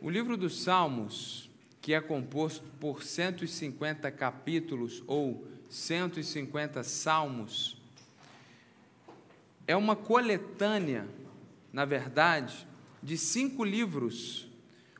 O 0.00 0.10
livro 0.10 0.36
dos 0.36 0.62
Salmos, 0.62 1.48
que 1.80 1.94
é 1.94 2.00
composto 2.00 2.64
por 2.78 3.02
150 3.02 4.10
capítulos 4.10 5.02
ou 5.06 5.46
150 5.70 6.82
salmos, 6.82 7.80
é 9.66 9.74
uma 9.74 9.96
coletânea, 9.96 11.08
na 11.72 11.86
verdade, 11.86 12.66
de 13.02 13.16
cinco 13.16 13.64
livros, 13.64 14.46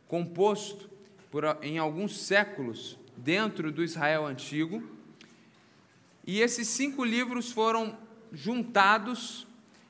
composto 0.08 0.88
por, 1.30 1.44
em 1.62 1.76
alguns 1.76 2.18
séculos 2.18 2.98
dentro 3.16 3.70
do 3.70 3.84
Israel 3.84 4.26
antigo. 4.26 4.82
E 6.26 6.40
esses 6.40 6.68
cinco 6.68 7.04
livros 7.04 7.52
foram 7.52 7.98
juntados 8.32 9.46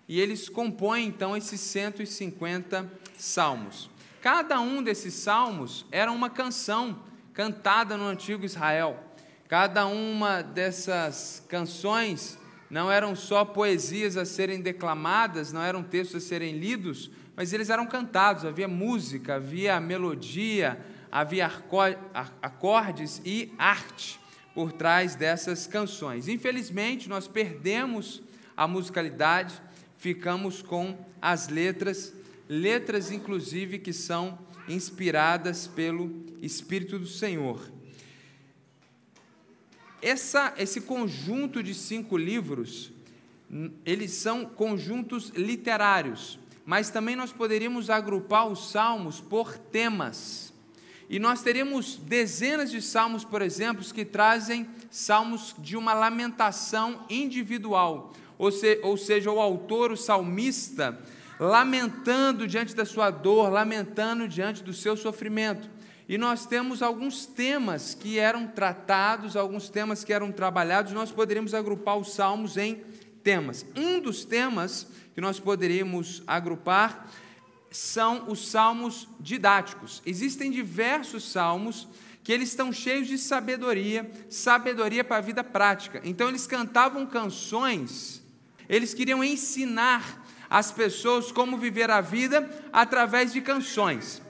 e 0.09 0.21
eles 0.21 0.49
compõem 0.49 1.07
então 1.07 1.37
esses 1.37 1.61
150 1.61 2.91
salmos. 3.17 3.89
Cada 4.27 4.61
um 4.61 4.83
desses 4.83 5.15
salmos 5.15 5.87
era 5.93 6.11
uma 6.11 6.29
canção 6.29 6.99
cantada 7.33 7.97
no 7.97 8.07
antigo 8.09 8.45
Israel. 8.45 8.99
Cada 9.47 9.87
uma 9.87 10.43
dessas 10.43 11.45
canções 11.49 12.37
não 12.69 12.91
eram 12.91 13.15
só 13.15 13.45
poesias 13.45 14.17
a 14.17 14.25
serem 14.25 14.61
declamadas, 14.61 15.53
não 15.53 15.63
eram 15.63 15.81
textos 15.81 16.25
a 16.25 16.27
serem 16.27 16.59
lidos, 16.59 17.09
mas 17.37 17.53
eles 17.53 17.71
eram 17.71 17.87
cantados, 17.87 18.45
havia 18.45 18.67
música, 18.67 19.37
havia 19.37 19.79
melodia, 19.79 20.85
havia 21.09 21.49
acordes 22.43 23.23
e 23.25 23.55
arte 23.57 24.19
por 24.53 24.73
trás 24.73 25.15
dessas 25.15 25.69
canções. 25.69 26.27
Infelizmente, 26.27 27.09
nós 27.09 27.29
perdemos 27.29 28.21
a 28.57 28.67
musicalidade, 28.67 29.63
ficamos 29.97 30.63
com 30.63 30.99
as 31.23 31.49
letras, 31.49 32.13
letras 32.49 33.11
inclusive 33.11 33.79
que 33.79 33.93
são 33.93 34.39
inspiradas 34.69 35.67
pelo 35.67 36.25
Espírito 36.41 36.99
do 36.99 37.07
Senhor. 37.07 37.61
Essa, 40.03 40.55
esse 40.57 40.83
conjunto 40.83 41.63
de 41.63 41.75
cinco 41.75 42.17
livros, 42.17 42.93
eles 43.85 44.13
são 44.13 44.45
conjuntos 44.45 45.31
literários, 45.31 46.39
mas 46.65 46.91
também 46.91 47.17
nós 47.17 47.33
poderíamos 47.33 47.91
agrupar 47.91 48.47
os 48.47 48.71
salmos 48.71 49.21
por 49.21 49.57
temas. 49.57 50.53
E 51.09 51.19
nós 51.19 51.43
teríamos 51.43 51.97
dezenas 51.97 52.71
de 52.71 52.83
salmos, 52.83 53.25
por 53.25 53.41
exemplo, 53.41 53.85
que 53.85 54.05
trazem 54.05 54.69
salmos 54.91 55.55
de 55.59 55.77
uma 55.77 55.95
lamentação 55.95 57.05
individual, 57.09 58.13
ou, 58.37 58.51
se, 58.51 58.81
ou 58.83 58.97
seja, 58.97 59.31
o 59.31 59.41
autor, 59.41 59.93
o 59.93 59.97
salmista, 59.97 61.01
lamentando 61.39 62.47
diante 62.47 62.75
da 62.75 62.85
sua 62.85 63.11
dor, 63.11 63.51
lamentando 63.51 64.27
diante 64.27 64.63
do 64.63 64.73
seu 64.73 64.97
sofrimento. 64.97 65.69
E 66.09 66.17
nós 66.17 66.47
temos 66.47 66.83
alguns 66.83 67.27
temas 67.27 67.95
que 67.95 68.19
eram 68.19 68.47
tratados, 68.47 69.37
alguns 69.37 69.69
temas 69.69 70.05
que 70.05 70.13
eram 70.13 70.31
trabalhados, 70.31 70.93
nós 70.93 71.11
poderíamos 71.11 71.53
agrupar 71.53 71.97
os 71.97 72.13
salmos 72.13 72.57
em 72.57 72.83
temas. 73.25 73.67
Um 73.75 74.01
dos 74.01 74.25
temas 74.25 74.87
que 75.15 75.21
nós 75.21 75.41
poderíamos 75.41 76.23
agrupar 76.27 77.11
são 77.71 78.31
os 78.31 78.49
salmos 78.49 79.09
didáticos. 79.19 80.01
Existem 80.07 80.51
diversos 80.51 81.31
salmos 81.31 81.89
que 82.23 82.33
eles 82.33 82.49
estão 82.49 82.73
cheios 82.73 83.07
de 83.07 83.19
sabedoria, 83.19 84.11
sabedoria 84.31 85.05
para 85.05 85.19
a 85.19 85.21
vida 85.21 85.45
prática. 85.45 86.01
Então 86.05 86.29
eles 86.29 86.47
cantavam 86.47 87.05
canções, 87.05 88.23
eles 88.69 88.95
queriam 88.95 89.23
ensinar 89.23 90.26
as 90.49 90.71
pessoas 90.73 91.33
como 91.33 91.57
viver 91.57 91.91
a 91.91 92.01
vida 92.01 92.49
através 92.73 93.33
de 93.33 93.41
canções. 93.41 94.23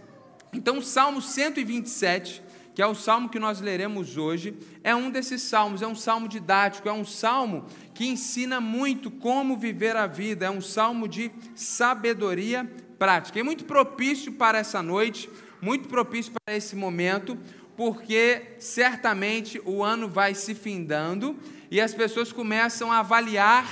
Então, 0.53 0.79
o 0.79 0.83
Salmo 0.83 1.21
127, 1.21 2.43
que 2.75 2.83
é 2.83 2.87
o 2.87 2.95
salmo 2.95 3.29
que 3.29 3.39
nós 3.39 3.61
leremos 3.61 4.17
hoje, 4.17 4.55
é 4.85 4.95
um 4.95 5.11
desses 5.11 5.43
salmos, 5.43 5.83
é 5.83 5.87
um 5.87 5.95
salmo 5.95 6.29
didático, 6.29 6.89
é 6.89 6.93
um 6.93 7.05
salmo 7.05 7.65
que 7.95 8.07
ensina 8.07 8.61
muito 8.61 9.11
como 9.11 9.57
viver 9.57 9.97
a 9.97 10.07
vida, 10.07 10.47
é 10.47 10.51
um 10.51 10.61
salmo 10.61 11.09
de 11.09 11.31
sabedoria 11.55 12.71
prática. 12.99 13.39
E 13.39 13.43
muito 13.43 13.65
propício 13.65 14.33
para 14.33 14.59
essa 14.59 14.83
noite, 14.83 15.29
muito 15.61 15.89
propício 15.89 16.33
para 16.33 16.57
esse 16.57 16.77
momento, 16.77 17.39
porque 17.77 18.57
certamente 18.59 19.61
o 19.65 19.83
ano 19.83 20.09
vai 20.09 20.35
se 20.35 20.55
findando 20.55 21.37
e 21.71 21.81
as 21.81 21.93
pessoas 21.95 22.33
começam 22.33 22.91
a 22.91 22.99
avaliar 22.99 23.67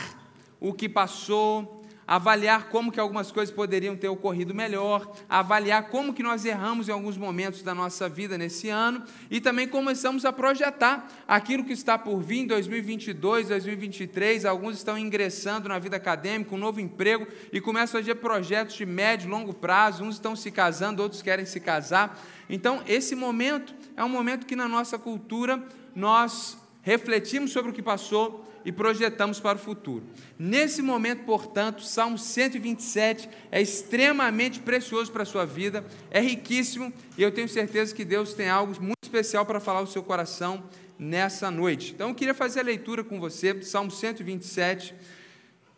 o 0.61 0.72
que 0.72 0.88
passou, 0.88 1.74
avaliar 2.06 2.69
como 2.69 2.92
que 2.92 3.00
algumas 3.00 3.32
coisas 3.32 3.54
poderiam 3.54 3.97
ter 3.97 4.09
ocorrido 4.09 4.54
melhor, 4.54 5.15
avaliar 5.28 5.88
como 5.88 6.12
que 6.12 6.22
nós 6.22 6.44
erramos 6.44 6.88
em 6.88 6.92
alguns 6.92 7.16
momentos 7.16 7.62
da 7.62 7.75
nossa 7.75 8.09
vida 8.09 8.37
nesse 8.37 8.69
ano 8.69 9.03
e 9.31 9.41
também 9.41 9.66
começamos 9.66 10.25
a 10.25 10.32
projetar 10.32 11.09
aquilo 11.26 11.64
que 11.64 11.72
está 11.72 11.98
por 11.98 12.20
vir 12.20 12.41
em 12.41 12.47
2022, 12.47 13.48
2023. 13.48 14.44
Alguns 14.44 14.76
estão 14.76 14.98
ingressando 14.98 15.69
na 15.69 15.78
vida 15.78 15.97
acadêmica, 15.97 16.54
um 16.54 16.59
novo 16.59 16.81
emprego 16.81 17.26
e 17.53 17.60
começam 17.60 17.98
a 17.98 18.03
fazer 18.03 18.16
projetos 18.16 18.76
de 18.76 18.87
médio 18.87 19.28
e 19.28 19.31
longo 19.31 19.54
prazo. 19.54 20.04
Uns 20.04 20.16
estão 20.16 20.37
se 20.37 20.50
casando, 20.50 21.03
outros 21.03 21.22
querem 21.22 21.47
se 21.47 21.60
casar. 21.60 22.20
Então, 22.48 22.82
esse 22.87 23.14
momento 23.14 23.75
é 23.97 24.04
um 24.04 24.09
momento 24.09 24.47
que 24.47 24.56
na 24.56 24.69
nossa 24.69 24.98
cultura 24.98 25.62
nós 25.94 26.59
refletimos 26.84 27.50
sobre 27.50 27.71
o 27.71 27.75
que 27.75 27.83
passou 27.83 28.47
e 28.65 28.71
projetamos 28.71 29.41
para 29.41 29.56
o 29.56 29.61
futuro. 29.61 30.05
Nesse 30.39 30.81
momento, 30.81 31.25
portanto, 31.25 31.83
Salmo 31.83 32.17
127 32.17 33.28
é 33.50 33.61
extremamente 33.61 34.61
precioso 34.61 35.11
para 35.11 35.23
a 35.23 35.27
sua 35.27 35.44
vida, 35.44 35.84
é 36.11 36.21
riquíssimo 36.21 36.93
e 37.19 37.23
eu 37.23 37.33
tenho 37.33 37.49
certeza 37.49 37.94
que 37.94 38.05
Deus 38.05 38.33
tem 38.34 38.49
algo 38.49 38.73
muito 38.81 39.03
especial 39.03 39.44
para 39.44 39.61
falar 39.61 39.81
ao 39.81 39.87
seu 39.87 40.03
coração 40.03 40.65
nessa 40.99 41.50
noite. 41.50 41.93
Então, 41.94 42.11
eu 42.11 42.15
queria 42.15 42.34
fazer 42.34 42.61
a 42.61 42.65
leitura 42.65 43.03
com 43.03 43.19
você, 43.19 43.61
Salmo 43.62 43.91
127, 43.91 44.94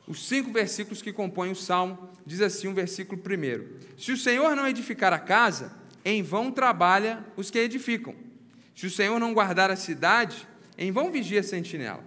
os 0.06 0.28
cinco 0.28 0.52
versículos 0.52 1.02
que 1.02 1.12
compõem 1.12 1.50
o 1.50 1.56
Salmo, 1.56 2.08
diz 2.24 2.40
assim: 2.40 2.68
o 2.68 2.70
um 2.70 2.74
versículo 2.74 3.20
primeiro: 3.20 3.78
Se 3.98 4.12
o 4.12 4.16
Senhor 4.16 4.54
não 4.54 4.68
edificar 4.68 5.12
a 5.12 5.18
casa, 5.18 5.72
em 6.04 6.22
vão 6.22 6.52
trabalha 6.52 7.24
os 7.36 7.50
que 7.50 7.58
edificam. 7.58 8.14
Se 8.76 8.86
o 8.86 8.90
Senhor 8.90 9.18
não 9.18 9.34
guardar 9.34 9.70
a 9.70 9.76
cidade, 9.76 10.46
em 10.78 10.90
vão 10.90 11.10
vigia 11.10 11.40
a 11.40 11.42
sentinela. 11.42 12.04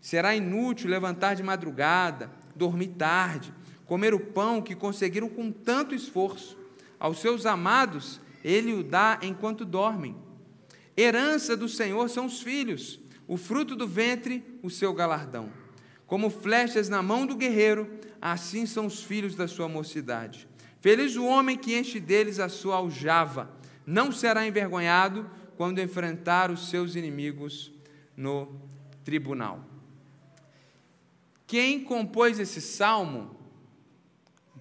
Será 0.00 0.34
inútil 0.34 0.88
levantar 0.88 1.34
de 1.34 1.42
madrugada, 1.42 2.30
dormir 2.54 2.88
tarde, 2.88 3.52
comer 3.86 4.14
o 4.14 4.20
pão 4.20 4.62
que 4.62 4.74
conseguiram 4.74 5.28
com 5.28 5.50
tanto 5.50 5.94
esforço. 5.94 6.56
Aos 6.98 7.18
seus 7.20 7.46
amados, 7.46 8.20
ele 8.44 8.72
o 8.72 8.82
dá 8.82 9.18
enquanto 9.22 9.64
dormem. 9.64 10.16
Herança 10.96 11.56
do 11.56 11.68
Senhor 11.68 12.08
são 12.08 12.26
os 12.26 12.40
filhos, 12.42 13.00
o 13.26 13.36
fruto 13.36 13.74
do 13.74 13.86
ventre, 13.86 14.44
o 14.62 14.70
seu 14.70 14.92
galardão. 14.92 15.50
Como 16.06 16.28
flechas 16.30 16.88
na 16.88 17.02
mão 17.02 17.24
do 17.24 17.36
guerreiro, 17.36 17.88
assim 18.20 18.66
são 18.66 18.86
os 18.86 19.02
filhos 19.02 19.34
da 19.34 19.46
sua 19.46 19.68
mocidade. 19.68 20.48
Feliz 20.80 21.16
o 21.16 21.24
homem 21.24 21.56
que 21.56 21.78
enche 21.78 22.00
deles 22.00 22.38
a 22.38 22.48
sua 22.48 22.76
aljava, 22.76 23.50
não 23.86 24.10
será 24.10 24.46
envergonhado 24.46 25.28
quando 25.56 25.80
enfrentar 25.80 26.50
os 26.50 26.70
seus 26.70 26.94
inimigos 26.94 27.72
no 28.20 28.54
tribunal. 29.02 29.64
Quem 31.46 31.82
compôs 31.82 32.38
esse 32.38 32.60
salmo, 32.60 33.34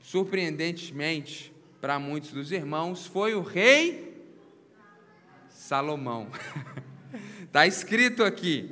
surpreendentemente 0.02 1.54
para 1.82 2.00
muitos 2.00 2.32
dos 2.32 2.54
irmãos, 2.54 3.06
foi 3.06 3.36
o 3.36 3.42
rei 3.42 4.18
Salomão. 5.50 6.30
Está 7.44 7.68
escrito 7.68 8.24
aqui, 8.24 8.72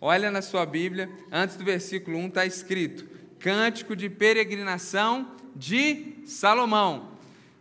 olha 0.00 0.30
na 0.30 0.40
sua 0.40 0.64
Bíblia, 0.64 1.10
antes 1.30 1.56
do 1.56 1.64
versículo 1.64 2.16
1 2.16 2.28
está 2.28 2.46
escrito: 2.46 3.06
Cântico 3.38 3.94
de 3.94 4.08
peregrinação 4.08 5.36
de 5.54 6.22
Salomão. 6.24 7.11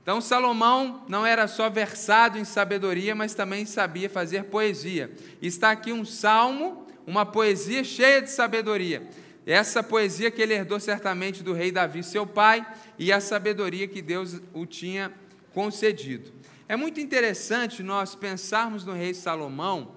Então, 0.01 0.19
Salomão 0.19 1.05
não 1.07 1.25
era 1.25 1.47
só 1.47 1.69
versado 1.69 2.37
em 2.37 2.43
sabedoria, 2.43 3.13
mas 3.13 3.35
também 3.35 3.65
sabia 3.65 4.09
fazer 4.09 4.45
poesia. 4.45 5.11
Está 5.41 5.71
aqui 5.71 5.91
um 5.91 6.03
salmo, 6.03 6.87
uma 7.05 7.25
poesia 7.25 7.83
cheia 7.83 8.21
de 8.21 8.31
sabedoria. 8.31 9.07
Essa 9.45 9.83
poesia 9.83 10.31
que 10.31 10.41
ele 10.41 10.53
herdou 10.53 10.79
certamente 10.79 11.43
do 11.43 11.53
rei 11.53 11.71
Davi, 11.71 12.03
seu 12.03 12.25
pai, 12.25 12.65
e 12.97 13.11
a 13.11 13.19
sabedoria 13.19 13.87
que 13.87 14.01
Deus 14.01 14.41
o 14.53 14.65
tinha 14.65 15.11
concedido. 15.53 16.31
É 16.67 16.75
muito 16.75 16.99
interessante 16.99 17.83
nós 17.83 18.15
pensarmos 18.15 18.85
no 18.85 18.93
rei 18.93 19.13
Salomão, 19.13 19.95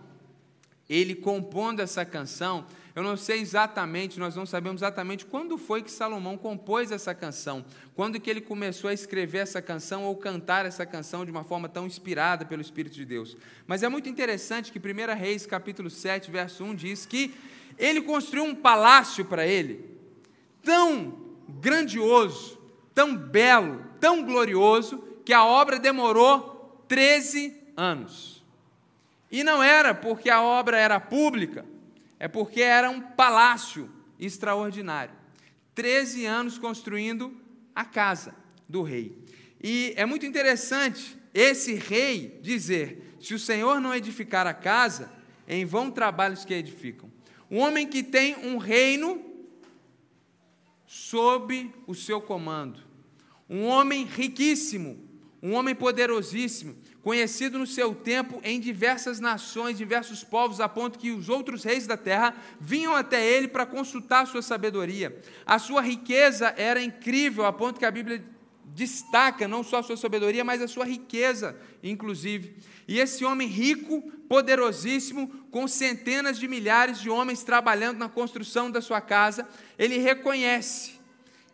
ele 0.88 1.14
compondo 1.14 1.80
essa 1.80 2.04
canção. 2.04 2.66
Eu 2.94 3.02
não 3.02 3.16
sei 3.16 3.40
exatamente, 3.40 4.20
nós 4.20 4.36
não 4.36 4.46
sabemos 4.46 4.80
exatamente 4.80 5.26
quando 5.26 5.58
foi 5.58 5.82
que 5.82 5.90
Salomão 5.90 6.36
compôs 6.38 6.92
essa 6.92 7.12
canção, 7.12 7.64
quando 7.96 8.20
que 8.20 8.30
ele 8.30 8.40
começou 8.40 8.88
a 8.88 8.94
escrever 8.94 9.38
essa 9.38 9.60
canção 9.60 10.04
ou 10.04 10.14
cantar 10.14 10.64
essa 10.64 10.86
canção 10.86 11.24
de 11.24 11.30
uma 11.32 11.42
forma 11.42 11.68
tão 11.68 11.86
inspirada 11.86 12.44
pelo 12.44 12.62
Espírito 12.62 12.94
de 12.94 13.04
Deus. 13.04 13.36
Mas 13.66 13.82
é 13.82 13.88
muito 13.88 14.08
interessante 14.08 14.70
que 14.70 14.78
1 14.78 15.18
Reis, 15.18 15.44
capítulo 15.44 15.90
7, 15.90 16.30
verso 16.30 16.62
1 16.62 16.74
diz 16.76 17.04
que 17.04 17.34
ele 17.76 18.00
construiu 18.00 18.44
um 18.44 18.54
palácio 18.54 19.24
para 19.24 19.44
ele, 19.44 19.98
tão 20.62 21.18
grandioso, 21.48 22.60
tão 22.94 23.16
belo, 23.16 23.84
tão 23.98 24.22
glorioso, 24.22 24.98
que 25.24 25.32
a 25.32 25.44
obra 25.44 25.80
demorou 25.80 26.84
13 26.86 27.56
anos. 27.76 28.44
E 29.32 29.42
não 29.42 29.60
era 29.60 29.92
porque 29.92 30.30
a 30.30 30.40
obra 30.40 30.78
era 30.78 31.00
pública, 31.00 31.64
é 32.18 32.28
porque 32.28 32.60
era 32.60 32.90
um 32.90 33.00
palácio 33.00 33.90
extraordinário. 34.18 35.14
13 35.74 36.24
anos 36.26 36.58
construindo 36.58 37.36
a 37.74 37.84
casa 37.84 38.34
do 38.68 38.82
rei. 38.82 39.18
E 39.62 39.92
é 39.96 40.06
muito 40.06 40.26
interessante 40.26 41.18
esse 41.32 41.74
rei 41.74 42.38
dizer: 42.42 43.16
se 43.20 43.34
o 43.34 43.38
Senhor 43.38 43.80
não 43.80 43.94
edificar 43.94 44.46
a 44.46 44.54
casa, 44.54 45.12
em 45.48 45.64
vão 45.64 45.90
trabalhos 45.90 46.44
que 46.44 46.54
edificam. 46.54 47.10
Um 47.50 47.58
homem 47.58 47.86
que 47.86 48.02
tem 48.02 48.36
um 48.36 48.56
reino 48.56 49.22
sob 50.86 51.72
o 51.86 51.94
seu 51.94 52.20
comando. 52.20 52.80
Um 53.48 53.64
homem 53.64 54.04
riquíssimo, 54.04 54.98
um 55.42 55.52
homem 55.52 55.74
poderosíssimo, 55.74 56.76
conhecido 57.04 57.58
no 57.58 57.66
seu 57.66 57.94
tempo 57.94 58.40
em 58.42 58.58
diversas 58.58 59.20
nações, 59.20 59.76
diversos 59.76 60.24
povos, 60.24 60.58
a 60.58 60.66
ponto 60.66 60.98
que 60.98 61.10
os 61.10 61.28
outros 61.28 61.62
reis 61.62 61.86
da 61.86 61.98
terra 61.98 62.34
vinham 62.58 62.96
até 62.96 63.22
ele 63.22 63.46
para 63.46 63.66
consultar 63.66 64.26
sua 64.26 64.40
sabedoria. 64.40 65.14
A 65.44 65.58
sua 65.58 65.82
riqueza 65.82 66.54
era 66.56 66.82
incrível, 66.82 67.44
a 67.44 67.52
ponto 67.52 67.78
que 67.78 67.84
a 67.84 67.90
Bíblia 67.90 68.24
destaca 68.74 69.46
não 69.46 69.62
só 69.62 69.80
a 69.80 69.82
sua 69.82 69.98
sabedoria, 69.98 70.42
mas 70.42 70.62
a 70.62 70.66
sua 70.66 70.86
riqueza, 70.86 71.54
inclusive. 71.82 72.56
E 72.88 72.98
esse 72.98 73.22
homem 73.22 73.48
rico, 73.48 74.00
poderosíssimo, 74.26 75.28
com 75.50 75.68
centenas 75.68 76.38
de 76.38 76.48
milhares 76.48 76.98
de 76.98 77.10
homens 77.10 77.44
trabalhando 77.44 77.98
na 77.98 78.08
construção 78.08 78.70
da 78.70 78.80
sua 78.80 79.02
casa, 79.02 79.46
ele 79.78 79.98
reconhece 79.98 80.93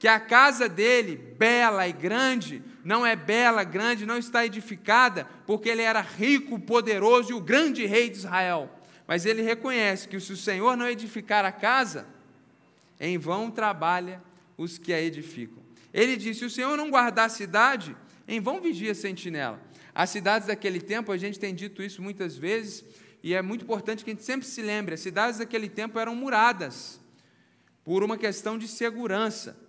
que 0.01 0.09
a 0.09 0.19
casa 0.19 0.67
dele, 0.67 1.15
bela 1.15 1.87
e 1.87 1.93
grande, 1.93 2.63
não 2.83 3.05
é 3.05 3.15
bela, 3.15 3.63
grande, 3.63 4.07
não 4.07 4.17
está 4.17 4.47
edificada, 4.47 5.29
porque 5.47 5.69
ele 5.69 5.83
era 5.83 6.01
rico, 6.01 6.59
poderoso 6.59 7.33
e 7.33 7.35
o 7.35 7.41
grande 7.41 7.85
rei 7.85 8.09
de 8.09 8.17
Israel. 8.17 8.71
Mas 9.07 9.27
ele 9.27 9.43
reconhece 9.43 10.09
que 10.09 10.19
se 10.19 10.33
o 10.33 10.39
Senhor 10.39 10.75
não 10.75 10.89
edificar 10.89 11.45
a 11.45 11.53
casa, 11.53 12.07
em 12.99 13.19
vão 13.19 13.51
trabalha 13.51 14.23
os 14.57 14.79
que 14.79 14.91
a 14.95 14.99
edificam. 14.99 15.63
Ele 15.93 16.17
disse: 16.17 16.39
se 16.41 16.45
o 16.47 16.51
Senhor 16.51 16.79
não 16.79 16.89
guardar 16.89 17.27
a 17.27 17.29
cidade, 17.29 17.95
em 18.27 18.41
vão 18.41 18.59
vigia 18.59 18.93
a 18.93 18.95
sentinela. 18.95 19.61
As 19.95 20.09
cidades 20.09 20.49
daquele 20.49 20.81
tempo, 20.81 21.13
a 21.13 21.19
gente 21.19 21.39
tem 21.39 21.55
dito 21.55 21.83
isso 21.83 22.01
muitas 22.01 22.39
vezes, 22.39 22.87
e 23.23 23.35
é 23.35 23.43
muito 23.43 23.65
importante 23.65 24.03
que 24.03 24.11
a 24.11 24.15
gente 24.15 24.25
sempre 24.25 24.47
se 24.47 24.63
lembre: 24.63 24.95
as 24.95 25.01
cidades 25.01 25.41
daquele 25.41 25.69
tempo 25.69 25.99
eram 25.99 26.15
muradas, 26.15 26.99
por 27.85 28.03
uma 28.03 28.17
questão 28.17 28.57
de 28.57 28.67
segurança. 28.67 29.69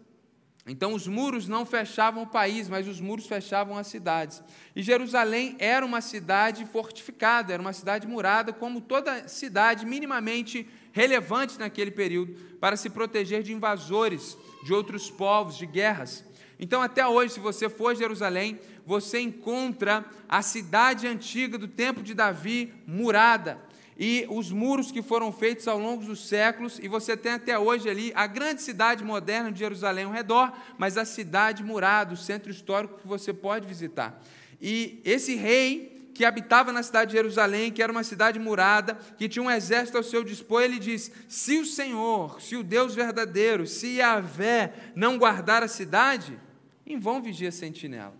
Então, 0.67 0.93
os 0.93 1.07
muros 1.07 1.47
não 1.47 1.65
fechavam 1.65 2.23
o 2.23 2.27
país, 2.27 2.69
mas 2.69 2.87
os 2.87 2.99
muros 2.99 3.25
fechavam 3.25 3.77
as 3.77 3.87
cidades. 3.87 4.43
E 4.75 4.83
Jerusalém 4.83 5.55
era 5.57 5.83
uma 5.83 6.01
cidade 6.01 6.65
fortificada, 6.65 7.51
era 7.51 7.61
uma 7.61 7.73
cidade 7.73 8.07
murada, 8.07 8.53
como 8.53 8.79
toda 8.79 9.27
cidade 9.27 9.85
minimamente 9.85 10.67
relevante 10.91 11.57
naquele 11.57 11.89
período, 11.89 12.35
para 12.59 12.77
se 12.77 12.91
proteger 12.91 13.41
de 13.41 13.53
invasores, 13.53 14.37
de 14.63 14.71
outros 14.71 15.09
povos, 15.09 15.57
de 15.57 15.65
guerras. 15.65 16.23
Então, 16.59 16.79
até 16.79 17.07
hoje, 17.07 17.33
se 17.33 17.39
você 17.39 17.67
for 17.67 17.93
a 17.93 17.95
Jerusalém, 17.95 18.59
você 18.85 19.19
encontra 19.19 20.05
a 20.29 20.43
cidade 20.43 21.07
antiga 21.07 21.57
do 21.57 21.67
tempo 21.67 22.03
de 22.03 22.13
Davi 22.13 22.71
murada 22.85 23.57
e 23.97 24.25
os 24.29 24.51
muros 24.51 24.91
que 24.91 25.01
foram 25.01 25.31
feitos 25.31 25.67
ao 25.67 25.77
longo 25.77 26.03
dos 26.03 26.27
séculos, 26.27 26.79
e 26.81 26.87
você 26.87 27.15
tem 27.15 27.33
até 27.33 27.57
hoje 27.57 27.89
ali 27.89 28.11
a 28.15 28.25
grande 28.27 28.61
cidade 28.61 29.03
moderna 29.03 29.51
de 29.51 29.59
Jerusalém 29.59 30.05
ao 30.05 30.11
redor, 30.11 30.51
mas 30.77 30.97
a 30.97 31.05
cidade 31.05 31.63
murada, 31.63 32.13
o 32.13 32.17
centro 32.17 32.49
histórico 32.49 32.99
que 32.99 33.07
você 33.07 33.33
pode 33.33 33.67
visitar. 33.67 34.21
E 34.61 35.01
esse 35.03 35.35
rei 35.35 36.09
que 36.13 36.25
habitava 36.25 36.71
na 36.71 36.83
cidade 36.83 37.11
de 37.11 37.17
Jerusalém, 37.17 37.71
que 37.71 37.81
era 37.81 37.91
uma 37.91 38.03
cidade 38.03 38.37
murada, 38.37 38.95
que 39.17 39.29
tinha 39.29 39.43
um 39.43 39.49
exército 39.49 39.97
ao 39.97 40.03
seu 40.03 40.23
dispor, 40.23 40.61
ele 40.61 40.77
diz: 40.77 41.11
se 41.27 41.57
o 41.59 41.65
Senhor, 41.65 42.41
se 42.41 42.55
o 42.55 42.63
Deus 42.63 42.93
verdadeiro, 42.93 43.65
se 43.65 43.97
Yahvé 43.97 44.73
não 44.95 45.17
guardar 45.17 45.63
a 45.63 45.67
cidade, 45.67 46.37
em 46.85 46.99
vão 46.99 47.21
vigia 47.21 47.49
a 47.49 47.51
sentinela. 47.51 48.13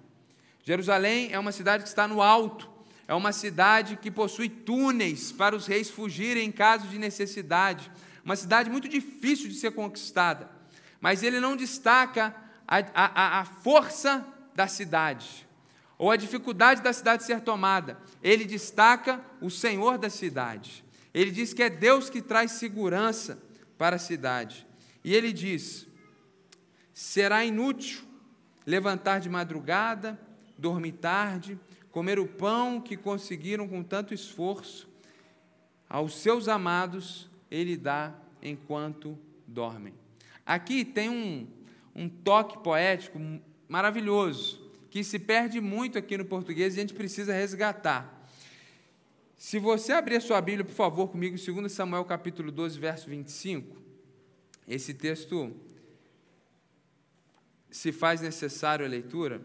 Jerusalém 0.64 1.30
é 1.32 1.40
uma 1.40 1.52
cidade 1.52 1.84
que 1.84 1.90
está 1.90 2.08
no 2.08 2.22
alto, 2.22 2.70
é 3.12 3.14
uma 3.14 3.34
cidade 3.34 3.98
que 3.98 4.10
possui 4.10 4.48
túneis 4.48 5.34
para 5.34 5.54
os 5.54 5.68
reis 5.68 5.90
fugirem 5.90 6.48
em 6.48 6.52
caso 6.52 6.88
de 6.88 6.98
necessidade. 6.98 7.92
Uma 8.24 8.38
cidade 8.38 8.70
muito 8.70 8.88
difícil 8.88 9.50
de 9.50 9.56
ser 9.56 9.72
conquistada. 9.72 10.50
Mas 11.02 11.22
ele 11.22 11.38
não 11.38 11.58
destaca 11.58 12.34
a, 12.66 12.78
a, 12.94 13.40
a 13.42 13.44
força 13.44 14.26
da 14.56 14.66
cidade, 14.66 15.46
ou 15.98 16.10
a 16.10 16.16
dificuldade 16.16 16.82
da 16.82 16.94
cidade 16.94 17.26
ser 17.26 17.42
tomada. 17.42 18.00
Ele 18.24 18.46
destaca 18.46 19.20
o 19.42 19.50
Senhor 19.50 19.98
da 19.98 20.10
cidade. 20.10 20.82
Ele 21.14 21.32
diz 21.32 21.54
que 21.54 21.64
é 21.64 21.70
Deus 21.70 22.10
que 22.10 22.22
traz 22.22 22.52
segurança 22.52 23.44
para 23.78 23.98
a 23.98 24.00
cidade. 24.00 24.66
E 25.04 25.14
ele 25.14 25.34
diz: 25.34 25.86
será 26.94 27.44
inútil 27.44 28.04
levantar 28.66 29.20
de 29.20 29.28
madrugada, 29.28 30.18
dormir 30.58 30.94
tarde, 30.94 31.60
comer 31.92 32.20
o 32.20 32.28
pão 32.28 32.80
que 32.80 32.96
conseguiram 32.96 33.68
com 33.68 33.84
tanto 33.84 34.14
esforço, 34.14 34.90
aos 35.90 36.16
seus 36.16 36.48
amados 36.48 37.30
ele 37.50 37.76
dá 37.76 38.16
enquanto 38.42 39.18
dormem. 39.46 39.94
Aqui 40.46 40.86
tem 40.86 41.10
um, 41.10 41.48
um 41.94 42.08
toque 42.08 42.58
poético 42.64 43.20
maravilhoso, 43.68 44.72
que 44.90 45.04
se 45.04 45.20
perde 45.20 45.62
muito 45.62 45.98
aqui 45.98 46.18
no 46.18 46.26
português 46.26 46.76
e 46.76 46.80
a 46.80 46.82
gente 46.82 46.94
precisa 46.94 47.34
resgatar. 47.34 48.22
Se 49.38 49.58
você 49.60 49.92
abrir 49.92 50.18
a 50.18 50.22
sua 50.22 50.40
Bíblia, 50.40 50.64
por 50.64 50.74
favor, 50.74 51.08
comigo, 51.08 51.36
2 51.36 51.72
Samuel 51.72 52.06
capítulo 52.06 52.52
12, 52.52 52.80
verso 52.80 53.10
25, 53.10 53.76
esse 54.68 54.94
texto 54.94 55.52
se 57.70 57.92
faz 57.92 58.22
necessário 58.22 58.86
a 58.86 58.90
leitura. 58.90 59.42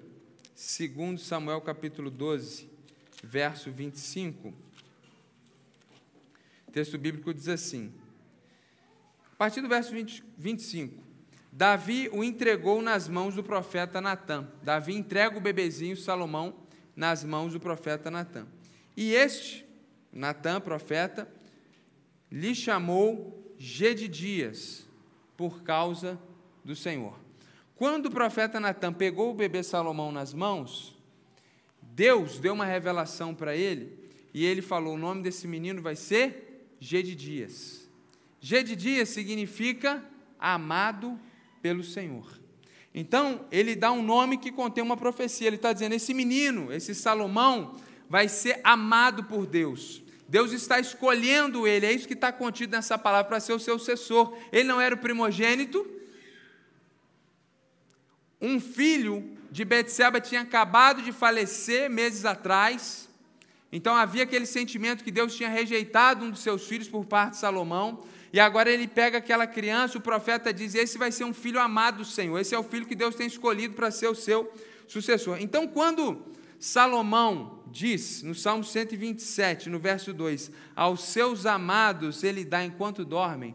Segundo 0.57 1.21
Samuel 1.21 1.61
capítulo 1.61 2.11
12, 2.11 2.67
verso 3.23 3.71
25. 3.71 4.55
O 6.67 6.73
texto 6.73 6.97
bíblico 6.97 7.35
diz 7.35 7.47
assim: 7.47 7.93
A 9.35 9.37
partir 9.37 9.61
do 9.61 9.69
verso 9.69 9.93
20, 9.93 10.25
25, 10.39 11.05
Davi 11.53 12.09
o 12.11 12.25
entregou 12.25 12.81
nas 12.81 13.07
mãos 13.07 13.35
do 13.35 13.45
profeta 13.45 14.01
Natã. 14.01 14.49
Davi 14.63 14.95
entrega 14.95 15.37
o 15.37 15.43
bebezinho 15.43 15.95
Salomão 15.95 16.57
nas 16.97 17.23
mãos 17.23 17.53
do 17.53 17.61
profeta 17.61 18.11
Natã. 18.11 18.47
E 18.97 19.13
este, 19.13 19.67
Natã, 20.11 20.59
profeta, 20.59 21.31
lhe 22.33 22.55
chamou 22.55 23.55
Gedidias, 23.59 24.89
por 25.37 25.63
causa 25.63 26.19
do 26.65 26.75
Senhor. 26.75 27.26
Quando 27.77 28.07
o 28.07 28.11
profeta 28.11 28.59
Natan 28.59 28.93
pegou 28.93 29.31
o 29.31 29.35
bebê 29.35 29.63
Salomão 29.63 30.11
nas 30.11 30.33
mãos, 30.33 30.97
Deus 31.83 32.39
deu 32.39 32.55
uma 32.55 32.65
revelação 32.65 33.35
para 33.35 33.55
ele 33.55 33.99
e 34.33 34.45
ele 34.45 34.63
falou: 34.63 34.95
o 34.95 34.99
nome 34.99 35.23
desse 35.23 35.47
menino 35.47 35.83
vai 35.83 35.95
ser 35.95 36.75
Gedidias. 36.81 37.89
Gedidias 38.41 39.11
significa 39.11 40.03
amado 40.39 41.19
pelo 41.61 41.85
Senhor. 41.85 42.27
Então, 42.95 43.45
ele 43.51 43.75
dá 43.75 43.93
um 43.93 44.03
nome 44.03 44.39
que 44.39 44.51
contém 44.51 44.83
uma 44.83 44.97
profecia. 44.97 45.47
Ele 45.47 45.57
está 45.57 45.73
dizendo: 45.73 45.95
esse 45.95 46.15
menino, 46.15 46.73
esse 46.73 46.95
Salomão, 46.95 47.77
vai 48.09 48.29
ser 48.29 48.61
amado 48.65 49.25
por 49.25 49.47
Deus. 49.47 50.03
Deus 50.29 50.53
está 50.53 50.81
escolhendo 50.81 51.67
ele, 51.67 51.87
é 51.87 51.93
isso 51.93 52.09
que 52.09 52.15
está 52.15 52.33
contido 52.33 52.73
nessa 52.73 52.99
palavra, 52.99 53.29
para 53.29 53.41
ser 53.41 53.53
o 53.53 53.61
seu 53.61 53.79
sucessor. 53.79 54.37
Ele 54.51 54.65
não 54.65 54.81
era 54.81 54.95
o 54.95 54.99
primogênito, 54.99 55.87
um 58.41 58.61
filho 58.61 59.37
de 59.51 59.65
Betseba 59.65 60.21
tinha 60.21 60.43
acabado 60.43 61.03
de 61.03 61.13
falecer 61.13 61.89
meses 61.91 62.25
atrás. 62.25 63.09
Então 63.73 63.95
havia 63.95 64.25
aquele 64.25 64.47
sentimento 64.47 65.03
que 65.03 65.11
Deus 65.11 65.35
tinha 65.35 65.49
rejeitado 65.49 66.25
um 66.25 66.31
dos 66.31 66.41
seus 66.41 66.67
filhos 66.67 66.89
por 66.89 67.05
parte 67.05 67.33
de 67.33 67.39
Salomão. 67.39 68.05
E 68.33 68.41
agora 68.41 68.71
ele 68.71 68.87
pega 68.87 69.19
aquela 69.19 69.47
criança, 69.47 69.99
o 69.99 70.01
profeta 70.01 70.53
diz: 70.53 70.75
Esse 70.75 70.99
vai 70.99 71.11
ser 71.11 71.25
um 71.25 71.33
filho 71.33 71.61
amado 71.61 71.99
do 71.99 72.05
Senhor. 72.05 72.39
Esse 72.39 72.55
é 72.55 72.59
o 72.59 72.63
filho 72.63 72.87
que 72.87 72.95
Deus 72.95 73.15
tem 73.15 73.27
escolhido 73.27 73.75
para 73.75 73.91
ser 73.91 74.09
o 74.09 74.15
seu 74.15 74.53
sucessor. 74.87 75.39
Então, 75.41 75.67
quando 75.67 76.23
Salomão 76.59 77.61
diz, 77.67 78.23
no 78.23 78.35
Salmo 78.35 78.65
127, 78.65 79.69
no 79.69 79.79
verso 79.79 80.13
2, 80.13 80.51
aos 80.75 81.05
seus 81.05 81.47
amados 81.47 82.23
ele 82.25 82.45
dá 82.45 82.65
enquanto 82.65 83.05
dormem, 83.05 83.55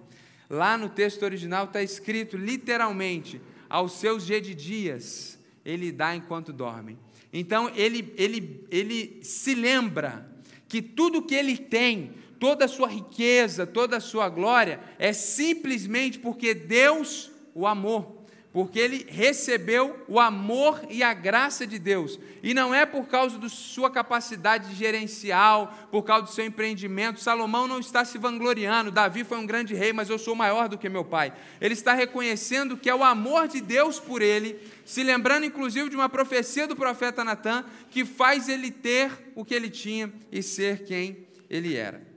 lá 0.49 0.77
no 0.77 0.89
texto 0.89 1.23
original 1.23 1.65
está 1.65 1.81
escrito 1.81 2.37
literalmente: 2.37 3.41
aos 3.71 3.93
seus 3.93 4.25
dias 4.25 5.39
ele 5.63 5.91
dá 5.91 6.13
enquanto 6.13 6.51
dormem. 6.51 6.99
Então 7.31 7.71
ele, 7.73 8.13
ele, 8.17 8.65
ele 8.69 9.23
se 9.23 9.55
lembra 9.55 10.29
que 10.67 10.81
tudo 10.81 11.21
que 11.21 11.33
ele 11.33 11.57
tem, 11.57 12.11
toda 12.37 12.65
a 12.65 12.67
sua 12.67 12.89
riqueza, 12.89 13.65
toda 13.65 13.97
a 13.97 14.01
sua 14.01 14.27
glória, 14.27 14.81
é 14.99 15.13
simplesmente 15.13 16.19
porque 16.19 16.53
Deus 16.53 17.31
o 17.53 17.65
amou, 17.65 18.20
porque 18.53 18.77
ele 18.77 19.05
recebeu 19.09 20.03
o 20.07 20.19
amor 20.19 20.81
e 20.89 21.01
a 21.01 21.13
graça 21.13 21.65
de 21.65 21.79
Deus. 21.79 22.19
E 22.43 22.53
não 22.53 22.75
é 22.75 22.85
por 22.85 23.07
causa 23.07 23.37
da 23.37 23.47
sua 23.47 23.89
capacidade 23.89 24.75
gerencial, 24.75 25.73
por 25.89 26.03
causa 26.03 26.25
do 26.25 26.31
seu 26.31 26.45
empreendimento. 26.45 27.21
Salomão 27.21 27.65
não 27.65 27.79
está 27.79 28.03
se 28.03 28.17
vangloriando. 28.17 28.91
Davi 28.91 29.23
foi 29.23 29.37
um 29.37 29.45
grande 29.45 29.73
rei, 29.73 29.93
mas 29.93 30.09
eu 30.09 30.19
sou 30.19 30.35
maior 30.35 30.67
do 30.67 30.77
que 30.77 30.89
meu 30.89 31.05
pai. 31.05 31.31
Ele 31.61 31.73
está 31.73 31.93
reconhecendo 31.93 32.75
que 32.75 32.89
é 32.89 32.95
o 32.95 33.03
amor 33.03 33.47
de 33.47 33.61
Deus 33.61 33.99
por 33.99 34.21
ele, 34.21 34.59
se 34.83 35.01
lembrando 35.01 35.45
inclusive 35.45 35.89
de 35.89 35.95
uma 35.95 36.09
profecia 36.09 36.67
do 36.67 36.75
profeta 36.75 37.23
Natan, 37.23 37.63
que 37.89 38.03
faz 38.03 38.49
ele 38.49 38.69
ter 38.69 39.31
o 39.33 39.45
que 39.45 39.53
ele 39.53 39.69
tinha 39.69 40.11
e 40.29 40.43
ser 40.43 40.83
quem 40.83 41.25
ele 41.49 41.77
era. 41.77 42.10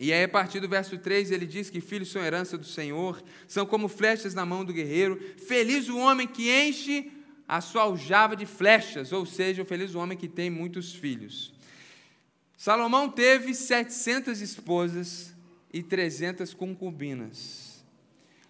E 0.00 0.12
aí, 0.12 0.24
a 0.24 0.28
partir 0.28 0.60
do 0.60 0.68
verso 0.68 0.96
3, 0.96 1.30
ele 1.30 1.46
diz 1.46 1.68
que 1.70 1.80
filhos 1.80 2.10
são 2.10 2.22
herança 2.22 2.56
do 2.56 2.64
Senhor, 2.64 3.22
são 3.46 3.66
como 3.66 3.88
flechas 3.88 4.34
na 4.34 4.46
mão 4.46 4.64
do 4.64 4.72
guerreiro. 4.72 5.20
Feliz 5.46 5.88
o 5.88 5.98
homem 5.98 6.26
que 6.26 6.50
enche 6.50 7.10
a 7.48 7.60
sua 7.60 7.82
aljava 7.82 8.36
de 8.36 8.46
flechas, 8.46 9.12
ou 9.12 9.26
seja, 9.26 9.64
feliz 9.64 9.94
o 9.94 9.98
homem 9.98 10.16
que 10.16 10.28
tem 10.28 10.50
muitos 10.50 10.92
filhos. 10.92 11.52
Salomão 12.56 13.08
teve 13.08 13.54
700 13.54 14.40
esposas 14.40 15.34
e 15.72 15.82
300 15.82 16.54
concubinas. 16.54 17.84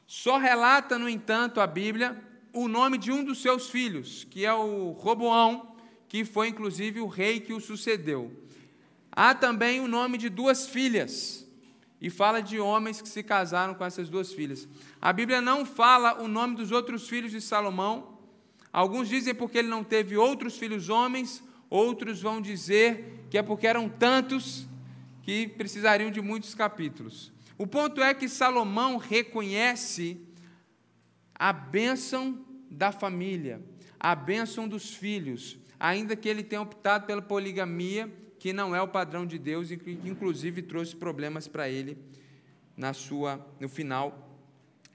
Só 0.07 0.39
relata, 0.39 0.99
no 0.99 1.09
entanto, 1.09 1.61
a 1.61 1.67
Bíblia 1.67 2.29
o 2.53 2.67
nome 2.67 2.99
de 2.99 3.13
um 3.13 3.23
dos 3.23 3.41
seus 3.41 3.71
filhos, 3.71 4.25
que 4.25 4.45
é 4.45 4.53
o 4.53 4.91
Roboão, 4.91 5.77
que 6.09 6.25
foi 6.25 6.49
inclusive 6.49 7.01
o 7.01 7.07
rei 7.07 7.41
que 7.41 7.53
o 7.53 7.61
sucedeu. 7.61 8.33
Há 9.21 9.35
também 9.35 9.81
o 9.81 9.89
nome 9.89 10.17
de 10.17 10.29
duas 10.29 10.69
filhas, 10.69 11.45
e 12.01 12.09
fala 12.09 12.41
de 12.41 12.61
homens 12.61 13.03
que 13.03 13.09
se 13.09 13.21
casaram 13.21 13.75
com 13.75 13.85
essas 13.85 14.09
duas 14.09 14.33
filhas. 14.33 14.69
A 15.03 15.13
Bíblia 15.13 15.41
não 15.41 15.67
fala 15.67 16.23
o 16.23 16.29
nome 16.29 16.55
dos 16.55 16.71
outros 16.71 17.09
filhos 17.09 17.33
de 17.33 17.41
Salomão. 17.41 18.17
Alguns 18.73 19.09
dizem 19.09 19.35
porque 19.35 19.59
ele 19.59 19.67
não 19.67 19.83
teve 19.83 20.17
outros 20.17 20.57
filhos 20.57 20.89
homens, 20.89 21.43
outros 21.69 22.23
vão 22.23 22.41
dizer 22.41 23.27
que 23.29 23.37
é 23.37 23.43
porque 23.43 23.67
eram 23.67 23.89
tantos 23.89 24.69
que 25.25 25.49
precisariam 25.49 26.13
de 26.13 26.23
muitos 26.23 26.55
capítulos. 26.55 27.33
O 27.59 27.67
ponto 27.67 28.01
é 28.01 28.15
que 28.15 28.29
Salomão 28.29 28.99
reconhece 28.99 30.17
a 31.35 31.53
bênção 31.53 32.39
da 32.71 32.93
família, 32.93 33.61
a 33.99 34.15
bênção 34.15 34.69
dos 34.69 34.95
filhos, 34.95 35.59
ainda 35.81 36.15
que 36.15 36.29
ele 36.29 36.45
tenha 36.45 36.63
optado 36.63 37.05
pela 37.05 37.21
poligamia 37.21 38.09
que 38.39 38.53
não 38.53 38.75
é 38.75 38.81
o 38.81 38.89
padrão 38.89 39.27
de 39.27 39.39
Deus 39.39 39.71
e 39.71 39.77
que 39.77 39.99
inclusive 40.05 40.63
trouxe 40.63 40.95
problemas 40.95 41.49
para 41.49 41.69
ele 41.69 41.99
na 42.77 42.93
sua 42.93 43.45
no 43.59 43.69
final 43.69 44.29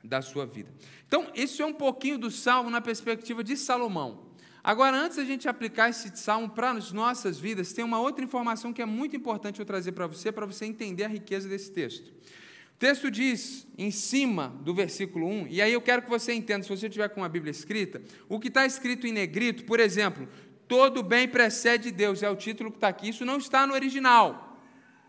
da 0.03 0.21
sua 0.21 0.45
vida. 0.45 0.69
Então, 1.07 1.31
isso 1.33 1.61
é 1.61 1.65
um 1.65 1.73
pouquinho 1.73 2.17
do 2.17 2.29
salmo 2.29 2.69
na 2.69 2.81
perspectiva 2.81 3.43
de 3.43 3.55
Salomão. 3.55 4.33
Agora, 4.63 4.97
antes 4.97 5.17
da 5.17 5.25
gente 5.25 5.47
aplicar 5.47 5.89
esse 5.89 6.15
salmo 6.15 6.49
para 6.49 6.71
as 6.71 6.91
nossas 6.91 7.37
vidas, 7.37 7.73
tem 7.73 7.83
uma 7.83 7.99
outra 7.99 8.23
informação 8.23 8.71
que 8.71 8.81
é 8.81 8.85
muito 8.85 9.15
importante 9.15 9.59
eu 9.59 9.65
trazer 9.65 9.91
para 9.91 10.07
você, 10.07 10.31
para 10.31 10.45
você 10.45 10.65
entender 10.65 11.03
a 11.03 11.07
riqueza 11.09 11.49
desse 11.49 11.71
texto. 11.71 12.07
O 12.07 12.77
texto 12.79 13.11
diz, 13.11 13.67
em 13.77 13.91
cima 13.91 14.49
do 14.63 14.73
versículo 14.73 15.27
1, 15.27 15.47
e 15.47 15.61
aí 15.61 15.71
eu 15.71 15.81
quero 15.81 16.01
que 16.01 16.09
você 16.09 16.33
entenda, 16.33 16.63
se 16.63 16.69
você 16.69 16.89
tiver 16.89 17.09
com 17.09 17.21
uma 17.21 17.29
Bíblia 17.29 17.51
escrita, 17.51 18.01
o 18.27 18.39
que 18.39 18.47
está 18.47 18.65
escrito 18.65 19.05
em 19.05 19.11
negrito, 19.11 19.63
por 19.65 19.79
exemplo, 19.79 20.27
todo 20.73 21.03
bem 21.03 21.27
precede 21.27 21.91
Deus, 21.91 22.23
é 22.23 22.29
o 22.31 22.35
título 22.35 22.71
que 22.71 22.77
está 22.77 22.87
aqui. 22.87 23.09
Isso 23.09 23.23
não 23.23 23.37
está 23.37 23.67
no 23.67 23.75
original 23.75 24.57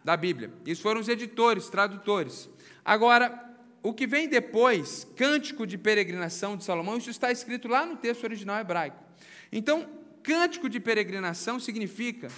da 0.05 0.15
Bíblia. 0.15 0.53
Isso 0.67 0.83
foram 0.83 1.01
os 1.01 1.09
editores, 1.09 1.71
tradutores. 1.71 2.51
Agora, 2.85 3.43
o 3.83 3.95
que 3.95 4.07
vem 4.07 4.29
depois, 4.29 5.07
cântico 5.17 5.67
de 5.67 5.79
peregrinação 5.79 6.55
de 6.55 6.65
Salomão, 6.65 6.99
isso 6.99 7.09
está 7.09 7.33
escrito 7.33 7.67
lá 7.67 7.87
no 7.87 7.97
texto 7.97 8.25
original 8.25 8.61
hebraico. 8.61 9.03
Então, 9.51 9.89
cântico 10.23 10.69
de 10.69 10.79
peregrinação 10.79 11.59
significa 11.59 12.29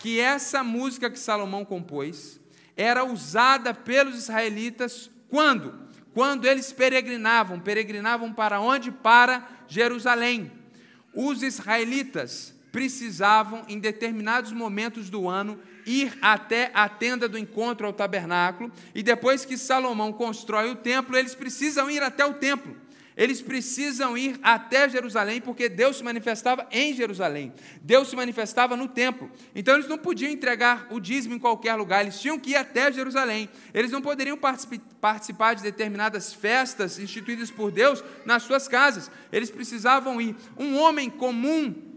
que 0.00 0.18
essa 0.18 0.64
música 0.64 1.08
que 1.08 1.20
Salomão 1.20 1.64
compôs 1.64 2.40
era 2.76 3.04
usada 3.04 3.72
pelos 3.72 4.16
israelitas 4.16 5.08
quando? 5.28 5.72
Quando 6.12 6.48
eles 6.48 6.72
peregrinavam. 6.72 7.60
Peregrinavam 7.60 8.32
para 8.32 8.60
onde? 8.60 8.90
Para 8.90 9.48
Jerusalém. 9.68 10.50
Os 11.14 11.44
israelitas 11.44 12.51
precisavam, 12.72 13.64
em 13.68 13.78
determinados 13.78 14.50
momentos 14.50 15.10
do 15.10 15.28
ano, 15.28 15.60
ir 15.86 16.16
até 16.22 16.70
a 16.72 16.88
tenda 16.88 17.28
do 17.28 17.38
encontro 17.38 17.86
ao 17.86 17.92
tabernáculo, 17.92 18.72
e 18.94 19.02
depois 19.02 19.44
que 19.44 19.58
Salomão 19.58 20.12
constrói 20.12 20.70
o 20.70 20.76
templo, 20.76 21.16
eles 21.16 21.34
precisam 21.34 21.90
ir 21.90 22.02
até 22.02 22.24
o 22.24 22.34
templo. 22.34 22.74
Eles 23.14 23.42
precisam 23.42 24.16
ir 24.16 24.40
até 24.42 24.88
Jerusalém, 24.88 25.38
porque 25.38 25.68
Deus 25.68 25.98
se 25.98 26.02
manifestava 26.02 26.66
em 26.70 26.94
Jerusalém. 26.94 27.52
Deus 27.82 28.08
se 28.08 28.16
manifestava 28.16 28.74
no 28.74 28.88
templo. 28.88 29.30
Então 29.54 29.74
eles 29.74 29.86
não 29.86 29.98
podiam 29.98 30.32
entregar 30.32 30.86
o 30.90 30.98
dízimo 30.98 31.34
em 31.34 31.38
qualquer 31.38 31.74
lugar, 31.74 32.00
eles 32.00 32.18
tinham 32.18 32.38
que 32.38 32.52
ir 32.52 32.56
até 32.56 32.90
Jerusalém. 32.90 33.50
Eles 33.74 33.90
não 33.90 34.00
poderiam 34.00 34.38
participar 34.38 35.54
de 35.54 35.62
determinadas 35.62 36.32
festas 36.32 36.98
instituídas 36.98 37.50
por 37.50 37.70
Deus 37.70 38.02
nas 38.24 38.44
suas 38.44 38.66
casas. 38.66 39.10
Eles 39.30 39.50
precisavam 39.50 40.18
ir. 40.18 40.34
Um 40.56 40.78
homem 40.78 41.10
comum 41.10 41.91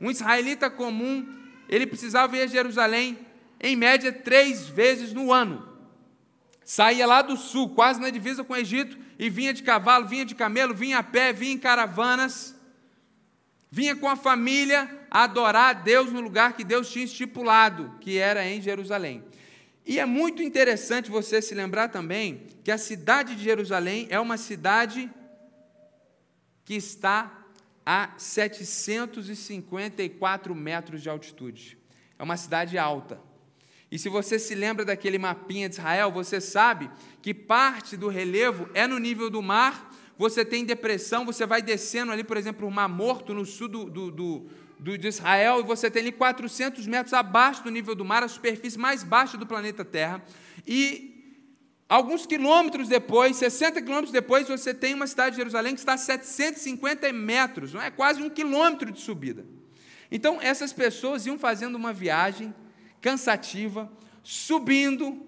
um 0.00 0.10
israelita 0.10 0.68
comum, 0.70 1.26
ele 1.68 1.86
precisava 1.86 2.36
ir 2.36 2.42
a 2.42 2.46
Jerusalém, 2.46 3.18
em 3.60 3.74
média, 3.74 4.12
três 4.12 4.68
vezes 4.68 5.12
no 5.12 5.32
ano. 5.32 5.66
Saía 6.64 7.06
lá 7.06 7.22
do 7.22 7.36
sul, 7.36 7.70
quase 7.70 8.00
na 8.00 8.10
divisa 8.10 8.44
com 8.44 8.52
o 8.52 8.56
Egito, 8.56 8.98
e 9.18 9.30
vinha 9.30 9.54
de 9.54 9.62
cavalo, 9.62 10.06
vinha 10.06 10.24
de 10.24 10.34
camelo, 10.34 10.74
vinha 10.74 10.98
a 10.98 11.02
pé, 11.02 11.32
vinha 11.32 11.52
em 11.52 11.58
caravanas, 11.58 12.54
vinha 13.70 13.96
com 13.96 14.08
a 14.08 14.16
família 14.16 15.06
a 15.10 15.24
adorar 15.24 15.70
a 15.70 15.72
Deus 15.72 16.12
no 16.12 16.20
lugar 16.20 16.54
que 16.54 16.64
Deus 16.64 16.90
tinha 16.90 17.04
estipulado, 17.04 17.94
que 18.00 18.18
era 18.18 18.46
em 18.46 18.60
Jerusalém. 18.60 19.24
E 19.86 20.00
é 20.00 20.04
muito 20.04 20.42
interessante 20.42 21.10
você 21.10 21.40
se 21.40 21.54
lembrar 21.54 21.88
também 21.88 22.42
que 22.64 22.72
a 22.72 22.78
cidade 22.78 23.36
de 23.36 23.44
Jerusalém 23.44 24.08
é 24.10 24.18
uma 24.18 24.36
cidade 24.36 25.08
que 26.64 26.74
está 26.74 27.35
a 27.86 28.10
754 28.18 30.52
metros 30.52 31.00
de 31.00 31.08
altitude. 31.08 31.78
É 32.18 32.24
uma 32.24 32.36
cidade 32.36 32.76
alta. 32.76 33.20
E 33.90 33.98
se 33.98 34.08
você 34.08 34.38
se 34.38 34.54
lembra 34.56 34.84
daquele 34.84 35.18
mapinha 35.18 35.68
de 35.68 35.74
Israel, 35.76 36.10
você 36.10 36.40
sabe 36.40 36.90
que 37.22 37.32
parte 37.32 37.96
do 37.96 38.08
relevo 38.08 38.68
é 38.74 38.88
no 38.88 38.98
nível 38.98 39.30
do 39.30 39.40
mar. 39.40 39.94
Você 40.18 40.44
tem 40.44 40.64
depressão, 40.64 41.24
você 41.24 41.46
vai 41.46 41.62
descendo 41.62 42.10
ali, 42.10 42.24
por 42.24 42.36
exemplo, 42.36 42.66
o 42.66 42.70
Mar 42.70 42.88
Morto, 42.88 43.32
no 43.32 43.46
sul 43.46 43.68
do, 43.68 43.84
do, 43.84 44.10
do, 44.10 44.46
do, 44.78 44.98
de 44.98 45.06
Israel, 45.06 45.60
e 45.60 45.62
você 45.62 45.88
tem 45.90 46.02
ali 46.02 46.10
400 46.10 46.84
metros 46.86 47.12
abaixo 47.12 47.62
do 47.62 47.70
nível 47.70 47.94
do 47.94 48.02
mar, 48.04 48.24
a 48.24 48.28
superfície 48.28 48.78
mais 48.78 49.04
baixa 49.04 49.36
do 49.36 49.46
planeta 49.46 49.84
Terra. 49.84 50.24
E 50.66 51.15
Alguns 51.88 52.26
quilômetros 52.26 52.88
depois, 52.88 53.36
60 53.36 53.80
quilômetros 53.80 54.12
depois, 54.12 54.48
você 54.48 54.74
tem 54.74 54.94
uma 54.94 55.06
cidade 55.06 55.30
de 55.32 55.36
Jerusalém 55.36 55.72
que 55.72 55.80
está 55.80 55.92
a 55.92 55.98
750 55.98 57.12
metros, 57.12 57.72
não 57.72 57.80
é 57.80 57.90
quase 57.90 58.20
um 58.20 58.28
quilômetro 58.28 58.90
de 58.90 59.00
subida. 59.00 59.46
Então, 60.10 60.38
essas 60.40 60.72
pessoas 60.72 61.26
iam 61.26 61.38
fazendo 61.38 61.76
uma 61.76 61.92
viagem 61.92 62.52
cansativa, 63.00 63.90
subindo, 64.22 65.24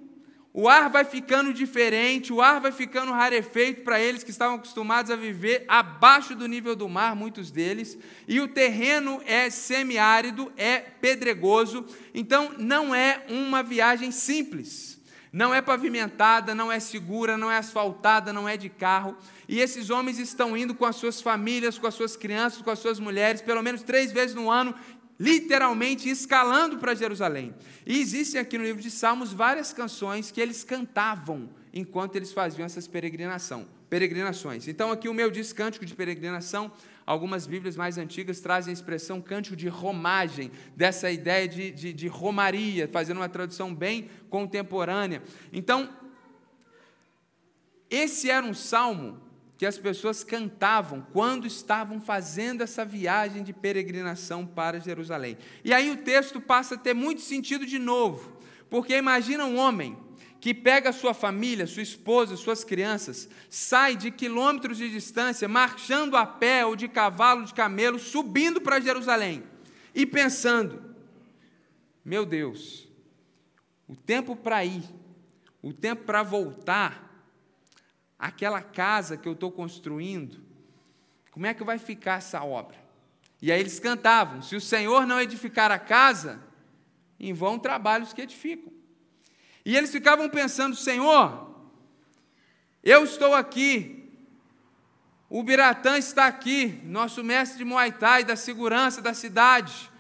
o 0.53 0.69
ar 0.69 0.91
vai 0.91 1.05
ficando 1.05 1.53
diferente, 1.53 2.33
o 2.33 2.43
ar 2.43 2.61
vai 2.61 2.73
ficando 2.73 3.13
rarefeito 3.13 3.83
para 3.83 4.01
eles 4.01 4.25
que 4.25 4.31
estavam 4.31 4.57
acostumados 4.57 5.13
a 5.13 5.17
viver 5.17 5.65
abaixo 5.69 6.35
do 6.35 6.49
nível 6.49 6.75
do 6.75 6.89
mar, 6.89 7.15
muitos 7.15 7.53
deles, 7.53 7.97
e 8.27 8.41
o 8.41 8.49
terreno 8.49 9.23
é 9.25 9.49
semiárido, 9.51 10.53
é 10.57 10.79
pedregoso, 10.79 11.87
então 12.13 12.53
não 12.59 12.93
é 12.93 13.25
uma 13.29 13.63
viagem 13.63 14.11
simples. 14.11 14.98
Não 15.33 15.55
é 15.55 15.61
pavimentada, 15.61 16.55
não 16.55 16.73
é 16.73 16.81
segura, 16.81 17.37
não 17.37 17.51
é 17.51 17.59
asfaltada, 17.59 18.33
não 18.33 18.49
é 18.49 18.57
de 18.57 18.69
carro. 18.69 19.17
E 19.49 19.61
esses 19.61 19.91
homens 19.91 20.19
estão 20.19 20.57
indo 20.57 20.75
com 20.75 20.87
as 20.87 20.97
suas 20.97 21.21
famílias, 21.21 21.79
com 21.79 21.87
as 21.87 21.95
suas 21.95 22.17
crianças, 22.17 22.63
com 22.63 22.71
as 22.71 22.79
suas 22.79 22.99
mulheres, 22.99 23.43
pelo 23.43 23.63
menos 23.63 23.83
três 23.83 24.11
vezes 24.11 24.35
no 24.35 24.51
ano, 24.51 24.75
literalmente 25.19 26.09
escalando 26.09 26.79
para 26.79 26.95
Jerusalém. 26.95 27.55
E 27.87 28.01
existem 28.01 28.41
aqui 28.41 28.57
no 28.57 28.65
livro 28.65 28.81
de 28.81 28.91
Salmos 28.91 29.33
várias 29.33 29.73
canções 29.73 30.31
que 30.31 30.41
eles 30.41 30.65
cantavam 30.65 31.51
enquanto 31.73 32.17
eles 32.17 32.33
faziam 32.33 32.65
essas 32.65 32.89
peregrinação, 32.89 33.67
peregrinações. 33.89 34.69
Então 34.69 34.91
aqui 34.91 35.09
o 35.09 35.15
meu 35.15 35.31
diz 35.31 35.53
cântico 35.53 35.87
de 35.87 35.95
peregrinação, 35.95 36.73
Algumas 37.09 37.47
Bíblias 37.47 37.75
mais 37.75 37.97
antigas 37.97 38.39
trazem 38.39 38.71
a 38.71 38.75
expressão 38.75 39.19
cântico 39.19 39.57
de 39.57 39.67
romagem, 39.67 40.51
dessa 40.77 41.11
ideia 41.11 41.49
de, 41.49 41.71
de, 41.71 41.91
de 41.91 42.07
romaria, 42.07 42.87
fazendo 42.87 43.17
uma 43.17 43.31
tradução 43.31 43.75
bem 43.75 44.11
contemporânea. 44.29 45.23
Então, 45.51 45.89
esse 47.89 48.29
era 48.31 48.45
um 48.45 48.53
salmo 48.53 49.23
que 49.57 49.65
as 49.65 49.79
pessoas 49.79 50.23
cantavam 50.23 51.01
quando 51.11 51.47
estavam 51.47 51.99
fazendo 51.99 52.61
essa 52.61 52.85
viagem 52.85 53.43
de 53.43 53.55
peregrinação 53.55 54.47
para 54.47 54.79
Jerusalém. 54.79 55.39
E 55.65 55.73
aí 55.73 55.91
o 55.91 55.97
texto 55.97 56.43
passa 56.43 56.75
a 56.75 56.79
ter 56.79 56.93
muito 56.93 57.23
sentido 57.23 57.65
de 57.65 57.79
novo, 57.79 58.37
porque 58.69 58.95
imagina 58.95 59.47
um 59.47 59.57
homem 59.57 59.97
que 60.41 60.55
pega 60.55 60.93
sua 60.93 61.13
família, 61.13 61.67
sua 61.67 61.83
esposa, 61.83 62.37
suas 62.37 62.63
crianças, 62.63 63.29
sai 63.51 63.97
de 63.97 64.11
quilômetros 64.11 64.79
de 64.79 64.89
distância, 64.89 65.49
marchando 65.49 66.17
a 66.17 66.25
pé 66.25 66.65
ou 66.65 66.77
de 66.77 66.87
cavalo, 66.87 67.45
de 67.45 67.53
camelo, 67.53 67.99
subindo 67.99 68.61
para 68.61 68.81
Jerusalém 68.81 69.43
e 69.95 70.07
pensando: 70.07 70.95
meu 72.05 72.25
Deus, 72.25 72.89
o 73.89 73.97
tempo 73.97 74.37
para 74.37 74.65
ir, 74.65 74.85
o 75.61 75.73
tempo 75.73 76.05
para 76.05 76.23
voltar, 76.23 77.27
aquela 78.19 78.63
casa 78.63 79.17
que 79.17 79.29
eu 79.29 79.33
estou 79.33 79.51
construindo, 79.51 80.41
como 81.33 81.47
é 81.47 81.55
que 81.55 81.65
vai 81.65 81.79
ficar 81.79 82.19
essa 82.19 82.43
obra? 82.45 82.77
E 83.43 83.51
aí 83.51 83.59
eles 83.59 83.81
cantavam: 83.81 84.41
se 84.41 84.55
o 84.55 84.61
Senhor 84.61 85.05
não 85.05 85.21
edificar 85.21 85.73
a 85.73 85.79
casa, 85.81 86.41
em 87.19 87.33
vão 87.33 87.59
trabalhos 87.59 88.13
que 88.13 88.23
edificam. 88.23 88.78
E 89.69 89.77
eles 89.77 89.91
ficavam 89.91 90.31
pensando: 90.31 90.75
Senhor, 90.75 91.47
eu 92.83 93.05
estou 93.05 93.35
aqui, 93.35 94.09
o 95.29 95.43
Biratã 95.43 95.99
está 95.99 96.25
aqui, 96.25 96.81
nosso 96.85 97.23
mestre 97.23 97.59
de 97.59 97.67
Muay 97.67 97.93
Thai, 97.93 98.25
da 98.25 98.35
segurança 98.35 99.03
da 99.03 99.13
cidade. 99.13 99.91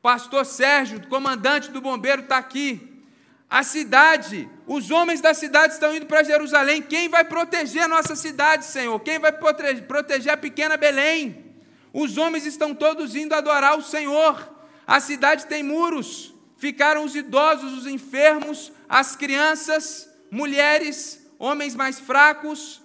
Pastor 0.00 0.46
Sérgio, 0.46 1.06
comandante 1.06 1.70
do 1.70 1.82
bombeiro, 1.82 2.22
está 2.22 2.38
aqui. 2.38 3.04
A 3.50 3.62
cidade, 3.62 4.48
os 4.66 4.90
homens 4.90 5.20
da 5.20 5.34
cidade 5.34 5.74
estão 5.74 5.94
indo 5.94 6.06
para 6.06 6.22
Jerusalém. 6.22 6.80
Quem 6.80 7.10
vai 7.10 7.26
proteger 7.26 7.82
a 7.82 7.88
nossa 7.88 8.16
cidade, 8.16 8.64
Senhor? 8.64 8.98
Quem 9.00 9.18
vai 9.18 9.32
proteger 9.32 10.32
a 10.32 10.36
pequena 10.36 10.78
Belém? 10.78 11.54
Os 11.92 12.16
homens 12.16 12.46
estão 12.46 12.74
todos 12.74 13.14
indo 13.14 13.34
adorar 13.34 13.76
o 13.76 13.82
Senhor. 13.82 14.50
A 14.86 14.98
cidade 14.98 15.44
tem 15.44 15.62
muros, 15.62 16.34
ficaram 16.56 17.04
os 17.04 17.14
idosos, 17.14 17.72
os 17.78 17.86
enfermos, 17.86 18.72
as 18.88 19.14
crianças, 19.14 20.08
mulheres, 20.30 21.26
homens 21.38 21.74
mais 21.74 21.98
fracos. 21.98 22.82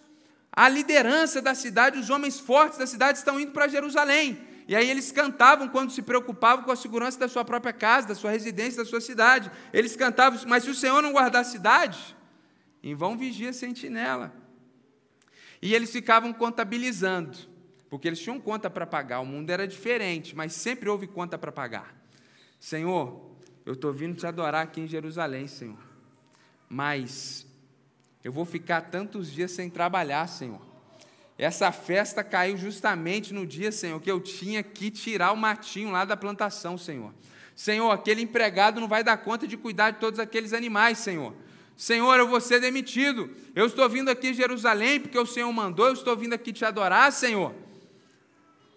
A 0.51 0.68
liderança 0.68 1.42
da 1.42 1.56
cidade, 1.56 1.98
os 1.98 2.10
homens 2.10 2.40
fortes 2.40 2.78
da 2.78 2.86
cidade 2.86 3.18
estão 3.18 3.40
indo 3.40 3.51
para 3.51 3.68
Jerusalém. 3.68 4.48
E 4.68 4.75
aí 4.75 4.90
eles 4.90 5.12
cantavam 5.12 5.68
quando 5.68 5.92
se 5.92 6.01
preocupavam 6.01 6.63
com 6.66 6.72
a 6.72 6.75
segurança 6.75 7.20
da 7.20 7.28
sua 7.28 7.44
própria 7.44 7.74
casa, 7.74 8.10
da 8.10 8.16
sua 8.16 8.32
residência, 8.32 8.84
da 8.84 8.90
sua 8.90 9.01
cidade. 9.01 9.51
Eles 9.74 9.96
cantavam, 9.96 10.40
mas 10.48 10.63
se 10.63 10.70
o 10.70 10.75
Senhor 10.75 11.01
não 11.01 11.13
guardar 11.13 11.42
a 11.42 11.46
cidade, 11.46 12.16
em 12.84 12.96
vão 12.96 13.18
vigia 13.18 13.54
sentinela. 13.54 14.34
E 15.62 15.74
eles 15.74 15.92
ficavam 15.92 16.34
contabilizando, 16.34 17.38
porque 17.90 18.08
eles 18.08 18.20
tinham 18.20 18.40
conta 18.40 18.70
para 18.70 18.88
pagar, 18.88 19.20
o 19.20 19.25
mundo 19.25 19.50
era 19.50 19.68
diferente, 19.68 20.36
mas 20.36 20.54
sempre 20.54 20.90
houve 20.90 21.08
conta 21.08 21.38
para 21.38 21.51
pagar. 21.51 21.96
Senhor, 22.60 23.31
eu 23.72 23.75
estou 23.75 23.94
vindo 23.94 24.18
te 24.18 24.28
adorar 24.28 24.63
aqui 24.63 24.82
em 24.82 24.88
Jerusalém, 24.88 25.48
Senhor. 25.48 25.78
Mas 26.68 27.48
eu 28.22 28.30
vou 28.30 28.44
ficar 28.44 28.82
tantos 28.82 29.32
dias 29.32 29.51
sem 29.51 29.70
trabalhar, 29.70 30.28
Senhor. 30.28 30.60
Essa 31.38 31.72
festa 31.72 32.22
caiu 32.22 32.58
justamente 32.58 33.34
no 33.34 33.48
dia, 33.48 33.72
Senhor, 33.72 33.98
que 34.01 34.12
eu 34.12 34.20
tinha 34.20 34.62
que 34.62 34.92
tirar 34.92 35.32
o 35.32 35.38
matinho 35.38 35.90
lá 35.90 36.04
da 36.04 36.18
plantação, 36.18 36.78
Senhor. 36.78 37.13
Senhor, 37.56 37.90
aquele 37.92 38.22
empregado 38.22 38.82
não 38.82 38.90
vai 38.90 39.06
dar 39.06 39.16
conta 39.16 39.48
de 39.48 39.56
cuidar 39.56 39.92
de 39.92 40.00
todos 40.00 40.20
aqueles 40.20 40.51
animais, 40.51 40.98
Senhor. 40.98 41.34
Senhor, 41.78 42.13
eu 42.18 42.28
vou 42.28 42.42
ser 42.42 42.60
demitido. 42.60 43.30
Eu 43.56 43.68
estou 43.68 43.88
vindo 43.88 44.12
aqui 44.12 44.32
em 44.32 44.34
Jerusalém 44.34 45.00
porque 45.00 45.18
o 45.18 45.25
Senhor 45.25 45.51
mandou, 45.54 45.88
eu 45.88 45.94
estou 45.94 46.18
vindo 46.18 46.34
aqui 46.34 46.51
te 46.51 46.66
adorar, 46.66 47.10
Senhor. 47.13 47.56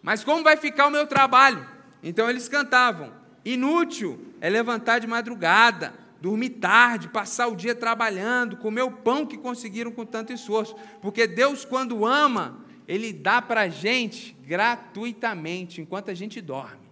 Mas 0.00 0.22
como 0.22 0.44
vai 0.44 0.56
ficar 0.56 0.86
o 0.86 0.90
meu 0.92 1.04
trabalho? 1.04 1.68
Então 2.00 2.30
eles 2.30 2.48
cantavam: 2.48 3.23
Inútil 3.44 4.18
é 4.40 4.48
levantar 4.48 5.00
de 5.00 5.06
madrugada, 5.06 5.92
dormir 6.20 6.50
tarde, 6.50 7.08
passar 7.08 7.48
o 7.48 7.56
dia 7.56 7.74
trabalhando, 7.74 8.56
comer 8.56 8.82
o 8.82 8.90
pão 8.90 9.26
que 9.26 9.36
conseguiram 9.36 9.92
com 9.92 10.06
tanto 10.06 10.32
esforço. 10.32 10.74
Porque 11.02 11.26
Deus, 11.26 11.64
quando 11.64 12.06
ama, 12.06 12.64
Ele 12.88 13.12
dá 13.12 13.42
para 13.42 13.62
a 13.62 13.68
gente 13.68 14.34
gratuitamente, 14.42 15.82
enquanto 15.82 16.10
a 16.10 16.14
gente 16.14 16.40
dorme. 16.40 16.84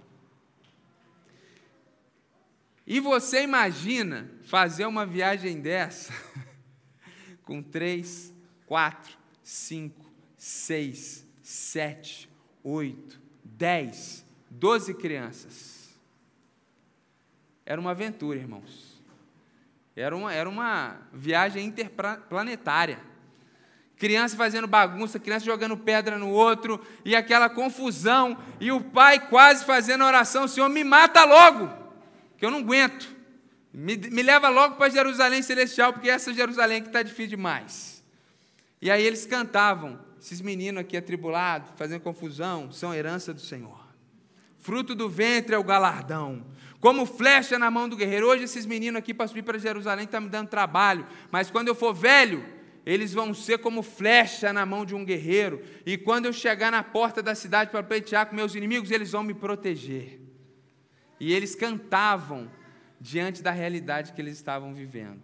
E 2.87 3.01
você 3.01 3.43
imagina 3.43 4.31
fazer 4.43 4.85
uma 4.85 5.07
viagem 5.07 5.61
dessa 5.61 6.13
com 7.43 7.63
três, 7.63 8.35
quatro, 8.67 9.17
cinco, 9.43 10.05
seis, 10.37 11.27
sete, 11.43 12.29
oito, 12.63 13.19
dez, 13.43 14.27
doze 14.51 14.93
crianças. 14.93 15.82
Era 17.65 17.81
uma 17.81 17.93
aventura, 17.93 18.39
irmãos. 18.39 18.93
Era 19.95 20.17
uma, 20.17 20.33
era 20.33 20.49
uma 20.49 20.97
viagem 21.13 21.67
interplanetária. 21.67 22.99
Criança 23.97 24.37
fazendo 24.37 24.67
bagunça, 24.67 25.19
criança 25.19 25.45
jogando 25.45 25.77
pedra 25.77 26.19
no 26.19 26.31
outro, 26.31 26.85
e 27.05 27.15
aquela 27.15 27.49
confusão, 27.49 28.37
e 28.59 28.73
o 28.73 28.81
pai 28.81 29.29
quase 29.29 29.65
fazendo 29.65 30.05
oração: 30.05 30.49
Senhor, 30.49 30.69
me 30.69 30.83
mata 30.83 31.25
logo, 31.25 31.71
que 32.37 32.45
eu 32.45 32.51
não 32.51 32.59
aguento. 32.59 33.15
Me, 33.73 33.97
me 33.97 34.23
leva 34.23 34.49
logo 34.49 34.77
para 34.77 34.91
Jerusalém 34.91 35.41
Celestial, 35.41 35.93
porque 35.93 36.11
essa 36.11 36.35
Jerusalém 36.35 36.83
que 36.83 36.89
está 36.89 37.03
difícil 37.03 37.37
demais. 37.37 38.03
E 38.81 38.91
aí 38.91 39.03
eles 39.05 39.25
cantavam, 39.25 39.99
esses 40.21 40.41
meninos 40.41 40.81
aqui 40.81 40.97
atribulados, 40.97 41.71
fazendo 41.77 42.01
confusão, 42.01 42.73
são 42.73 42.93
herança 42.93 43.33
do 43.33 43.41
Senhor. 43.41 43.81
Fruto 44.59 44.95
do 44.95 45.09
ventre 45.09 45.55
é 45.55 45.59
o 45.59 45.65
galardão 45.65 46.45
como 46.83 47.07
flecha 47.07 47.61
na 47.61 47.71
mão 47.71 47.89
do 47.89 47.97
guerreiro. 47.97 48.27
Hoje, 48.27 48.43
esses 48.43 48.67
meninos 48.67 48.99
aqui 48.99 49.15
para 49.15 49.29
subir 49.29 49.45
para 49.45 49.57
Jerusalém 49.57 50.05
estão 50.05 50.21
tá 50.21 50.25
me 50.27 50.29
dando 50.29 50.49
trabalho, 50.49 51.07
mas 51.31 51.49
quando 51.49 51.69
eu 51.69 51.77
for 51.77 51.95
velho, 51.95 52.45
eles 52.85 53.15
vão 53.15 53.33
ser 53.33 53.59
como 53.59 53.85
flecha 53.85 54.53
na 54.53 54.67
mão 54.67 54.85
de 54.85 54.93
um 54.93 55.05
guerreiro, 55.05 55.63
e 55.87 55.97
quando 55.97 56.27
eu 56.27 56.33
chegar 56.33 56.73
na 56.73 56.83
porta 56.83 57.23
da 57.23 57.37
cidade 57.37 57.71
para 57.71 57.85
pleitear 57.85 58.27
com 58.27 58.35
meus 58.35 58.57
inimigos, 58.57 58.91
eles 58.91 59.13
vão 59.13 59.23
me 59.23 59.33
proteger. 59.33 60.19
E 61.21 61.33
eles 61.33 61.55
cantavam 61.55 62.51
diante 63.01 63.45
da 63.45 63.53
realidade 63.53 64.13
que 64.13 64.21
eles 64.21 64.35
estavam 64.35 64.75
vivendo. 64.75 65.23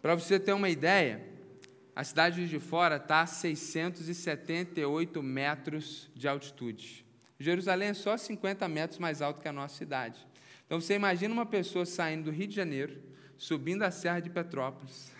Para 0.00 0.14
você 0.14 0.38
ter 0.38 0.52
uma 0.52 0.68
ideia, 0.68 1.20
a 1.96 2.02
cidade 2.02 2.48
de 2.48 2.58
Fora 2.58 2.96
está 2.96 3.20
a 3.20 3.26
678 3.26 5.22
metros 5.22 6.10
de 6.14 6.26
altitude. 6.26 7.04
Jerusalém 7.38 7.88
é 7.88 7.94
só 7.94 8.16
50 8.16 8.66
metros 8.68 8.98
mais 8.98 9.22
alto 9.22 9.40
que 9.40 9.46
a 9.46 9.52
nossa 9.52 9.76
cidade. 9.76 10.26
Então 10.66 10.80
você 10.80 10.94
imagina 10.94 11.32
uma 11.32 11.46
pessoa 11.46 11.86
saindo 11.86 12.24
do 12.24 12.30
Rio 12.30 12.48
de 12.48 12.54
Janeiro, 12.54 13.00
subindo 13.36 13.82
a 13.82 13.90
Serra 13.90 14.18
de 14.18 14.30
Petrópolis, 14.30 15.12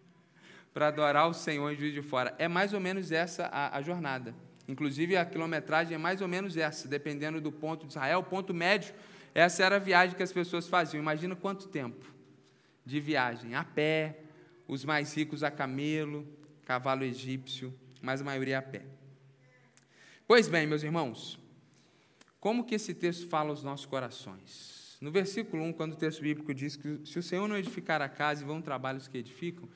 para 0.72 0.88
adorar 0.88 1.28
o 1.28 1.34
Senhor 1.34 1.70
em 1.70 1.76
Juiz 1.76 1.92
de 1.92 2.00
Fora. 2.00 2.34
É 2.38 2.48
mais 2.48 2.72
ou 2.72 2.80
menos 2.80 3.12
essa 3.12 3.46
a, 3.46 3.76
a, 3.76 3.82
jornada. 3.82 4.34
Inclusive 4.66 5.16
a 5.16 5.26
quilometragem 5.26 5.94
é 5.94 5.98
mais 5.98 6.22
ou 6.22 6.28
menos 6.28 6.56
essa, 6.56 6.88
dependendo 6.88 7.38
do 7.40 7.52
ponto 7.52 7.86
de 7.86 7.92
Israel. 7.92 8.22
Ponto 8.22 8.54
médio, 8.54 8.94
essa 9.34 9.62
era 9.62 9.76
a 9.76 9.78
viagem 9.78 10.16
que 10.16 10.22
as 10.22 10.32
pessoas 10.32 10.68
faziam. 10.68 11.02
Imagina 11.02 11.36
quanto 11.36 11.68
tempo 11.68 12.06
de 12.86 13.00
viagem, 13.00 13.54
a 13.54 13.64
pé, 13.64 14.23
os 14.66 14.84
mais 14.84 15.14
ricos 15.14 15.42
a 15.42 15.50
camelo, 15.50 16.26
cavalo 16.64 17.04
egípcio, 17.04 17.72
mas 18.00 18.20
a 18.20 18.24
maioria 18.24 18.58
a 18.58 18.62
pé. 18.62 18.82
Pois 20.26 20.48
bem, 20.48 20.66
meus 20.66 20.82
irmãos, 20.82 21.38
como 22.40 22.64
que 22.64 22.74
esse 22.74 22.94
texto 22.94 23.26
fala 23.28 23.50
aos 23.50 23.62
nossos 23.62 23.86
corações? 23.86 24.96
No 25.00 25.10
versículo 25.10 25.62
1, 25.64 25.72
quando 25.74 25.92
o 25.92 25.96
texto 25.96 26.22
bíblico 26.22 26.54
diz 26.54 26.76
que 26.76 27.00
se 27.04 27.18
o 27.18 27.22
Senhor 27.22 27.46
não 27.46 27.56
edificar 27.56 28.00
a 28.00 28.08
casa 28.08 28.42
e 28.42 28.46
vão 28.46 28.62
trabalhos 28.62 29.06
que 29.06 29.18
edificam, 29.18 29.68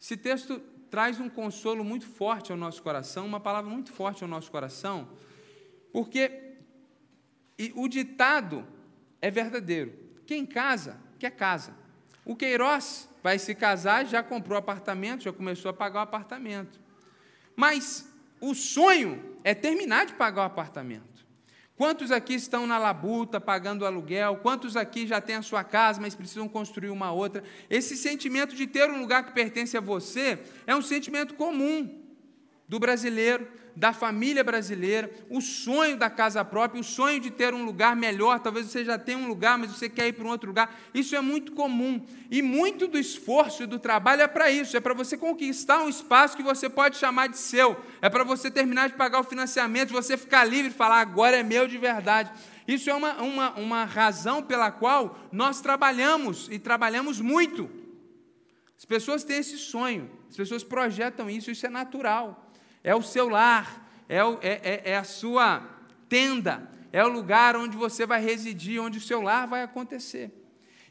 esse 0.00 0.16
texto 0.16 0.58
traz 0.90 1.20
um 1.20 1.28
consolo 1.28 1.84
muito 1.84 2.06
forte 2.06 2.50
ao 2.50 2.58
nosso 2.58 2.82
coração, 2.82 3.26
uma 3.26 3.40
palavra 3.40 3.70
muito 3.70 3.92
forte 3.92 4.22
ao 4.22 4.28
nosso 4.28 4.50
coração, 4.50 5.08
porque 5.92 6.56
o 7.74 7.86
ditado 7.88 8.66
é 9.20 9.30
verdadeiro. 9.30 9.92
Quem 10.26 10.46
casa, 10.46 10.98
quer 11.18 11.30
casa. 11.30 11.74
O 12.24 12.36
Queiroz 12.36 13.08
vai 13.22 13.38
se 13.38 13.54
casar, 13.54 14.06
já 14.06 14.22
comprou 14.22 14.58
apartamento, 14.58 15.24
já 15.24 15.32
começou 15.32 15.70
a 15.70 15.74
pagar 15.74 16.00
o 16.00 16.02
apartamento. 16.02 16.80
Mas 17.56 18.08
o 18.40 18.54
sonho 18.54 19.38
é 19.44 19.54
terminar 19.54 20.06
de 20.06 20.14
pagar 20.14 20.42
o 20.42 20.46
apartamento. 20.46 21.10
Quantos 21.76 22.10
aqui 22.10 22.34
estão 22.34 22.66
na 22.66 22.76
labuta 22.76 23.40
pagando 23.40 23.86
aluguel? 23.86 24.36
Quantos 24.42 24.76
aqui 24.76 25.06
já 25.06 25.18
têm 25.18 25.36
a 25.36 25.42
sua 25.42 25.64
casa, 25.64 25.98
mas 25.98 26.14
precisam 26.14 26.46
construir 26.46 26.90
uma 26.90 27.10
outra? 27.10 27.42
Esse 27.70 27.96
sentimento 27.96 28.54
de 28.54 28.66
ter 28.66 28.90
um 28.90 29.00
lugar 29.00 29.24
que 29.24 29.32
pertence 29.32 29.76
a 29.78 29.80
você 29.80 30.38
é 30.66 30.76
um 30.76 30.82
sentimento 30.82 31.34
comum 31.34 32.04
do 32.68 32.78
brasileiro 32.78 33.48
da 33.80 33.94
família 33.94 34.44
brasileira, 34.44 35.10
o 35.30 35.40
sonho 35.40 35.96
da 35.96 36.10
casa 36.10 36.44
própria, 36.44 36.78
o 36.78 36.84
sonho 36.84 37.18
de 37.18 37.30
ter 37.30 37.54
um 37.54 37.64
lugar 37.64 37.96
melhor. 37.96 38.38
Talvez 38.38 38.66
você 38.66 38.84
já 38.84 38.98
tenha 38.98 39.16
um 39.16 39.26
lugar, 39.26 39.56
mas 39.56 39.70
você 39.70 39.88
quer 39.88 40.06
ir 40.06 40.12
para 40.12 40.26
um 40.26 40.28
outro 40.28 40.48
lugar. 40.48 40.78
Isso 40.92 41.16
é 41.16 41.20
muito 41.22 41.52
comum. 41.52 42.04
E 42.30 42.42
muito 42.42 42.86
do 42.86 42.98
esforço 42.98 43.62
e 43.62 43.66
do 43.66 43.78
trabalho 43.78 44.20
é 44.20 44.28
para 44.28 44.50
isso: 44.50 44.76
é 44.76 44.80
para 44.80 44.92
você 44.92 45.16
conquistar 45.16 45.82
um 45.82 45.88
espaço 45.88 46.36
que 46.36 46.42
você 46.42 46.68
pode 46.68 46.98
chamar 46.98 47.28
de 47.28 47.38
seu, 47.38 47.74
é 48.02 48.10
para 48.10 48.22
você 48.22 48.50
terminar 48.50 48.90
de 48.90 48.96
pagar 48.96 49.20
o 49.20 49.24
financiamento, 49.24 49.94
você 49.94 50.14
ficar 50.14 50.44
livre 50.44 50.70
e 50.70 50.74
falar, 50.74 51.00
agora 51.00 51.38
é 51.38 51.42
meu 51.42 51.66
de 51.66 51.78
verdade. 51.78 52.30
Isso 52.68 52.90
é 52.90 52.94
uma, 52.94 53.14
uma, 53.22 53.50
uma 53.52 53.84
razão 53.86 54.42
pela 54.42 54.70
qual 54.70 55.18
nós 55.32 55.62
trabalhamos 55.62 56.50
e 56.50 56.58
trabalhamos 56.58 57.18
muito. 57.18 57.70
As 58.76 58.84
pessoas 58.84 59.24
têm 59.24 59.38
esse 59.38 59.56
sonho, 59.56 60.10
as 60.28 60.36
pessoas 60.36 60.62
projetam 60.62 61.30
isso, 61.30 61.50
isso 61.50 61.64
é 61.64 61.70
natural. 61.70 62.49
É 62.82 62.94
o 62.94 63.02
seu 63.02 63.28
lar, 63.28 63.86
é, 64.08 64.24
o, 64.24 64.38
é, 64.42 64.60
é, 64.62 64.82
é 64.92 64.96
a 64.96 65.04
sua 65.04 65.62
tenda, 66.08 66.68
é 66.92 67.04
o 67.04 67.08
lugar 67.08 67.56
onde 67.56 67.76
você 67.76 68.06
vai 68.06 68.20
residir, 68.20 68.80
onde 68.80 68.98
o 68.98 69.02
seu 69.02 69.20
lar 69.20 69.46
vai 69.46 69.62
acontecer. 69.62 70.32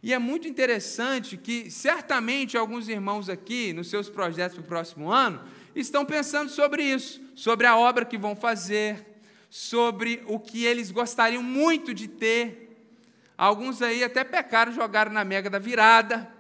E 0.02 0.13
é 0.13 0.19
muito 0.19 0.47
interessante 0.47 1.36
que, 1.36 1.69
certamente, 1.69 2.58
alguns 2.58 2.88
irmãos 2.88 3.28
aqui, 3.28 3.73
nos 3.73 3.89
seus 3.89 4.10
projetos 4.10 4.58
para 4.58 4.63
o 4.63 4.67
próximo 4.67 5.12
ano, 5.12 5.41
estão 5.75 6.06
pensando 6.06 6.49
sobre 6.49 6.84
isso, 6.84 7.21
sobre 7.36 7.67
a 7.67 7.75
obra 7.75 8.06
que 8.06 8.17
vão 8.17 8.36
fazer, 8.36 9.06
sobre 9.49 10.23
o 10.25 10.39
que 10.39 10.63
eles 10.63 10.89
gostariam 10.89 11.43
muito 11.43 11.93
de 11.93 12.08
ter. 12.08 12.93
Alguns 13.38 13.82
aí 13.82 14.02
até 14.02 14.23
pecaram, 14.23 14.71
jogaram 14.71 15.12
na 15.12 15.25
mega 15.25 15.49
da 15.49 15.60
virada, 15.60 16.32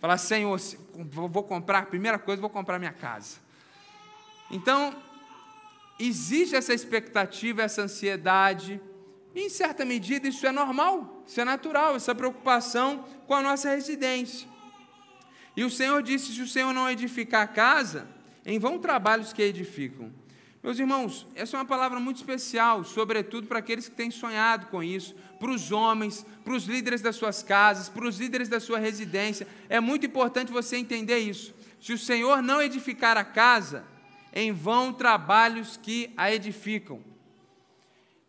falar, 0.00 0.18
Senhor, 0.18 0.58
vou 1.10 1.44
comprar, 1.44 1.86
primeira 1.86 2.18
coisa, 2.18 2.40
vou 2.40 2.50
comprar 2.50 2.80
minha 2.80 2.92
casa. 2.92 3.43
Então, 4.50 4.94
existe 5.98 6.54
essa 6.54 6.74
expectativa, 6.74 7.62
essa 7.62 7.82
ansiedade, 7.82 8.80
e 9.34 9.40
em 9.40 9.48
certa 9.48 9.84
medida 9.84 10.28
isso 10.28 10.46
é 10.46 10.52
normal, 10.52 11.22
isso 11.26 11.40
é 11.40 11.44
natural, 11.44 11.96
essa 11.96 12.14
preocupação 12.14 13.04
com 13.26 13.34
a 13.34 13.42
nossa 13.42 13.70
residência. 13.70 14.48
E 15.56 15.64
o 15.64 15.70
Senhor 15.70 16.02
disse: 16.02 16.32
se 16.32 16.42
o 16.42 16.48
Senhor 16.48 16.72
não 16.72 16.88
edificar 16.88 17.42
a 17.42 17.46
casa, 17.46 18.06
em 18.44 18.58
vão 18.58 18.78
trabalhos 18.78 19.32
que 19.32 19.42
edificam. 19.42 20.12
Meus 20.62 20.78
irmãos, 20.78 21.26
essa 21.34 21.56
é 21.56 21.60
uma 21.60 21.66
palavra 21.66 22.00
muito 22.00 22.16
especial, 22.16 22.84
sobretudo 22.84 23.46
para 23.46 23.58
aqueles 23.58 23.86
que 23.86 23.94
têm 23.94 24.10
sonhado 24.10 24.66
com 24.68 24.82
isso, 24.82 25.14
para 25.38 25.50
os 25.50 25.70
homens, 25.70 26.24
para 26.42 26.54
os 26.54 26.64
líderes 26.64 27.02
das 27.02 27.16
suas 27.16 27.42
casas, 27.42 27.90
para 27.90 28.06
os 28.06 28.18
líderes 28.18 28.48
da 28.48 28.58
sua 28.58 28.78
residência. 28.78 29.46
É 29.68 29.78
muito 29.78 30.06
importante 30.06 30.50
você 30.50 30.78
entender 30.78 31.18
isso. 31.18 31.54
Se 31.78 31.92
o 31.92 31.98
Senhor 31.98 32.42
não 32.42 32.62
edificar 32.62 33.18
a 33.18 33.24
casa, 33.24 33.84
em 34.34 34.52
vão 34.52 34.92
trabalhos 34.92 35.78
que 35.80 36.12
a 36.16 36.30
edificam. 36.34 37.00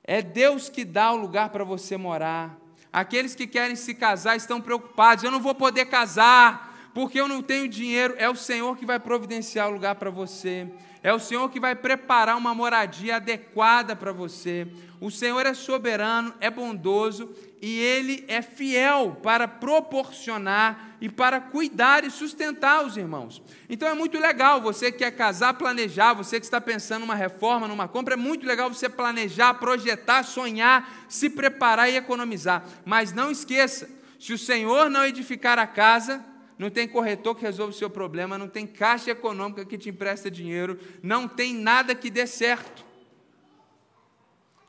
É 0.03 0.21
Deus 0.21 0.69
que 0.69 0.85
dá 0.85 1.11
o 1.11 1.17
lugar 1.17 1.49
para 1.49 1.63
você 1.63 1.97
morar. 1.97 2.55
Aqueles 2.93 3.33
que 3.33 3.47
querem 3.47 3.75
se 3.75 3.95
casar 3.95 4.37
estão 4.37 4.61
preocupados. 4.61 5.23
Eu 5.23 5.31
não 5.31 5.41
vou 5.41 5.55
poder 5.55 5.85
casar 5.85 6.91
porque 6.93 7.19
eu 7.19 7.27
não 7.27 7.41
tenho 7.41 7.67
dinheiro. 7.67 8.13
É 8.19 8.29
o 8.29 8.35
Senhor 8.35 8.77
que 8.77 8.85
vai 8.85 8.99
providenciar 8.99 9.67
o 9.67 9.73
lugar 9.73 9.95
para 9.95 10.11
você. 10.11 10.71
É 11.01 11.11
o 11.11 11.19
Senhor 11.19 11.49
que 11.49 11.59
vai 11.59 11.75
preparar 11.75 12.37
uma 12.37 12.53
moradia 12.53 13.15
adequada 13.15 13.95
para 13.95 14.11
você. 14.11 14.67
O 14.99 15.11
Senhor 15.11 15.45
é 15.45 15.53
soberano, 15.53 16.33
é 16.39 16.49
bondoso 16.49 17.35
e 17.61 17.79
Ele 17.79 18.23
é 18.27 18.41
fiel 18.41 19.17
para 19.21 19.47
proporcionar 19.47 20.97
e 21.01 21.09
para 21.09 21.39
cuidar 21.41 22.03
e 22.03 22.09
sustentar 22.09 22.85
os 22.85 22.95
irmãos. 22.95 23.41
Então 23.69 23.87
é 23.87 23.93
muito 23.93 24.17
legal 24.17 24.61
você 24.61 24.91
que 24.91 24.99
quer 24.99 25.11
casar, 25.11 25.53
planejar, 25.55 26.13
você 26.13 26.39
que 26.39 26.45
está 26.45 26.61
pensando 26.61 27.01
numa 27.01 27.15
reforma, 27.15 27.67
numa 27.67 27.87
compra, 27.87 28.13
é 28.13 28.17
muito 28.17 28.45
legal 28.45 28.71
você 28.71 28.87
planejar, 28.87 29.55
projetar, 29.55 30.23
sonhar, 30.23 31.05
se 31.09 31.29
preparar 31.29 31.89
e 31.89 31.97
economizar. 31.97 32.65
Mas 32.85 33.11
não 33.11 33.29
esqueça, 33.29 33.89
se 34.19 34.33
o 34.33 34.37
Senhor 34.37 34.89
não 34.89 35.05
edificar 35.05 35.59
a 35.59 35.67
casa, 35.67 36.23
não 36.57 36.69
tem 36.69 36.87
corretor 36.87 37.35
que 37.35 37.41
resolva 37.41 37.71
o 37.71 37.75
seu 37.75 37.89
problema, 37.89 38.37
não 38.37 38.47
tem 38.47 38.65
caixa 38.65 39.11
econômica 39.11 39.65
que 39.65 39.77
te 39.77 39.89
empresta 39.89 40.31
dinheiro, 40.31 40.79
não 41.03 41.27
tem 41.27 41.53
nada 41.53 41.93
que 41.93 42.09
dê 42.09 42.25
certo. 42.25 42.85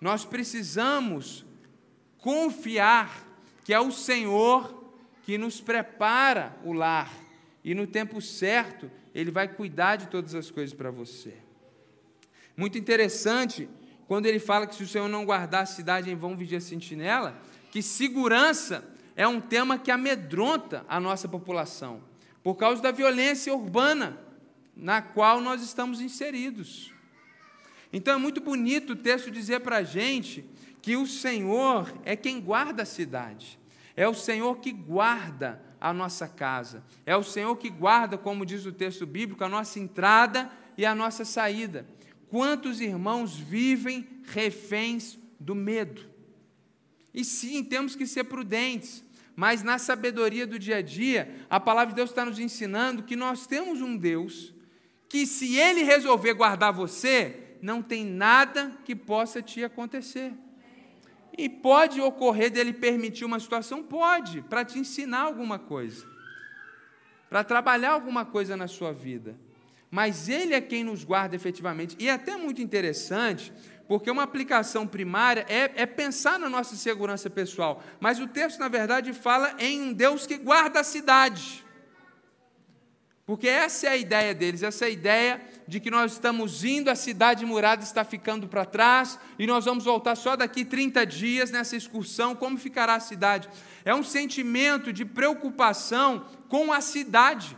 Nós 0.01 0.25
precisamos 0.25 1.45
confiar 2.19 3.27
que 3.65 3.73
é 3.73 3.81
o 3.81 3.91
Senhor 3.91 4.85
que 5.25 5.37
nos 5.37 5.61
prepara 5.61 6.57
o 6.65 6.73
lar 6.73 7.13
e 7.65 7.75
no 7.75 7.87
tempo 7.87 8.21
certo 8.21 8.91
ele 9.15 9.31
vai 9.31 9.49
cuidar 9.49 9.97
de 9.97 10.07
todas 10.07 10.35
as 10.35 10.51
coisas 10.51 10.75
para 10.75 10.91
você. 10.91 11.35
Muito 12.57 12.79
interessante 12.79 13.69
quando 14.07 14.27
ele 14.27 14.39
fala 14.39 14.67
que 14.67 14.75
se 14.75 14.85
o 14.85 14.89
Senhor 14.89 15.09
não 15.09 15.25
guardar 15.25 15.63
a 15.63 15.67
cidade 15.67 16.11
em 16.11 16.15
vão 16.15 16.37
vigia 16.37 16.61
sentinela, 16.61 17.37
que 17.73 17.83
segurança 17.83 18.85
é 19.17 19.27
um 19.27 19.41
tema 19.41 19.79
que 19.79 19.91
amedronta 19.91 20.85
a 20.89 21.01
nossa 21.01 21.29
população, 21.29 22.01
por 22.43 22.55
causa 22.55 22.81
da 22.81 22.93
violência 22.93 23.53
urbana 23.53 24.17
na 24.77 25.03
qual 25.03 25.41
nós 25.41 25.63
estamos 25.63 26.01
inseridos. 26.01 26.93
Então 27.97 28.13
é 28.13 28.19
muito 28.19 28.43
bonito 28.43 28.93
o 28.93 28.97
texto 28.97 29.31
dizer 29.31 29.61
para 29.61 29.79
a 29.79 29.83
gente 29.83 30.45
que 30.83 30.97
o 30.97 31.07
Senhor 31.07 31.91
é 32.05 32.15
quem 32.15 32.43
guarda 32.43 32.83
a 32.83 32.85
cidade, 32.85 33.59
é 33.97 34.07
o 34.07 34.13
Senhor 34.13 34.59
que 34.59 34.71
guarda 34.71 35.63
a 35.81 35.95
nossa 35.95 36.29
casa, 36.29 36.85
é 37.07 37.17
o 37.17 37.23
Senhor 37.23 37.57
que 37.57 37.71
guarda, 37.71 38.19
como 38.19 38.45
diz 38.45 38.67
o 38.67 38.73
texto 38.73 39.07
bíblico, 39.07 39.43
a 39.43 39.49
nossa 39.49 39.81
entrada 39.81 40.53
e 40.77 40.85
a 40.85 40.95
nossa 40.95 41.25
saída. 41.25 41.87
Quantos 42.29 42.83
irmãos 42.83 43.35
vivem 43.35 44.07
reféns 44.25 45.19
do 45.41 45.55
medo? 45.55 46.05
E 47.15 47.25
sim, 47.25 47.65
temos 47.65 47.97
que 47.97 48.07
ser 48.07 48.25
prudentes, 48.25 49.03
mas 49.35 49.63
na 49.63 49.79
sabedoria 49.79 50.47
do 50.47 50.59
dia 50.59 50.77
a 50.77 50.83
dia, 50.83 51.35
a 51.49 51.59
palavra 51.59 51.95
de 51.95 51.97
Deus 51.97 52.11
está 52.11 52.27
nos 52.27 52.39
ensinando 52.39 53.05
que 53.05 53.17
nós 53.17 53.47
temos 53.47 53.81
um 53.81 53.97
Deus 53.97 54.53
que, 55.09 55.27
se 55.27 55.57
Ele 55.57 55.83
resolver 55.83 56.35
guardar 56.35 56.75
você, 56.75 57.46
não 57.61 57.83
tem 57.83 58.05
nada 58.05 58.73
que 58.85 58.95
possa 58.95 59.43
te 59.43 59.63
acontecer. 59.65 60.33
E 61.37 61.49
pode 61.49 62.01
ocorrer 62.01 62.51
dele 62.51 62.73
permitir 62.73 63.25
uma 63.25 63.39
situação? 63.39 63.83
Pode, 63.83 64.43
para 64.43 64.65
te 64.65 64.79
ensinar 64.79 65.21
alguma 65.21 65.59
coisa, 65.59 66.07
para 67.29 67.45
trabalhar 67.45 67.91
alguma 67.91 68.25
coisa 68.25 68.57
na 68.57 68.67
sua 68.67 68.93
vida. 68.93 69.37
Mas 69.91 70.29
Ele 70.29 70.55
é 70.55 70.61
quem 70.61 70.83
nos 70.83 71.05
guarda 71.05 71.37
efetivamente. 71.37 71.97
E 71.99 72.09
é 72.09 72.13
até 72.13 72.37
muito 72.37 72.63
interessante, 72.63 73.53
porque 73.87 74.11
uma 74.11 74.23
aplicação 74.23 74.87
primária 74.87 75.45
é, 75.49 75.83
é, 75.83 75.87
pensar 75.87 76.39
na 76.39 76.49
nossa 76.49 76.75
segurança 76.75 77.31
pessoal, 77.31 77.83
mas 78.01 78.19
o 78.19 78.27
texto, 78.27 78.59
na 78.59 78.69
verdade, 78.69 79.13
fala 79.13 79.55
em 79.59 79.81
um 79.81 79.93
Deus 79.93 80.27
que 80.27 80.39
guarda 80.39 80.81
a 80.81 80.85
cidade. 80.85 81.65
Porque 83.27 83.49
essa 83.49 83.89
é 83.89 83.91
a 83.91 83.97
ideia 83.97 84.35
deles, 84.35 84.63
essa 84.63 84.85
é 84.85 84.89
a 84.89 84.91
ideia 84.91 85.41
de 85.67 85.81
que 85.81 85.91
nós 85.91 86.13
estamos 86.13 86.65
indo, 86.65 86.89
a 86.89 86.95
cidade 86.95 87.45
murada 87.45 87.83
está 87.83 88.05
ficando 88.05 88.47
para 88.47 88.65
trás, 88.65 89.19
e 89.39 89.47
nós 89.47 89.65
vamos 89.65 89.85
voltar 89.85 90.15
só 90.17 90.37
daqui 90.37 90.65
30 90.65 91.05
dias 91.05 91.51
nessa 91.51 91.77
excursão, 91.77 92.35
como 92.35 92.57
ficará 92.57 92.95
a 92.95 93.01
cidade? 93.01 93.49
É 93.85 93.95
um 93.95 94.03
sentimento 94.03 94.93
de 94.93 95.05
preocupação 95.05 96.25
com 96.49 96.73
a 96.73 96.81
cidade. 96.81 97.57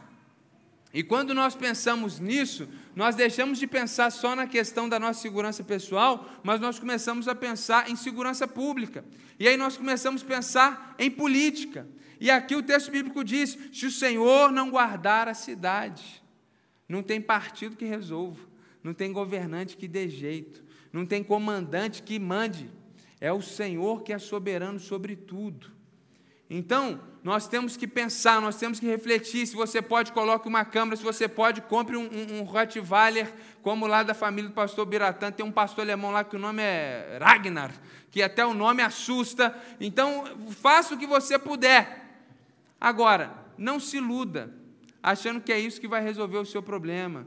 E 0.92 1.02
quando 1.02 1.34
nós 1.34 1.54
pensamos 1.54 2.18
nisso, 2.18 2.66
nós 2.96 3.14
deixamos 3.14 3.58
de 3.58 3.66
pensar 3.66 4.10
só 4.10 4.34
na 4.34 4.46
questão 4.46 4.88
da 4.88 4.98
nossa 4.98 5.20
segurança 5.20 5.62
pessoal, 5.62 6.28
mas 6.42 6.60
nós 6.60 6.78
começamos 6.78 7.28
a 7.28 7.34
pensar 7.34 7.90
em 7.90 7.94
segurança 7.94 8.48
pública. 8.48 9.04
E 9.38 9.46
aí 9.46 9.56
nós 9.56 9.76
começamos 9.76 10.22
a 10.22 10.24
pensar 10.24 10.94
em 10.98 11.10
política. 11.10 11.86
E 12.18 12.30
aqui 12.30 12.56
o 12.56 12.62
texto 12.62 12.90
bíblico 12.90 13.22
diz: 13.22 13.56
se 13.72 13.86
o 13.86 13.90
Senhor 13.90 14.50
não 14.50 14.70
guardar 14.70 15.28
a 15.28 15.34
cidade, 15.34 16.22
não 16.88 17.02
tem 17.02 17.20
partido 17.20 17.76
que 17.76 17.84
resolva, 17.84 18.40
não 18.82 18.94
tem 18.94 19.12
governante 19.12 19.76
que 19.76 19.86
dê 19.86 20.08
jeito, 20.08 20.64
não 20.92 21.04
tem 21.04 21.22
comandante 21.22 22.02
que 22.02 22.18
mande. 22.18 22.70
É 23.20 23.32
o 23.32 23.42
Senhor 23.42 24.02
que 24.02 24.12
é 24.12 24.18
soberano 24.18 24.78
sobre 24.78 25.16
tudo. 25.16 25.72
Então, 26.48 27.00
nós 27.22 27.46
temos 27.46 27.76
que 27.76 27.86
pensar, 27.86 28.40
nós 28.40 28.56
temos 28.56 28.80
que 28.80 28.86
refletir. 28.86 29.46
Se 29.46 29.54
você 29.54 29.82
pode, 29.82 30.12
coloque 30.12 30.48
uma 30.48 30.64
câmera. 30.64 30.96
Se 30.96 31.02
você 31.02 31.28
pode, 31.28 31.60
compre 31.60 31.96
um, 31.96 32.04
um, 32.04 32.38
um 32.38 32.42
Rottweiler, 32.42 33.34
como 33.60 33.86
lá 33.86 34.02
da 34.02 34.14
família 34.14 34.48
do 34.48 34.54
pastor 34.54 34.86
Biratã. 34.86 35.30
Tem 35.30 35.44
um 35.44 35.52
pastor 35.52 35.82
alemão 35.82 36.10
lá 36.10 36.24
que 36.24 36.36
o 36.36 36.38
nome 36.38 36.62
é 36.62 37.18
Ragnar, 37.20 37.72
que 38.10 38.22
até 38.22 38.46
o 38.46 38.54
nome 38.54 38.82
assusta. 38.82 39.54
Então, 39.78 40.24
faça 40.52 40.94
o 40.94 40.98
que 40.98 41.06
você 41.06 41.38
puder. 41.38 42.06
Agora, 42.80 43.34
não 43.58 43.78
se 43.78 43.98
iluda, 43.98 44.54
achando 45.02 45.40
que 45.40 45.52
é 45.52 45.58
isso 45.58 45.80
que 45.80 45.88
vai 45.88 46.02
resolver 46.02 46.38
o 46.38 46.46
seu 46.46 46.62
problema. 46.62 47.26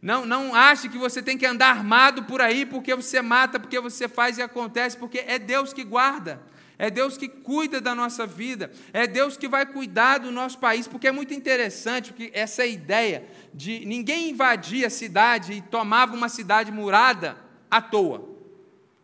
Não, 0.00 0.26
não 0.26 0.54
ache 0.54 0.88
que 0.88 0.98
você 0.98 1.22
tem 1.22 1.38
que 1.38 1.46
andar 1.46 1.70
armado 1.70 2.24
por 2.24 2.40
aí 2.40 2.66
porque 2.66 2.94
você 2.94 3.22
mata, 3.22 3.60
porque 3.60 3.78
você 3.78 4.08
faz 4.08 4.38
e 4.38 4.42
acontece, 4.42 4.96
porque 4.96 5.18
é 5.26 5.38
Deus 5.38 5.72
que 5.72 5.84
guarda 5.84 6.42
é 6.82 6.90
Deus 6.90 7.16
que 7.16 7.28
cuida 7.28 7.80
da 7.80 7.94
nossa 7.94 8.26
vida, 8.26 8.72
é 8.92 9.06
Deus 9.06 9.36
que 9.36 9.46
vai 9.46 9.64
cuidar 9.64 10.18
do 10.18 10.32
nosso 10.32 10.58
país, 10.58 10.88
porque 10.88 11.06
é 11.06 11.12
muito 11.12 11.32
interessante 11.32 12.12
porque 12.12 12.32
essa 12.34 12.66
ideia 12.66 13.24
de 13.54 13.86
ninguém 13.86 14.30
invadia 14.30 14.88
a 14.88 14.90
cidade 14.90 15.52
e 15.52 15.60
tomava 15.60 16.12
uma 16.12 16.28
cidade 16.28 16.72
murada 16.72 17.36
à 17.70 17.80
toa. 17.80 18.28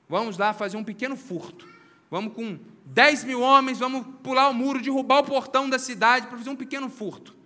Vamos 0.08 0.36
lá 0.36 0.52
fazer 0.52 0.76
um 0.76 0.82
pequeno 0.82 1.16
furto. 1.16 1.68
Vamos 2.10 2.32
com 2.32 2.58
10 2.86 3.22
mil 3.22 3.40
homens, 3.42 3.78
vamos 3.78 4.04
pular 4.24 4.48
o 4.48 4.54
muro, 4.54 4.82
derrubar 4.82 5.20
o 5.20 5.24
portão 5.24 5.70
da 5.70 5.78
cidade 5.78 6.26
para 6.26 6.36
fazer 6.36 6.50
um 6.50 6.56
pequeno 6.56 6.90
furto. 6.90 7.36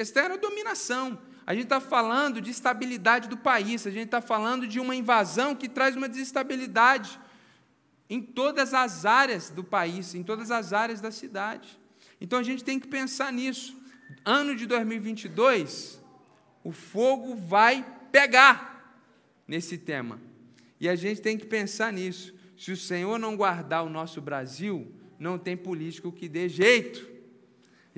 Questão 0.00 0.24
era 0.24 0.38
dominação. 0.38 1.18
A 1.46 1.52
gente 1.52 1.64
está 1.64 1.78
falando 1.78 2.40
de 2.40 2.50
estabilidade 2.50 3.28
do 3.28 3.36
país, 3.36 3.86
a 3.86 3.90
gente 3.90 4.06
está 4.06 4.22
falando 4.22 4.66
de 4.66 4.80
uma 4.80 4.96
invasão 4.96 5.54
que 5.54 5.68
traz 5.68 5.94
uma 5.94 6.08
desestabilidade 6.08 7.20
em 8.08 8.22
todas 8.22 8.72
as 8.72 9.04
áreas 9.04 9.50
do 9.50 9.62
país, 9.62 10.14
em 10.14 10.22
todas 10.22 10.50
as 10.50 10.72
áreas 10.72 11.02
da 11.02 11.10
cidade. 11.10 11.78
Então 12.18 12.38
a 12.38 12.42
gente 12.42 12.64
tem 12.64 12.80
que 12.80 12.88
pensar 12.88 13.30
nisso. 13.30 13.78
Ano 14.24 14.56
de 14.56 14.64
2022, 14.64 16.00
o 16.64 16.72
fogo 16.72 17.36
vai 17.36 17.84
pegar 18.10 19.04
nesse 19.46 19.76
tema. 19.76 20.18
E 20.80 20.88
a 20.88 20.96
gente 20.96 21.20
tem 21.20 21.36
que 21.36 21.44
pensar 21.44 21.92
nisso. 21.92 22.34
Se 22.56 22.72
o 22.72 22.76
Senhor 22.76 23.18
não 23.18 23.36
guardar 23.36 23.84
o 23.84 23.90
nosso 23.90 24.18
Brasil, 24.22 24.94
não 25.18 25.38
tem 25.38 25.58
político 25.58 26.10
que 26.10 26.26
dê 26.26 26.48
jeito. 26.48 27.09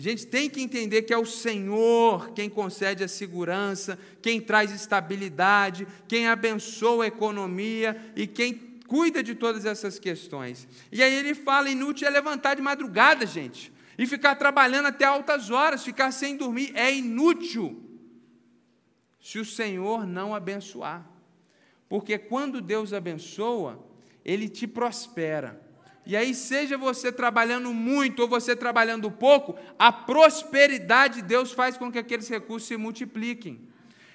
Gente 0.03 0.27
tem 0.27 0.51
que 0.51 0.61
entender 0.61 1.03
que 1.03 1.15
é 1.15 1.17
o 1.17 1.25
Senhor 1.25 2.33
quem 2.33 2.51
concede 2.51 3.05
a 3.05 3.09
segurança, 3.09 3.97
quem 4.21 4.41
traz 4.41 4.73
estabilidade, 4.73 5.87
quem 6.09 6.27
abençoa 6.27 7.05
a 7.05 7.07
economia 7.07 8.13
e 8.17 8.27
quem 8.27 8.53
cuida 8.89 9.23
de 9.23 9.37
todas 9.37 9.65
essas 9.65 10.01
questões. 10.01 10.67
E 10.91 11.05
aí 11.05 11.15
ele 11.15 11.37
fala: 11.37 11.71
inútil 11.71 12.09
é 12.09 12.11
levantar 12.11 12.57
de 12.57 12.63
madrugada, 12.63 13.25
gente, 13.25 13.73
e 13.97 14.05
ficar 14.05 14.35
trabalhando 14.35 14.87
até 14.87 15.05
altas 15.05 15.51
horas, 15.51 15.85
ficar 15.85 16.11
sem 16.11 16.37
dormir. 16.37 16.73
É 16.75 16.93
inútil 16.93 17.81
se 19.21 19.39
o 19.39 19.45
Senhor 19.45 20.05
não 20.05 20.35
abençoar. 20.35 21.09
Porque 21.89 22.19
quando 22.19 22.61
Deus 22.61 22.93
abençoa, 22.93 23.79
Ele 24.25 24.49
te 24.49 24.67
prospera. 24.67 25.62
E 26.05 26.17
aí, 26.17 26.35
seja 26.35 26.77
você 26.77 27.13
trabalhando 27.13 27.73
muito 27.73 28.21
ou 28.21 28.29
você 28.29 28.57
trabalhando 28.57 29.11
pouco, 29.11 29.57
a 29.79 29.93
prosperidade 29.93 31.17
de 31.17 31.23
Deus 31.23 31.53
faz 31.53 31.77
com 31.77 31.93
que 31.93 31.99
aqueles 31.99 32.29
recursos 32.29 32.67
se 32.67 32.77
multipliquem. 32.77 33.61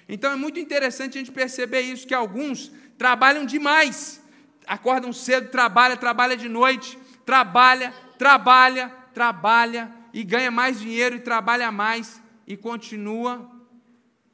Então 0.08 0.32
é 0.32 0.36
muito 0.36 0.58
interessante 0.58 1.16
a 1.16 1.20
gente 1.20 1.32
perceber 1.32 1.82
isso, 1.82 2.06
que 2.06 2.14
alguns 2.14 2.72
trabalham 2.96 3.44
demais, 3.44 4.22
acordam 4.66 5.12
cedo, 5.12 5.50
trabalha, 5.50 5.96
trabalha 5.96 6.36
de 6.36 6.48
noite, 6.48 6.98
trabalha, 7.26 7.92
trabalha, 8.18 8.88
trabalha 9.12 9.92
e 10.12 10.24
ganha 10.24 10.50
mais 10.50 10.80
dinheiro 10.80 11.16
e 11.16 11.20
trabalha 11.20 11.70
mais 11.70 12.22
e 12.46 12.56
continua 12.56 13.50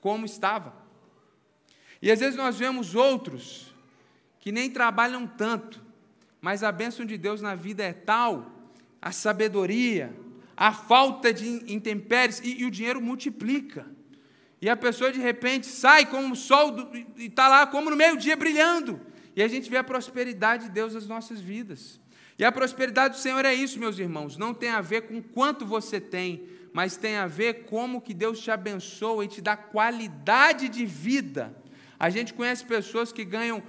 como 0.01 0.25
estava. 0.25 0.75
E 2.01 2.11
às 2.11 2.21
vezes 2.21 2.37
nós 2.37 2.59
vemos 2.59 2.95
outros 2.95 3.75
que 4.39 4.53
nem 4.53 4.71
trabalham 4.71 5.27
tanto, 5.27 5.83
mas 6.45 6.63
a 6.63 6.71
bênção 6.71 7.07
de 7.07 7.17
Deus 7.17 7.41
na 7.41 7.55
vida 7.55 7.83
é 7.83 7.95
tal, 7.95 8.53
a 9.01 9.11
sabedoria, 9.11 10.15
a 10.55 10.75
falta 10.75 11.33
de 11.33 11.49
intempéries, 11.73 12.39
e, 12.41 12.61
e 12.61 12.67
o 12.67 12.71
dinheiro 12.71 13.01
multiplica. 13.01 13.87
E 14.61 14.69
a 14.69 14.77
pessoa 14.77 15.11
de 15.11 15.19
repente 15.19 15.67
sai 15.67 16.05
como 16.05 16.35
o 16.35 16.37
sol 16.37 16.71
do, 16.71 16.95
e 16.95 17.29
está 17.29 17.49
lá 17.49 17.67
como 17.67 17.89
no 17.89 17.97
meio-dia 17.97 18.37
brilhando. 18.37 19.01
E 19.35 19.43
a 19.43 19.49
gente 19.49 19.71
vê 19.71 19.79
a 19.79 19.83
prosperidade 19.83 20.65
de 20.65 20.71
Deus 20.73 20.93
nas 20.93 21.07
nossas 21.07 21.41
vidas. 21.41 21.99
E 22.39 22.45
a 22.45 22.53
prosperidade 22.53 23.15
do 23.15 23.21
Senhor 23.21 23.43
é 23.47 23.55
isso, 23.55 23.79
meus 23.79 23.99
irmãos. 23.99 24.37
Não 24.37 24.53
tem 24.53 24.69
a 24.69 24.83
ver 24.83 25.09
com 25.09 25.23
quanto 25.23 25.65
você 25.65 25.99
tem, 25.99 26.47
mas 26.75 26.95
tem 26.95 27.17
a 27.17 27.27
ver 27.27 27.65
como 27.65 28.03
que 28.03 28.13
Deus 28.13 28.39
te 28.39 28.51
abençoa 28.51 29.25
e 29.25 29.29
te 29.29 29.41
dá 29.41 29.57
qualidade 29.57 30.69
de 30.69 30.85
vida. 30.85 31.57
A 31.99 32.11
gente 32.11 32.35
conhece 32.35 32.67
pessoas 32.67 33.15
que 33.15 33.25
ganham, 33.25 33.63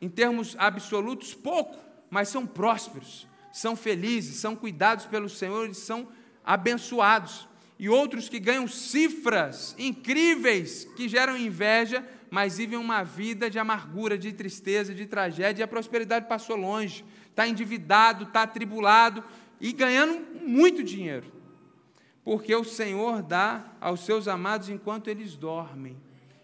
em 0.00 0.08
termos 0.08 0.54
absolutos, 0.56 1.34
pouco, 1.34 1.90
mas 2.12 2.28
são 2.28 2.46
prósperos, 2.46 3.26
são 3.50 3.74
felizes, 3.74 4.36
são 4.36 4.54
cuidados 4.54 5.06
pelo 5.06 5.30
Senhor 5.30 5.70
e 5.70 5.74
são 5.74 6.06
abençoados. 6.44 7.48
E 7.78 7.88
outros 7.88 8.28
que 8.28 8.38
ganham 8.38 8.68
cifras 8.68 9.74
incríveis, 9.78 10.86
que 10.94 11.08
geram 11.08 11.38
inveja, 11.38 12.06
mas 12.30 12.58
vivem 12.58 12.78
uma 12.78 13.02
vida 13.02 13.48
de 13.48 13.58
amargura, 13.58 14.18
de 14.18 14.30
tristeza, 14.30 14.94
de 14.94 15.06
tragédia, 15.06 15.62
e 15.62 15.64
a 15.64 15.68
prosperidade 15.68 16.28
passou 16.28 16.54
longe. 16.54 17.02
Está 17.30 17.48
endividado, 17.48 18.24
está 18.24 18.42
atribulado 18.42 19.24
e 19.58 19.72
ganhando 19.72 20.46
muito 20.46 20.82
dinheiro. 20.82 21.32
Porque 22.22 22.54
o 22.54 22.62
Senhor 22.62 23.22
dá 23.22 23.64
aos 23.80 24.00
seus 24.00 24.28
amados 24.28 24.68
enquanto 24.68 25.08
eles 25.08 25.34
dormem, 25.34 25.96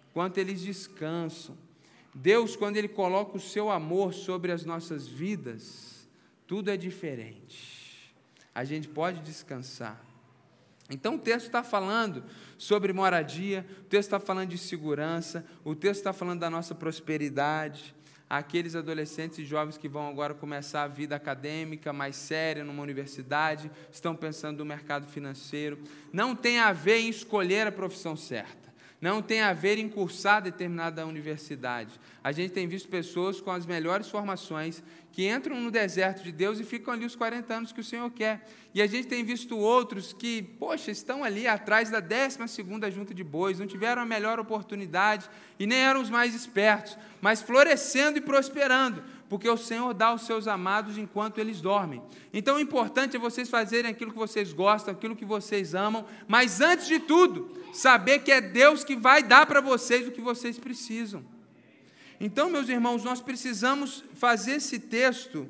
enquanto 0.08 0.38
eles 0.38 0.62
descansam. 0.62 1.54
Deus, 2.20 2.56
quando 2.56 2.76
Ele 2.76 2.88
coloca 2.88 3.36
o 3.36 3.40
seu 3.40 3.70
amor 3.70 4.12
sobre 4.12 4.50
as 4.50 4.64
nossas 4.64 5.06
vidas, 5.06 6.08
tudo 6.48 6.68
é 6.68 6.76
diferente. 6.76 8.12
A 8.52 8.64
gente 8.64 8.88
pode 8.88 9.20
descansar. 9.20 10.04
Então 10.90 11.14
o 11.14 11.18
texto 11.18 11.46
está 11.46 11.62
falando 11.62 12.24
sobre 12.56 12.92
moradia, 12.92 13.64
o 13.82 13.84
texto 13.84 14.08
está 14.08 14.18
falando 14.18 14.48
de 14.48 14.58
segurança, 14.58 15.46
o 15.64 15.76
texto 15.76 16.00
está 16.00 16.12
falando 16.12 16.40
da 16.40 16.50
nossa 16.50 16.74
prosperidade. 16.74 17.94
Aqueles 18.28 18.74
adolescentes 18.74 19.38
e 19.38 19.44
jovens 19.44 19.78
que 19.78 19.88
vão 19.88 20.08
agora 20.08 20.34
começar 20.34 20.82
a 20.82 20.88
vida 20.88 21.14
acadêmica 21.14 21.92
mais 21.92 22.16
séria 22.16 22.64
numa 22.64 22.82
universidade, 22.82 23.70
estão 23.92 24.16
pensando 24.16 24.58
no 24.58 24.64
mercado 24.64 25.06
financeiro. 25.06 25.78
Não 26.12 26.34
tem 26.34 26.58
a 26.58 26.72
ver 26.72 26.98
em 26.98 27.08
escolher 27.08 27.68
a 27.68 27.72
profissão 27.72 28.16
certa 28.16 28.57
não 29.00 29.22
tem 29.22 29.40
a 29.40 29.52
ver 29.52 29.78
em 29.78 29.88
cursar 29.88 30.42
determinada 30.42 31.06
universidade. 31.06 32.00
A 32.22 32.32
gente 32.32 32.52
tem 32.52 32.66
visto 32.66 32.88
pessoas 32.88 33.40
com 33.40 33.50
as 33.50 33.64
melhores 33.64 34.08
formações 34.08 34.82
que 35.12 35.28
entram 35.28 35.60
no 35.60 35.70
deserto 35.70 36.22
de 36.22 36.32
Deus 36.32 36.58
e 36.58 36.64
ficam 36.64 36.92
ali 36.92 37.04
os 37.04 37.14
40 37.14 37.54
anos 37.54 37.72
que 37.72 37.80
o 37.80 37.84
Senhor 37.84 38.10
quer. 38.10 38.46
E 38.74 38.82
a 38.82 38.86
gente 38.86 39.08
tem 39.08 39.24
visto 39.24 39.56
outros 39.56 40.12
que, 40.12 40.42
poxa, 40.42 40.90
estão 40.90 41.24
ali 41.24 41.46
atrás 41.46 41.90
da 41.90 42.00
12 42.00 42.38
junta 42.90 43.14
de 43.14 43.24
bois, 43.24 43.58
não 43.58 43.66
tiveram 43.66 44.02
a 44.02 44.06
melhor 44.06 44.38
oportunidade 44.38 45.28
e 45.58 45.66
nem 45.66 45.78
eram 45.78 46.00
os 46.00 46.10
mais 46.10 46.34
espertos, 46.34 46.98
mas 47.20 47.40
florescendo 47.40 48.18
e 48.18 48.20
prosperando 48.20 49.02
porque 49.28 49.48
o 49.48 49.56
Senhor 49.56 49.92
dá 49.92 50.06
aos 50.06 50.22
seus 50.22 50.48
amados 50.48 50.96
enquanto 50.96 51.38
eles 51.38 51.60
dormem. 51.60 52.02
Então 52.32 52.56
o 52.56 52.60
importante 52.60 53.16
é 53.16 53.20
vocês 53.20 53.48
fazerem 53.48 53.90
aquilo 53.90 54.12
que 54.12 54.18
vocês 54.18 54.52
gostam, 54.52 54.94
aquilo 54.94 55.16
que 55.16 55.24
vocês 55.24 55.74
amam, 55.74 56.04
mas 56.26 56.60
antes 56.60 56.86
de 56.86 56.98
tudo, 56.98 57.50
saber 57.72 58.20
que 58.20 58.32
é 58.32 58.40
Deus 58.40 58.84
que 58.84 58.96
vai 58.96 59.22
dar 59.22 59.46
para 59.46 59.60
vocês 59.60 60.06
o 60.06 60.12
que 60.12 60.20
vocês 60.20 60.58
precisam. 60.58 61.24
Então, 62.20 62.50
meus 62.50 62.68
irmãos, 62.68 63.04
nós 63.04 63.20
precisamos 63.20 64.02
fazer 64.14 64.52
esse 64.52 64.78
texto 64.78 65.48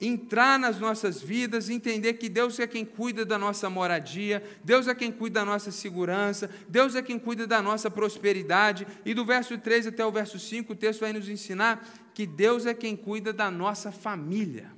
entrar 0.00 0.58
nas 0.58 0.78
nossas 0.78 1.20
vidas, 1.20 1.68
entender 1.68 2.14
que 2.14 2.28
Deus 2.28 2.58
é 2.60 2.66
quem 2.66 2.84
cuida 2.84 3.24
da 3.24 3.36
nossa 3.36 3.68
moradia, 3.68 4.42
Deus 4.62 4.86
é 4.86 4.94
quem 4.94 5.10
cuida 5.10 5.40
da 5.40 5.46
nossa 5.46 5.70
segurança, 5.70 6.48
Deus 6.68 6.94
é 6.94 7.02
quem 7.02 7.18
cuida 7.18 7.46
da 7.46 7.60
nossa 7.60 7.90
prosperidade. 7.90 8.86
E 9.04 9.12
do 9.12 9.24
verso 9.24 9.58
3 9.58 9.88
até 9.88 10.04
o 10.04 10.12
verso 10.12 10.38
5, 10.38 10.72
o 10.72 10.76
texto 10.76 11.00
vai 11.00 11.12
nos 11.12 11.28
ensinar 11.28 11.84
que 12.18 12.26
Deus 12.26 12.66
é 12.66 12.74
quem 12.74 12.96
cuida 12.96 13.32
da 13.32 13.48
nossa 13.48 13.92
família. 13.92 14.72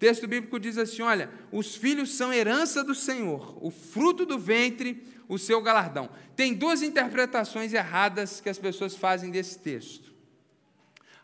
Texto 0.00 0.26
bíblico 0.26 0.58
diz 0.58 0.76
assim: 0.78 1.00
olha, 1.00 1.30
os 1.52 1.76
filhos 1.76 2.16
são 2.16 2.32
herança 2.32 2.82
do 2.82 2.92
Senhor, 2.92 3.56
o 3.64 3.70
fruto 3.70 4.26
do 4.26 4.36
ventre, 4.36 5.00
o 5.28 5.38
seu 5.38 5.62
galardão. 5.62 6.10
Tem 6.34 6.52
duas 6.52 6.82
interpretações 6.82 7.72
erradas 7.72 8.40
que 8.40 8.48
as 8.48 8.58
pessoas 8.58 8.96
fazem 8.96 9.30
desse 9.30 9.60
texto. 9.60 10.12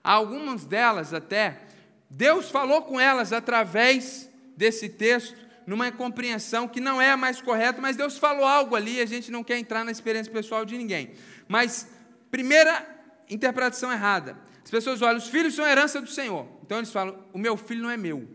Algumas 0.00 0.64
delas 0.64 1.12
até 1.12 1.62
Deus 2.08 2.48
falou 2.48 2.82
com 2.82 3.00
elas 3.00 3.32
através 3.32 4.30
desse 4.56 4.88
texto, 4.88 5.36
numa 5.66 5.90
compreensão 5.90 6.68
que 6.68 6.80
não 6.80 7.02
é 7.02 7.10
a 7.10 7.16
mais 7.16 7.40
correta, 7.40 7.80
mas 7.80 7.96
Deus 7.96 8.16
falou 8.16 8.44
algo 8.44 8.76
ali, 8.76 9.00
a 9.00 9.06
gente 9.06 9.32
não 9.32 9.42
quer 9.42 9.58
entrar 9.58 9.84
na 9.84 9.90
experiência 9.90 10.32
pessoal 10.32 10.64
de 10.64 10.78
ninguém. 10.78 11.14
Mas, 11.48 11.88
primeira 12.30 12.86
interpretação 13.28 13.90
errada: 13.90 14.46
as 14.66 14.70
pessoas 14.70 15.00
olham, 15.00 15.18
os 15.18 15.28
filhos 15.28 15.54
são 15.54 15.66
herança 15.66 16.00
do 16.00 16.10
Senhor. 16.10 16.46
Então 16.62 16.78
eles 16.78 16.92
falam: 16.92 17.18
o 17.32 17.38
meu 17.38 17.56
filho 17.56 17.82
não 17.82 17.90
é 17.90 17.96
meu, 17.96 18.28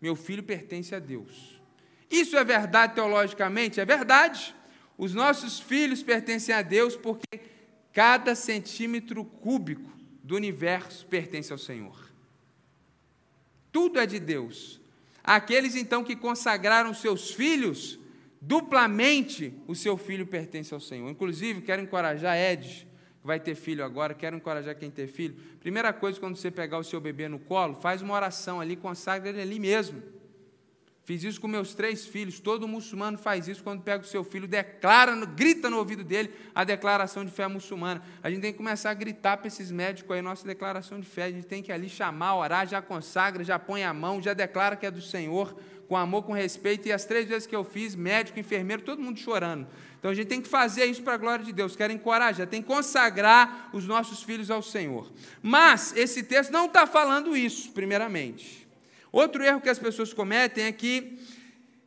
meu 0.00 0.16
filho 0.16 0.42
pertence 0.42 0.94
a 0.94 0.98
Deus. 0.98 1.60
Isso 2.10 2.36
é 2.36 2.44
verdade 2.44 2.94
teologicamente? 2.94 3.80
É 3.80 3.84
verdade. 3.84 4.54
Os 4.96 5.12
nossos 5.12 5.60
filhos 5.60 6.02
pertencem 6.02 6.54
a 6.54 6.62
Deus 6.62 6.96
porque 6.96 7.40
cada 7.92 8.34
centímetro 8.34 9.24
cúbico 9.24 9.90
do 10.22 10.36
universo 10.36 11.04
pertence 11.06 11.52
ao 11.52 11.58
Senhor 11.58 12.06
tudo 13.76 14.00
é 14.00 14.06
de 14.06 14.18
Deus. 14.18 14.80
Aqueles 15.22 15.76
então 15.76 16.02
que 16.02 16.16
consagraram 16.16 16.94
seus 16.94 17.30
filhos, 17.30 17.98
duplamente 18.40 19.52
o 19.66 19.74
seu 19.74 19.98
filho 19.98 20.26
pertence 20.26 20.72
ao 20.72 20.80
Senhor. 20.80 21.10
Inclusive, 21.10 21.60
quero 21.60 21.82
encorajar 21.82 22.38
Ed, 22.38 22.88
vai 23.26 23.40
ter 23.40 23.54
filho 23.56 23.84
agora, 23.84 24.14
quero 24.14 24.36
encorajar 24.36 24.74
quem 24.76 24.90
tem 24.90 25.06
filho. 25.06 25.34
Primeira 25.60 25.92
coisa, 25.92 26.18
quando 26.18 26.36
você 26.36 26.50
pegar 26.50 26.78
o 26.78 26.84
seu 26.84 27.00
bebê 27.00 27.28
no 27.28 27.38
colo, 27.38 27.74
faz 27.74 28.00
uma 28.00 28.14
oração 28.14 28.60
ali, 28.60 28.76
consagra 28.76 29.28
ele 29.28 29.42
ali 29.42 29.58
mesmo. 29.58 30.00
Fiz 31.06 31.22
isso 31.22 31.40
com 31.40 31.46
meus 31.46 31.72
três 31.72 32.04
filhos. 32.04 32.40
Todo 32.40 32.66
muçulmano 32.66 33.16
faz 33.16 33.46
isso 33.46 33.62
quando 33.62 33.80
pega 33.80 34.02
o 34.02 34.06
seu 34.06 34.24
filho, 34.24 34.48
declara, 34.48 35.14
grita 35.24 35.70
no 35.70 35.78
ouvido 35.78 36.02
dele 36.02 36.32
a 36.52 36.64
declaração 36.64 37.24
de 37.24 37.30
fé 37.30 37.46
muçulmana. 37.46 38.02
A 38.20 38.28
gente 38.28 38.40
tem 38.40 38.50
que 38.50 38.58
começar 38.58 38.90
a 38.90 38.94
gritar 38.94 39.36
para 39.36 39.46
esses 39.46 39.70
médicos 39.70 40.10
aí, 40.16 40.20
nossa 40.20 40.44
declaração 40.44 40.98
de 40.98 41.06
fé. 41.06 41.24
A 41.24 41.30
gente 41.30 41.46
tem 41.46 41.62
que 41.62 41.70
ali 41.70 41.88
chamar, 41.88 42.36
orar, 42.36 42.66
já 42.66 42.82
consagra, 42.82 43.44
já 43.44 43.56
põe 43.56 43.84
a 43.84 43.94
mão, 43.94 44.20
já 44.20 44.34
declara 44.34 44.74
que 44.74 44.84
é 44.84 44.90
do 44.90 45.00
Senhor, 45.00 45.56
com 45.86 45.96
amor, 45.96 46.24
com 46.24 46.32
respeito. 46.32 46.88
E 46.88 46.92
as 46.92 47.04
três 47.04 47.28
vezes 47.28 47.46
que 47.46 47.54
eu 47.54 47.62
fiz, 47.62 47.94
médico, 47.94 48.40
enfermeiro, 48.40 48.82
todo 48.82 49.00
mundo 49.00 49.20
chorando. 49.20 49.68
Então 50.06 50.12
a 50.12 50.14
gente 50.14 50.28
tem 50.28 50.40
que 50.40 50.48
fazer 50.48 50.84
isso 50.84 51.02
para 51.02 51.14
a 51.14 51.16
glória 51.16 51.44
de 51.44 51.52
Deus. 51.52 51.74
Quero 51.74 51.92
encorajar, 51.92 52.46
tem 52.46 52.62
que 52.62 52.68
consagrar 52.68 53.70
os 53.72 53.88
nossos 53.88 54.22
filhos 54.22 54.52
ao 54.52 54.62
Senhor. 54.62 55.12
Mas 55.42 55.92
esse 55.96 56.22
texto 56.22 56.52
não 56.52 56.66
está 56.66 56.86
falando 56.86 57.36
isso, 57.36 57.72
primeiramente. 57.72 58.68
Outro 59.10 59.42
erro 59.42 59.60
que 59.60 59.68
as 59.68 59.80
pessoas 59.80 60.12
cometem 60.12 60.62
é 60.62 60.70
que 60.70 61.18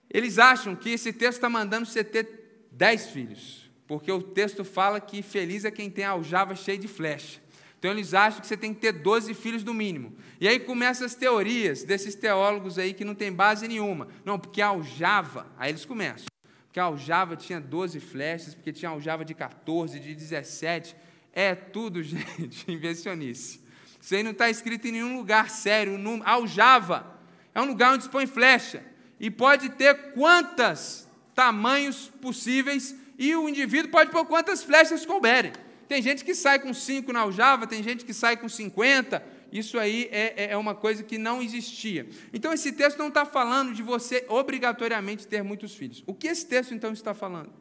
eles 0.09 0.37
acham 0.37 0.75
que 0.75 0.89
esse 0.89 1.13
texto 1.13 1.37
está 1.37 1.49
mandando 1.49 1.85
você 1.85 2.03
ter 2.03 2.67
dez 2.73 3.07
filhos, 3.07 3.71
porque 3.87 4.11
o 4.11 4.21
texto 4.21 4.65
fala 4.65 4.99
que 4.99 5.21
feliz 5.21 5.63
é 5.63 5.71
quem 5.71 5.89
tem 5.89 6.03
a 6.03 6.09
aljava 6.09 6.57
cheia 6.57 6.77
de 6.77 6.89
flecha. 6.89 7.39
Então 7.77 7.89
eles 7.89 8.13
acham 8.13 8.41
que 8.41 8.47
você 8.47 8.57
tem 8.57 8.73
que 8.73 8.81
ter 8.81 8.91
12 8.91 9.33
filhos 9.33 9.63
no 9.63 9.73
mínimo. 9.73 10.13
E 10.41 10.47
aí 10.49 10.59
começam 10.59 11.05
as 11.05 11.15
teorias 11.15 11.85
desses 11.85 12.15
teólogos 12.15 12.77
aí 12.77 12.93
que 12.93 13.05
não 13.05 13.15
tem 13.15 13.31
base 13.31 13.65
nenhuma. 13.65 14.09
Não, 14.25 14.37
porque 14.37 14.61
aljava, 14.61 15.47
aí 15.57 15.71
eles 15.71 15.85
começam. 15.85 16.28
Porque 16.69 16.79
a 16.79 16.83
aljava 16.83 17.35
tinha 17.35 17.59
12 17.59 17.99
flechas, 17.99 18.53
porque 18.53 18.71
tinha 18.71 18.91
aljava 18.91 19.25
de 19.25 19.33
14, 19.33 19.99
de 19.99 20.13
17. 20.13 20.95
É 21.33 21.55
tudo, 21.55 22.01
gente, 22.05 22.71
invencionice. 22.71 23.59
Isso 23.99 24.13
aí 24.13 24.21
não 24.21 24.31
está 24.31 24.51
escrito 24.51 24.87
em 24.87 24.91
nenhum 24.91 25.17
lugar 25.17 25.49
sério. 25.49 25.99
Aljava 26.23 27.19
é 27.55 27.59
um 27.59 27.65
lugar 27.65 27.93
onde 27.93 28.03
se 28.03 28.09
põe 28.09 28.27
flecha. 28.27 28.83
E 29.19 29.31
pode 29.31 29.69
ter 29.69 30.13
quantos 30.13 31.07
tamanhos 31.33 32.11
possíveis, 32.21 32.95
e 33.17 33.35
o 33.35 33.49
indivíduo 33.49 33.89
pode 33.89 34.11
pôr 34.11 34.25
quantas 34.25 34.63
flechas 34.63 35.05
couberem. 35.05 35.51
Tem 35.87 36.03
gente 36.03 36.23
que 36.23 36.35
sai 36.35 36.59
com 36.59 36.71
cinco 36.71 37.11
na 37.11 37.21
aljava, 37.21 37.65
tem 37.65 37.81
gente 37.81 38.05
que 38.05 38.13
sai 38.13 38.37
com 38.37 38.47
50. 38.47 39.23
Isso 39.51 39.79
aí 39.79 40.07
é, 40.11 40.45
é, 40.45 40.51
é 40.51 40.57
uma 40.57 40.75
coisa 40.75 41.03
que 41.03 41.17
não 41.17 41.41
existia. 41.41 42.07
Então, 42.33 42.53
esse 42.53 42.71
texto 42.71 42.97
não 42.97 43.07
está 43.07 43.25
falando 43.25 43.73
de 43.73 43.81
você 43.81 44.25
obrigatoriamente 44.27 45.27
ter 45.27 45.43
muitos 45.43 45.75
filhos. 45.75 46.03
O 46.05 46.13
que 46.13 46.27
esse 46.27 46.45
texto, 46.45 46.73
então, 46.73 46.91
está 46.91 47.13
falando? 47.13 47.51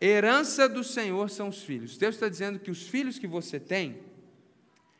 Herança 0.00 0.68
do 0.68 0.82
Senhor 0.82 1.30
são 1.30 1.48
os 1.48 1.62
filhos. 1.62 1.96
Texto 1.96 2.14
está 2.14 2.28
dizendo 2.28 2.58
que 2.58 2.70
os 2.70 2.88
filhos 2.88 3.18
que 3.18 3.26
você 3.26 3.60
tem 3.60 4.00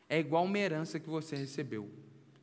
é 0.09 0.19
igual 0.19 0.45
uma 0.45 0.57
herança 0.57 0.99
que 0.99 1.09
você 1.09 1.35
recebeu. 1.35 1.89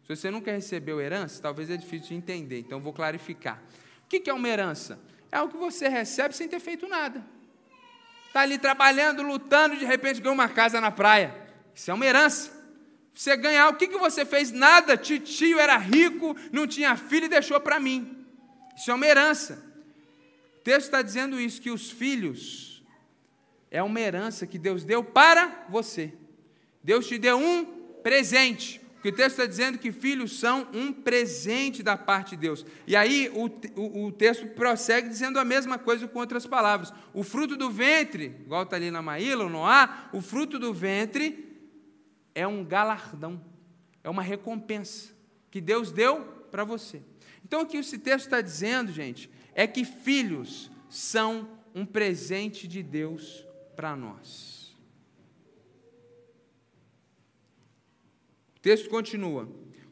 Se 0.03 0.17
você 0.17 0.31
nunca 0.31 0.53
recebeu 0.53 1.01
herança, 1.01 1.41
talvez 1.41 1.71
é 1.71 1.77
difícil 1.77 2.09
de 2.09 2.15
entender, 2.17 2.59
então 2.59 2.81
vou 2.81 2.93
clarificar. 2.93 3.63
O 4.05 4.09
que 4.09 4.29
é 4.29 4.35
uma 4.35 4.49
herança? 4.49 4.99
É 5.31 5.41
o 5.41 5.49
que 5.49 5.57
você 5.57 5.89
recebe 5.89 6.35
sem 6.35 6.49
ter 6.49 6.59
feito 6.59 6.89
nada. 6.89 7.25
Está 8.27 8.41
ali 8.41 8.59
trabalhando, 8.59 9.23
lutando, 9.23 9.77
de 9.77 9.85
repente 9.85 10.21
ganha 10.21 10.33
uma 10.33 10.49
casa 10.49 10.81
na 10.81 10.91
praia. 10.91 11.35
Isso 11.75 11.91
é 11.91 11.95
uma 11.95 12.05
herança. 12.05 12.60
Você 13.15 13.37
ganhar, 13.37 13.69
o 13.69 13.77
que, 13.77 13.89
que 13.89 13.99
você 13.99 14.25
fez? 14.25 14.51
Nada. 14.51 14.97
Tio 14.97 15.59
era 15.59 15.77
rico, 15.77 16.37
não 16.53 16.67
tinha 16.67 16.97
filho 16.97 17.27
e 17.27 17.29
deixou 17.29 17.61
para 17.61 17.81
mim. 17.81 18.27
Isso 18.77 18.91
é 18.91 18.95
uma 18.95 19.07
herança. 19.07 19.63
O 20.57 20.63
texto 20.63 20.87
está 20.87 21.03
dizendo 21.03 21.41
isso, 21.41 21.61
que 21.61 21.71
os 21.71 21.91
filhos 21.91 22.83
é 23.71 23.83
uma 23.83 24.01
herança 24.01 24.47
que 24.47 24.59
Deus 24.59 24.85
deu 24.85 25.03
para 25.05 25.67
você. 25.69 26.13
Deus 26.83 27.07
te 27.07 27.19
deu 27.19 27.39
um 27.39 27.65
presente. 28.03 28.81
O 29.03 29.11
texto 29.11 29.31
está 29.31 29.47
dizendo 29.47 29.79
que 29.79 29.91
filhos 29.91 30.39
são 30.39 30.69
um 30.75 30.93
presente 30.93 31.83
da 31.83 31.97
parte 31.97 32.31
de 32.31 32.43
Deus. 32.43 32.67
E 32.87 32.95
aí 32.95 33.31
o, 33.35 33.47
o, 33.81 34.07
o 34.07 34.13
texto 34.13 34.47
prossegue 34.49 35.09
dizendo 35.09 35.39
a 35.39 35.45
mesma 35.45 35.79
coisa 35.79 36.07
com 36.07 36.19
outras 36.19 36.47
palavras. 36.47 36.93
O 37.15 37.23
fruto 37.23 37.57
do 37.57 37.71
ventre, 37.71 38.37
igual 38.45 38.65
está 38.65 38.77
ali 38.77 38.91
na 38.91 39.01
Maíla, 39.01 39.45
no 39.45 39.51
Noá, 39.51 40.11
o 40.13 40.21
fruto 40.21 40.59
do 40.59 40.75
ventre 40.75 41.50
é 42.35 42.47
um 42.47 42.65
galardão, 42.65 43.43
é 44.03 44.11
uma 44.11 44.23
recompensa 44.23 45.13
que 45.51 45.61
Deus 45.61 45.91
deu 45.91 46.25
para 46.51 46.65
você. 46.65 47.03
Então 47.45 47.63
o 47.63 47.67
que 47.67 47.77
esse 47.77 47.99
texto 47.99 48.27
está 48.27 48.41
dizendo, 48.41 48.93
gente, 48.93 49.31
é 49.55 49.67
que 49.67 49.85
filhos 49.85 50.71
são 50.89 51.49
um 51.75 51.85
presente 51.85 52.67
de 52.69 52.83
Deus 52.83 53.47
para 53.75 53.97
nós. 53.97 54.77
O 58.57 58.61
texto 58.61 58.91
continua: 58.91 59.49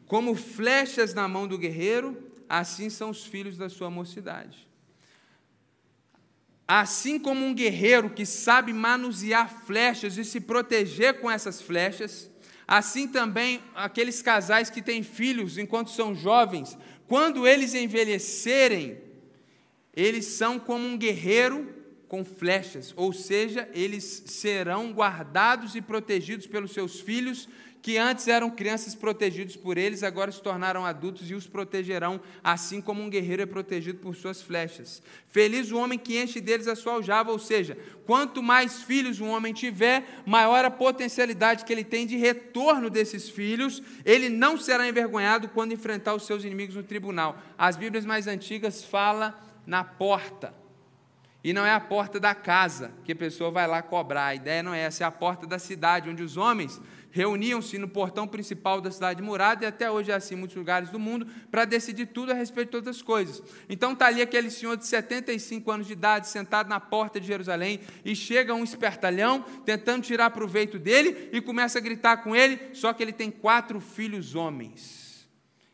Como 0.06 0.34
flechas 0.34 1.14
na 1.14 1.26
mão 1.26 1.48
do 1.48 1.58
guerreiro, 1.58 2.30
assim 2.48 2.90
são 2.90 3.10
os 3.10 3.24
filhos 3.24 3.56
da 3.56 3.68
sua 3.68 3.90
mocidade. 3.90 4.67
Assim 6.70 7.18
como 7.18 7.42
um 7.42 7.54
guerreiro 7.54 8.10
que 8.10 8.26
sabe 8.26 8.74
manusear 8.74 9.48
flechas 9.64 10.18
e 10.18 10.24
se 10.24 10.38
proteger 10.38 11.18
com 11.18 11.30
essas 11.30 11.62
flechas, 11.62 12.30
assim 12.66 13.08
também 13.08 13.62
aqueles 13.74 14.20
casais 14.20 14.68
que 14.68 14.82
têm 14.82 15.02
filhos 15.02 15.56
enquanto 15.56 15.90
são 15.90 16.14
jovens, 16.14 16.76
quando 17.06 17.46
eles 17.46 17.72
envelhecerem, 17.72 18.98
eles 19.96 20.26
são 20.26 20.58
como 20.58 20.86
um 20.86 20.98
guerreiro 20.98 21.74
com 22.06 22.22
flechas, 22.22 22.92
ou 22.96 23.14
seja, 23.14 23.66
eles 23.72 24.24
serão 24.26 24.92
guardados 24.92 25.74
e 25.74 25.80
protegidos 25.80 26.46
pelos 26.46 26.72
seus 26.72 27.00
filhos 27.00 27.48
que 27.88 27.96
antes 27.96 28.28
eram 28.28 28.50
crianças 28.50 28.94
protegidos 28.94 29.56
por 29.56 29.78
eles, 29.78 30.02
agora 30.02 30.30
se 30.30 30.42
tornaram 30.42 30.84
adultos 30.84 31.30
e 31.30 31.34
os 31.34 31.46
protegerão, 31.46 32.20
assim 32.44 32.82
como 32.82 33.02
um 33.02 33.08
guerreiro 33.08 33.40
é 33.40 33.46
protegido 33.46 33.98
por 33.98 34.14
suas 34.14 34.42
flechas. 34.42 35.02
Feliz 35.28 35.72
o 35.72 35.78
homem 35.78 35.98
que 35.98 36.22
enche 36.22 36.38
deles 36.38 36.68
a 36.68 36.76
sua 36.76 36.92
aljava, 36.92 37.30
ou 37.30 37.38
seja, 37.38 37.78
quanto 38.04 38.42
mais 38.42 38.82
filhos 38.82 39.22
um 39.22 39.30
homem 39.30 39.54
tiver, 39.54 40.06
maior 40.26 40.66
a 40.66 40.70
potencialidade 40.70 41.64
que 41.64 41.72
ele 41.72 41.82
tem 41.82 42.06
de 42.06 42.18
retorno 42.18 42.90
desses 42.90 43.30
filhos, 43.30 43.82
ele 44.04 44.28
não 44.28 44.58
será 44.58 44.86
envergonhado 44.86 45.48
quando 45.48 45.72
enfrentar 45.72 46.14
os 46.14 46.26
seus 46.26 46.44
inimigos 46.44 46.76
no 46.76 46.82
tribunal. 46.82 47.38
As 47.56 47.74
Bíblias 47.74 48.04
mais 48.04 48.26
antigas 48.26 48.84
falam 48.84 49.32
na 49.66 49.82
porta. 49.82 50.52
E 51.42 51.54
não 51.54 51.64
é 51.64 51.72
a 51.72 51.80
porta 51.80 52.20
da 52.20 52.34
casa 52.34 52.92
que 53.04 53.12
a 53.12 53.16
pessoa 53.16 53.50
vai 53.50 53.66
lá 53.66 53.80
cobrar. 53.80 54.26
A 54.26 54.34
ideia 54.34 54.62
não 54.62 54.74
é 54.74 54.80
essa, 54.80 55.04
é 55.04 55.06
a 55.06 55.10
porta 55.10 55.46
da 55.46 55.58
cidade, 55.58 56.10
onde 56.10 56.22
os 56.22 56.36
homens 56.36 56.78
reuniam-se 57.10 57.78
no 57.78 57.88
portão 57.88 58.26
principal 58.26 58.80
da 58.80 58.90
cidade 58.90 59.22
murada, 59.22 59.64
e 59.64 59.68
até 59.68 59.90
hoje 59.90 60.10
é 60.10 60.14
assim 60.14 60.34
em 60.34 60.38
muitos 60.38 60.56
lugares 60.56 60.90
do 60.90 60.98
mundo, 60.98 61.26
para 61.50 61.64
decidir 61.64 62.06
tudo 62.06 62.32
a 62.32 62.34
respeito 62.34 62.68
de 62.68 62.72
todas 62.72 62.96
as 62.96 63.02
coisas. 63.02 63.42
Então 63.68 63.92
está 63.92 64.06
ali 64.06 64.22
aquele 64.22 64.50
senhor 64.50 64.76
de 64.76 64.86
75 64.86 65.70
anos 65.70 65.86
de 65.86 65.92
idade, 65.92 66.28
sentado 66.28 66.68
na 66.68 66.80
porta 66.80 67.20
de 67.20 67.26
Jerusalém, 67.26 67.80
e 68.04 68.14
chega 68.14 68.54
um 68.54 68.64
espertalhão, 68.64 69.42
tentando 69.64 70.02
tirar 70.02 70.30
proveito 70.30 70.78
dele, 70.78 71.30
e 71.32 71.40
começa 71.40 71.78
a 71.78 71.82
gritar 71.82 72.18
com 72.18 72.34
ele, 72.34 72.74
só 72.74 72.92
que 72.92 73.02
ele 73.02 73.12
tem 73.12 73.30
quatro 73.30 73.80
filhos 73.80 74.34
homens, 74.34 75.28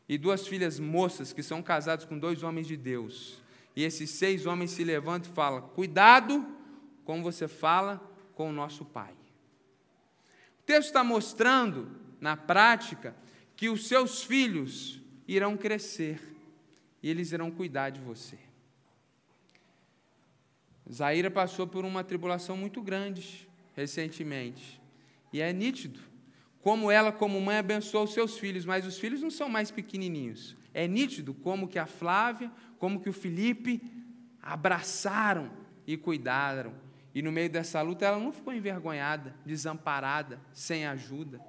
e 0.09 0.19
duas 0.19 0.47
filhas 0.47 0.79
moças, 0.79 1.33
que 1.33 1.43
são 1.43 1.63
casados 1.63 2.05
com 2.05 2.19
dois 2.19 2.43
homens 2.43 2.67
de 2.67 2.77
Deus. 2.77 3.43
E 3.77 3.83
esses 3.83 4.11
seis 4.11 4.47
homens 4.47 4.71
se 4.71 4.85
levantam 4.85 5.31
e 5.31 5.35
falam: 5.35 5.63
Cuidado 5.75 6.47
como 7.05 7.23
você 7.23 7.49
fala 7.49 8.01
com 8.35 8.49
o 8.49 8.53
nosso 8.53 8.85
pai. 8.85 9.24
O 10.65 10.67
texto 10.67 10.89
está 10.89 11.05
mostrando, 11.05 11.91
na 12.19 12.39
prática, 12.39 13.15
que 13.55 13.69
os 13.69 13.87
seus 13.87 14.25
filhos 14.25 14.99
irão 15.29 15.59
crescer 15.59 16.35
e 17.03 17.11
eles 17.11 17.33
irão 17.33 17.51
cuidar 17.51 17.91
de 17.91 18.01
você. 18.01 18.39
Zaira 20.91 21.31
passou 21.31 21.67
por 21.67 21.85
uma 21.85 22.03
tribulação 22.03 22.57
muito 22.57 22.81
grande 22.81 23.47
recentemente. 23.77 24.81
E 25.35 25.43
é 25.43 25.53
nítido 25.53 26.01
como 26.63 26.91
ela, 26.91 27.13
como 27.13 27.39
mãe, 27.43 27.59
abençoou 27.59 28.05
os 28.05 28.15
seus 28.15 28.39
filhos, 28.39 28.65
mas 28.65 28.87
os 28.87 28.99
filhos 28.99 29.21
não 29.21 29.31
são 29.31 29.51
mais 29.51 29.71
pequenininhos. 29.71 30.57
É 30.73 30.89
nítido 30.89 31.35
como 31.35 31.69
que 31.69 31.79
a 31.79 31.85
Flávia, 31.85 32.51
como 32.79 33.03
que 33.03 33.11
o 33.11 33.13
Felipe 33.13 33.83
abraçaram 34.41 35.51
e 35.87 35.95
cuidaram 35.99 36.84
e 37.15 37.23
no 37.23 37.31
meio 37.31 37.49
dessa 37.49 37.81
luta 37.81 38.05
ela 38.05 38.19
não 38.19 38.33
ficou 38.33 38.53
envergonhada, 38.53 39.35
desamparada, 39.47 40.41
sem 40.53 40.85
ajuda. 40.85 41.41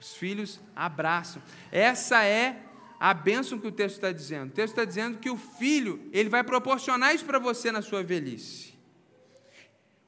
Os 0.00 0.14
filhos 0.14 0.60
abraçam. 0.74 1.40
Essa 1.70 2.24
é 2.24 2.60
a 2.98 3.14
bênção 3.14 3.58
que 3.58 3.68
o 3.68 3.72
texto 3.72 3.96
está 3.96 4.10
dizendo. 4.10 4.50
O 4.50 4.52
texto 4.52 4.72
está 4.72 4.84
dizendo 4.84 5.18
que 5.18 5.30
o 5.30 5.36
filho, 5.36 6.10
ele 6.12 6.28
vai 6.28 6.42
proporcionar 6.42 7.14
isso 7.14 7.24
para 7.24 7.38
você 7.38 7.70
na 7.70 7.82
sua 7.82 8.02
velhice. 8.02 8.74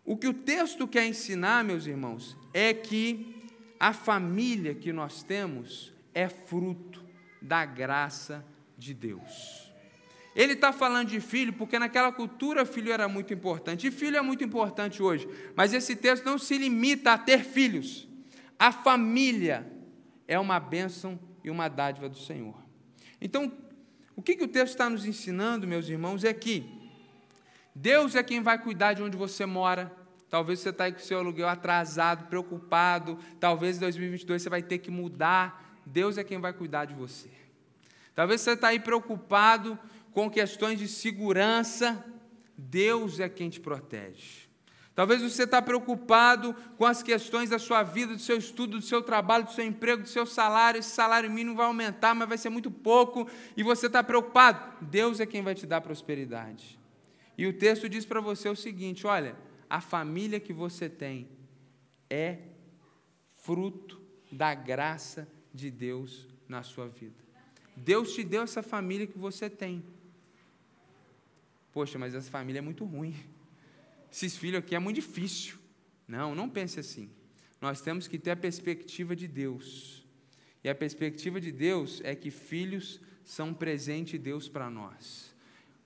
O 0.05 0.17
que 0.17 0.29
o 0.29 0.35
texto 0.35 0.87
quer 0.87 1.07
ensinar, 1.07 1.65
meus 1.65 1.87
irmãos, 1.87 2.37
é 2.53 2.75
que 2.75 3.49
a 3.79 3.93
família 3.93 4.75
que 4.75 4.93
nós 4.93 5.23
temos 5.23 5.93
é 6.15 6.29
fruto 6.29 7.05
da 7.41 7.65
graça 7.65 8.45
de 8.77 8.95
Deus. 8.95 9.66
Ele 10.37 10.53
está 10.53 10.71
falando 10.71 11.09
de 11.09 11.19
filho 11.19 11.55
porque 11.55 11.79
naquela 11.79 12.13
cultura 12.13 12.67
filho 12.67 12.93
era 12.93 13.09
muito 13.09 13.33
importante. 13.33 13.87
E 13.87 13.91
filho 13.91 14.19
é 14.19 14.21
muito 14.21 14.45
importante 14.45 15.03
hoje. 15.03 15.27
Mas 15.57 15.73
esse 15.73 15.97
texto 15.97 16.27
não 16.27 16.37
se 16.37 16.59
limita 16.59 17.13
a 17.15 17.19
ter 17.19 17.43
filhos. 17.43 18.07
A 18.59 18.71
família 18.71 19.67
é 20.29 20.39
uma 20.39 20.61
bênção 20.61 21.19
e 21.43 21.49
uma 21.49 21.69
dádiva 21.69 22.07
do 22.07 22.19
Senhor. 22.19 22.55
Então, 23.19 23.51
o 24.15 24.21
que, 24.21 24.37
que 24.37 24.45
o 24.45 24.49
texto 24.49 24.73
está 24.73 24.91
nos 24.91 25.07
ensinando, 25.07 25.67
meus 25.67 25.89
irmãos, 25.89 26.23
é 26.23 26.35
que 26.35 26.71
Deus 27.75 28.15
é 28.15 28.23
quem 28.23 28.43
vai 28.43 28.59
cuidar 28.59 28.93
de 28.93 29.03
onde 29.03 29.17
você 29.17 29.47
mora. 29.47 29.91
Talvez 30.29 30.61
você 30.61 30.69
está 30.69 30.85
aí 30.85 30.93
com 30.93 30.99
o 30.99 31.03
seu 31.03 31.19
aluguel 31.19 31.49
atrasado, 31.49 32.27
preocupado. 32.27 33.19
Talvez 33.41 33.79
em 33.79 33.81
2022 33.81 34.43
você 34.43 34.51
vai 34.51 34.63
ter 34.63 34.79
que 34.79 34.91
mudar. 34.91 35.81
Deus 35.87 36.19
é 36.19 36.25
quem 36.25 36.39
vai 36.39 36.53
cuidar 36.53 36.85
de 36.85 36.93
você. 36.93 37.31
Talvez 38.15 38.41
você 38.43 38.53
está 38.53 38.69
aí 38.69 38.81
preocupado 38.81 39.79
com 40.17 40.31
questões 40.31 40.79
de 40.79 40.89
segurança, 40.89 42.03
Deus 42.57 43.21
é 43.21 43.29
quem 43.29 43.51
te 43.51 43.61
protege. 43.61 44.49
Talvez 44.95 45.21
você 45.21 45.43
está 45.43 45.61
preocupado 45.61 46.55
com 46.79 46.87
as 46.87 47.03
questões 47.03 47.51
da 47.51 47.59
sua 47.59 47.83
vida, 47.83 48.15
do 48.15 48.19
seu 48.19 48.39
estudo, 48.39 48.79
do 48.79 48.83
seu 48.83 49.03
trabalho, 49.03 49.45
do 49.45 49.53
seu 49.53 49.63
emprego, 49.63 50.05
do 50.05 50.09
seu 50.09 50.25
salário. 50.25 50.79
Esse 50.79 50.89
salário 50.89 51.31
mínimo 51.31 51.55
vai 51.55 51.67
aumentar, 51.67 52.15
mas 52.15 52.27
vai 52.27 52.39
ser 52.39 52.49
muito 52.49 52.71
pouco. 52.71 53.29
E 53.55 53.63
você 53.63 53.89
está 53.89 54.03
preocupado. 54.03 54.83
Deus 54.87 55.21
é 55.21 55.27
quem 55.27 55.43
vai 55.43 55.55
te 55.55 55.67
dar 55.67 55.83
prosperidade. 55.83 56.79
E 57.37 57.47
o 57.47 57.53
texto 57.53 57.87
diz 57.87 58.07
para 58.07 58.23
você 58.23 58.49
o 58.49 58.57
seguinte: 58.57 59.07
olha, 59.07 59.37
a 59.69 59.83
família 59.83 60.41
que 60.41 60.55
você 60.55 60.89
tem 60.89 61.29
é 62.09 62.39
fruto 63.43 64.01
da 64.33 64.55
graça 64.55 65.29
de 65.53 65.71
Deus 65.71 66.27
na 66.49 66.63
sua 66.63 66.89
vida. 66.89 67.23
Deus 67.77 68.15
te 68.15 68.25
deu 68.25 68.41
essa 68.41 68.63
família 68.63 69.07
que 69.07 69.19
você 69.19 69.51
tem. 69.51 69.85
Poxa, 71.77 71.99
mas 71.99 72.15
essa 72.15 72.31
família 72.31 72.61
é 72.61 72.63
muito 72.63 72.85
ruim 72.87 73.15
esses 74.17 74.35
filhos 74.35 74.61
aqui 74.61 74.75
é 74.75 74.79
muito 74.79 74.97
difícil. 74.97 75.59
Não, 76.09 76.35
não 76.35 76.49
pense 76.49 76.81
assim. 76.81 77.11
Nós 77.61 77.83
temos 77.83 78.09
que 78.09 78.19
ter 78.19 78.31
a 78.31 78.37
perspectiva 78.37 79.15
de 79.15 79.29
Deus. 79.29 80.07
E 80.65 80.71
a 80.71 80.75
perspectiva 80.75 81.39
de 81.39 81.53
Deus 81.53 82.01
é 82.03 82.15
que 82.15 82.31
filhos 82.31 82.99
são 83.23 83.49
um 83.49 83.55
presente 83.55 84.13
de 84.13 84.19
Deus 84.19 84.49
para 84.49 84.71
nós. 84.71 85.35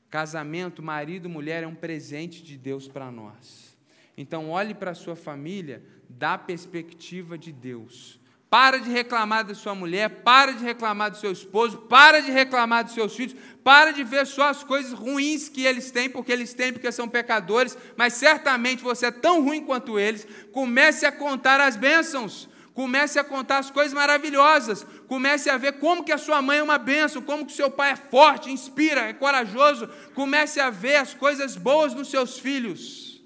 Casamento, 0.09 0.80
marido, 0.80 1.28
mulher 1.28 1.64
é 1.64 1.66
um 1.66 1.74
presente 1.74 2.41
de 2.45 2.57
Deus 2.57 2.86
para 2.86 3.11
nós. 3.11 3.76
Então, 4.16 4.51
olhe 4.51 4.74
para 4.74 4.93
a 4.93 4.95
sua 4.95 5.16
família 5.16 5.82
da 6.09 6.38
perspectiva 6.38 7.36
de 7.36 7.51
Deus. 7.51 8.19
Para 8.51 8.78
de 8.78 8.90
reclamar 8.90 9.44
da 9.44 9.55
sua 9.55 9.76
mulher, 9.76 10.09
para 10.24 10.53
de 10.53 10.64
reclamar 10.64 11.12
do 11.12 11.16
seu 11.16 11.30
esposo, 11.30 11.78
para 11.82 12.20
de 12.20 12.32
reclamar 12.32 12.82
dos 12.82 12.94
seus 12.94 13.14
filhos, 13.14 13.36
para 13.62 13.92
de 13.92 14.03
ver 14.03 14.26
só 14.26 14.48
as 14.48 14.64
coisas 14.64 14.92
ruins 14.92 15.48
que 15.48 15.64
eles 15.64 15.92
têm, 15.92 16.11
porque 16.11 16.32
eles 16.32 16.53
têm, 16.53 16.72
porque 16.72 16.90
são 16.90 17.09
pecadores, 17.09 17.78
mas 17.96 18.14
certamente 18.14 18.82
você 18.82 19.07
é 19.07 19.11
tão 19.12 19.40
ruim 19.44 19.64
quanto 19.64 20.01
eles. 20.01 20.26
Comece 20.51 21.07
a 21.07 21.12
contar 21.12 21.61
as 21.61 21.76
bênçãos, 21.76 22.48
comece 22.74 23.20
a 23.20 23.24
contar 23.24 23.59
as 23.59 23.70
coisas 23.70 23.94
maravilhosas, 23.94 24.84
comece 25.07 25.48
a 25.48 25.57
ver 25.57 25.74
como 25.74 26.03
que 26.03 26.11
a 26.11 26.18
sua 26.18 26.42
mãe 26.42 26.59
é 26.59 26.62
uma 26.62 26.78
bênção, 26.78 27.22
como 27.22 27.46
que 27.46 27.53
o 27.53 27.57
seu 27.57 27.70
pai 27.70 27.92
é 27.92 27.96
forte, 27.96 28.51
inspira, 28.51 29.03
é 29.03 29.12
corajoso, 29.12 29.88
comece 30.12 30.59
a 30.59 30.70
ver 30.70 30.96
as 30.96 31.14
coisas 31.14 31.57
boas 31.57 31.94
nos 31.94 32.11
seus 32.11 32.36
filhos. 32.40 33.22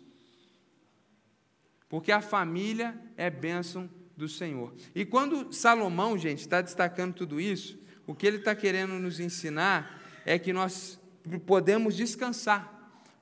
Porque 1.88 2.12
a 2.12 2.20
família 2.20 2.94
é 3.16 3.30
bênção 3.30 3.88
do 4.16 4.28
Senhor. 4.28 4.72
E 4.94 5.04
quando 5.04 5.52
Salomão, 5.52 6.16
gente, 6.16 6.40
está 6.40 6.60
destacando 6.60 7.14
tudo 7.14 7.40
isso, 7.40 7.78
o 8.06 8.14
que 8.14 8.26
ele 8.26 8.38
está 8.38 8.54
querendo 8.54 8.94
nos 8.94 9.20
ensinar 9.20 10.02
é 10.24 10.38
que 10.38 10.52
nós 10.52 11.00
podemos 11.46 11.96
descansar 11.96 12.73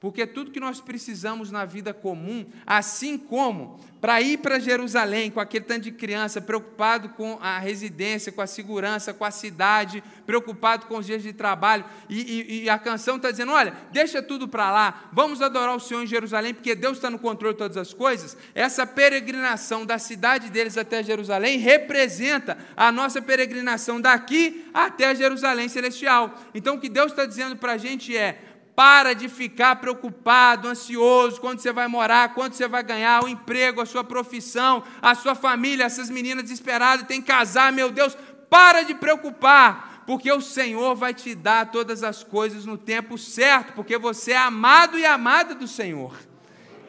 porque 0.03 0.26
tudo 0.26 0.50
que 0.50 0.59
nós 0.59 0.80
precisamos 0.80 1.53
na 1.53 1.64
vida 1.64 1.94
comum, 1.94 2.44
assim 2.66 3.16
como 3.16 3.78
para 4.00 4.20
ir 4.20 4.38
para 4.38 4.59
Jerusalém 4.59 5.30
com 5.30 5.38
aquele 5.38 5.64
tanto 5.64 5.82
de 5.82 5.92
criança, 5.92 6.40
preocupado 6.40 7.11
com 7.11 7.38
a 7.40 7.61
residência, 7.61 8.32
com 8.32 8.40
a 8.40 8.46
segurança, 8.48 9.14
com 9.14 9.24
a 9.24 9.30
cidade, 9.30 10.03
preocupado 10.26 10.86
com 10.86 10.98
os 10.98 11.07
dias 11.07 11.22
de 11.22 11.32
trabalho, 11.32 11.84
e, 12.09 12.20
e, 12.20 12.64
e 12.64 12.68
a 12.68 12.80
canção 12.80 13.14
está 13.14 13.30
dizendo: 13.30 13.53
olha, 13.53 13.74
deixa 13.92 14.20
tudo 14.20 14.48
para 14.48 14.72
lá, 14.72 15.09
vamos 15.12 15.40
adorar 15.40 15.76
o 15.76 15.78
Senhor 15.78 16.03
em 16.03 16.07
Jerusalém, 16.09 16.53
porque 16.53 16.74
Deus 16.74 16.96
está 16.96 17.09
no 17.09 17.20
controle 17.20 17.55
de 17.55 17.59
todas 17.59 17.76
as 17.76 17.94
coisas. 17.94 18.36
Essa 18.57 18.84
peregrinação 18.84 19.86
da 19.86 20.00
cidade 20.00 20.50
deles 20.50 20.76
até 20.76 21.00
Jerusalém 21.05 21.59
representa 21.59 22.59
a 22.76 22.90
nossa 22.90 23.22
peregrinação 23.22 24.00
daqui 24.00 24.68
até 24.74 25.14
Jerusalém 25.14 25.68
celestial. 25.68 26.42
Então, 26.53 26.74
o 26.74 26.80
que 26.80 26.88
Deus 26.88 27.12
está 27.12 27.24
dizendo 27.24 27.55
para 27.55 27.74
a 27.74 27.78
gente 27.78 28.16
é: 28.16 28.51
para 28.74 29.12
de 29.12 29.28
ficar 29.28 29.76
preocupado, 29.76 30.68
ansioso, 30.68 31.40
quando 31.40 31.60
você 31.60 31.72
vai 31.72 31.86
morar, 31.88 32.34
quando 32.34 32.54
você 32.54 32.66
vai 32.66 32.82
ganhar 32.82 33.22
o 33.22 33.28
emprego, 33.28 33.80
a 33.80 33.86
sua 33.86 34.02
profissão, 34.02 34.82
a 35.00 35.14
sua 35.14 35.34
família, 35.34 35.84
essas 35.84 36.08
meninas 36.08 36.44
desesperadas, 36.44 37.06
tem 37.06 37.20
que 37.20 37.26
casar, 37.26 37.72
meu 37.72 37.90
Deus, 37.90 38.16
para 38.48 38.82
de 38.82 38.94
preocupar, 38.94 40.04
porque 40.06 40.32
o 40.32 40.40
Senhor 40.40 40.94
vai 40.94 41.12
te 41.12 41.34
dar 41.34 41.70
todas 41.70 42.02
as 42.02 42.24
coisas 42.24 42.64
no 42.64 42.78
tempo 42.78 43.18
certo, 43.18 43.74
porque 43.74 43.98
você 43.98 44.32
é 44.32 44.38
amado 44.38 44.98
e 44.98 45.04
amada 45.04 45.54
do 45.54 45.68
Senhor. 45.68 46.16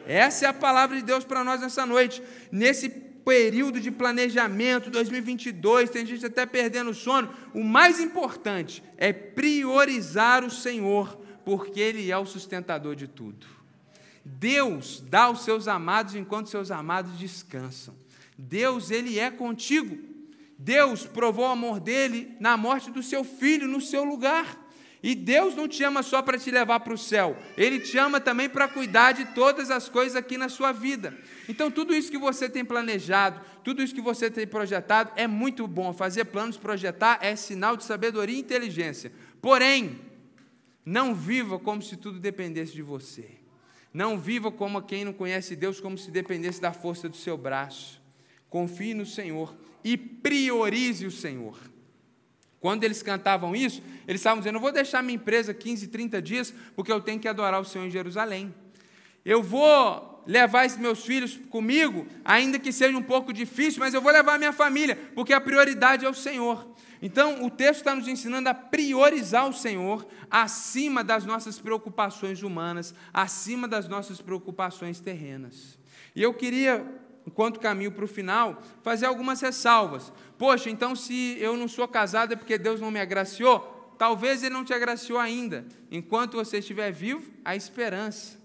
Essa 0.06 0.46
é 0.46 0.48
a 0.48 0.54
palavra 0.54 0.96
de 0.96 1.02
Deus 1.02 1.24
para 1.24 1.44
nós 1.44 1.60
nessa 1.60 1.86
noite. 1.86 2.22
Nesse 2.50 2.88
período 2.90 3.80
de 3.80 3.90
planejamento 3.90 4.90
2022, 4.90 5.88
tem 5.88 6.04
gente 6.04 6.26
até 6.26 6.44
perdendo 6.44 6.90
o 6.90 6.94
sono. 6.94 7.30
O 7.54 7.64
mais 7.64 7.98
importante 7.98 8.82
é 8.98 9.12
priorizar 9.12 10.44
o 10.44 10.50
Senhor 10.50 11.23
porque 11.44 11.80
Ele 11.80 12.10
é 12.10 12.18
o 12.18 12.26
sustentador 12.26 12.94
de 12.94 13.06
tudo. 13.06 13.46
Deus 14.24 15.02
dá 15.06 15.24
aos 15.24 15.44
seus 15.44 15.68
amados 15.68 16.14
enquanto 16.14 16.48
seus 16.48 16.70
amados 16.70 17.18
descansam. 17.18 17.94
Deus, 18.38 18.90
Ele 18.90 19.18
é 19.18 19.30
contigo. 19.30 19.98
Deus 20.58 21.04
provou 21.04 21.46
o 21.46 21.52
amor 21.52 21.80
dele 21.80 22.34
na 22.40 22.56
morte 22.56 22.90
do 22.90 23.02
seu 23.02 23.22
filho 23.22 23.68
no 23.68 23.80
seu 23.80 24.04
lugar. 24.04 24.64
E 25.02 25.14
Deus 25.14 25.54
não 25.54 25.68
te 25.68 25.84
ama 25.84 26.02
só 26.02 26.22
para 26.22 26.38
te 26.38 26.50
levar 26.50 26.80
para 26.80 26.94
o 26.94 26.96
céu, 26.96 27.36
Ele 27.58 27.78
te 27.78 27.98
ama 27.98 28.18
também 28.18 28.48
para 28.48 28.66
cuidar 28.66 29.12
de 29.12 29.26
todas 29.34 29.70
as 29.70 29.86
coisas 29.86 30.16
aqui 30.16 30.38
na 30.38 30.48
sua 30.48 30.72
vida. 30.72 31.14
Então, 31.46 31.70
tudo 31.70 31.94
isso 31.94 32.10
que 32.10 32.16
você 32.16 32.48
tem 32.48 32.64
planejado, 32.64 33.38
tudo 33.62 33.82
isso 33.82 33.94
que 33.94 34.00
você 34.00 34.30
tem 34.30 34.46
projetado, 34.46 35.12
é 35.14 35.26
muito 35.26 35.68
bom. 35.68 35.92
Fazer 35.92 36.24
planos, 36.24 36.56
projetar 36.56 37.18
é 37.20 37.36
sinal 37.36 37.76
de 37.76 37.84
sabedoria 37.84 38.34
e 38.34 38.40
inteligência. 38.40 39.12
Porém, 39.42 40.00
não 40.84 41.14
viva 41.14 41.58
como 41.58 41.80
se 41.80 41.96
tudo 41.96 42.18
dependesse 42.18 42.72
de 42.72 42.82
você. 42.82 43.30
Não 43.92 44.18
viva 44.18 44.50
como 44.50 44.82
quem 44.82 45.04
não 45.04 45.12
conhece 45.12 45.54
Deus, 45.54 45.80
como 45.80 45.96
se 45.96 46.10
dependesse 46.10 46.60
da 46.60 46.72
força 46.72 47.08
do 47.08 47.16
seu 47.16 47.36
braço. 47.36 48.02
Confie 48.50 48.92
no 48.92 49.06
Senhor 49.06 49.54
e 49.82 49.96
priorize 49.96 51.06
o 51.06 51.10
Senhor. 51.10 51.58
Quando 52.60 52.82
eles 52.82 53.02
cantavam 53.02 53.54
isso, 53.54 53.82
eles 54.08 54.20
estavam 54.20 54.40
dizendo: 54.40 54.56
Eu 54.56 54.60
vou 54.60 54.72
deixar 54.72 55.02
minha 55.02 55.16
empresa 55.16 55.54
15, 55.54 55.88
30 55.88 56.22
dias, 56.22 56.54
porque 56.74 56.90
eu 56.90 57.00
tenho 57.00 57.20
que 57.20 57.28
adorar 57.28 57.60
o 57.60 57.64
Senhor 57.64 57.86
em 57.86 57.90
Jerusalém. 57.90 58.54
Eu 59.24 59.42
vou 59.42 60.22
levar 60.26 60.64
esses 60.64 60.78
meus 60.78 61.04
filhos 61.04 61.38
comigo, 61.50 62.06
ainda 62.24 62.58
que 62.58 62.72
seja 62.72 62.96
um 62.96 63.02
pouco 63.02 63.32
difícil, 63.32 63.80
mas 63.80 63.94
eu 63.94 64.00
vou 64.00 64.10
levar 64.10 64.38
minha 64.38 64.52
família, 64.52 64.96
porque 65.14 65.32
a 65.32 65.40
prioridade 65.40 66.04
é 66.04 66.08
o 66.08 66.14
Senhor. 66.14 66.73
Então, 67.02 67.44
o 67.44 67.50
texto 67.50 67.80
está 67.80 67.94
nos 67.94 68.08
ensinando 68.08 68.48
a 68.48 68.54
priorizar 68.54 69.48
o 69.48 69.52
Senhor 69.52 70.06
acima 70.30 71.04
das 71.04 71.24
nossas 71.24 71.58
preocupações 71.58 72.42
humanas, 72.42 72.94
acima 73.12 73.68
das 73.68 73.88
nossas 73.88 74.20
preocupações 74.20 75.00
terrenas. 75.00 75.78
E 76.14 76.22
eu 76.22 76.32
queria, 76.32 76.86
enquanto 77.26 77.60
caminho 77.60 77.92
para 77.92 78.04
o 78.04 78.08
final, 78.08 78.62
fazer 78.82 79.06
algumas 79.06 79.40
ressalvas. 79.40 80.12
Poxa, 80.38 80.70
então 80.70 80.94
se 80.94 81.36
eu 81.38 81.56
não 81.56 81.68
sou 81.68 81.86
casado 81.88 82.32
é 82.32 82.36
porque 82.36 82.58
Deus 82.58 82.80
não 82.80 82.90
me 82.90 83.00
agraciou? 83.00 83.94
Talvez 83.98 84.42
Ele 84.42 84.54
não 84.54 84.64
te 84.64 84.74
agraciou 84.74 85.18
ainda. 85.18 85.64
Enquanto 85.90 86.36
você 86.36 86.58
estiver 86.58 86.92
vivo, 86.92 87.30
há 87.44 87.54
esperança. 87.54 88.43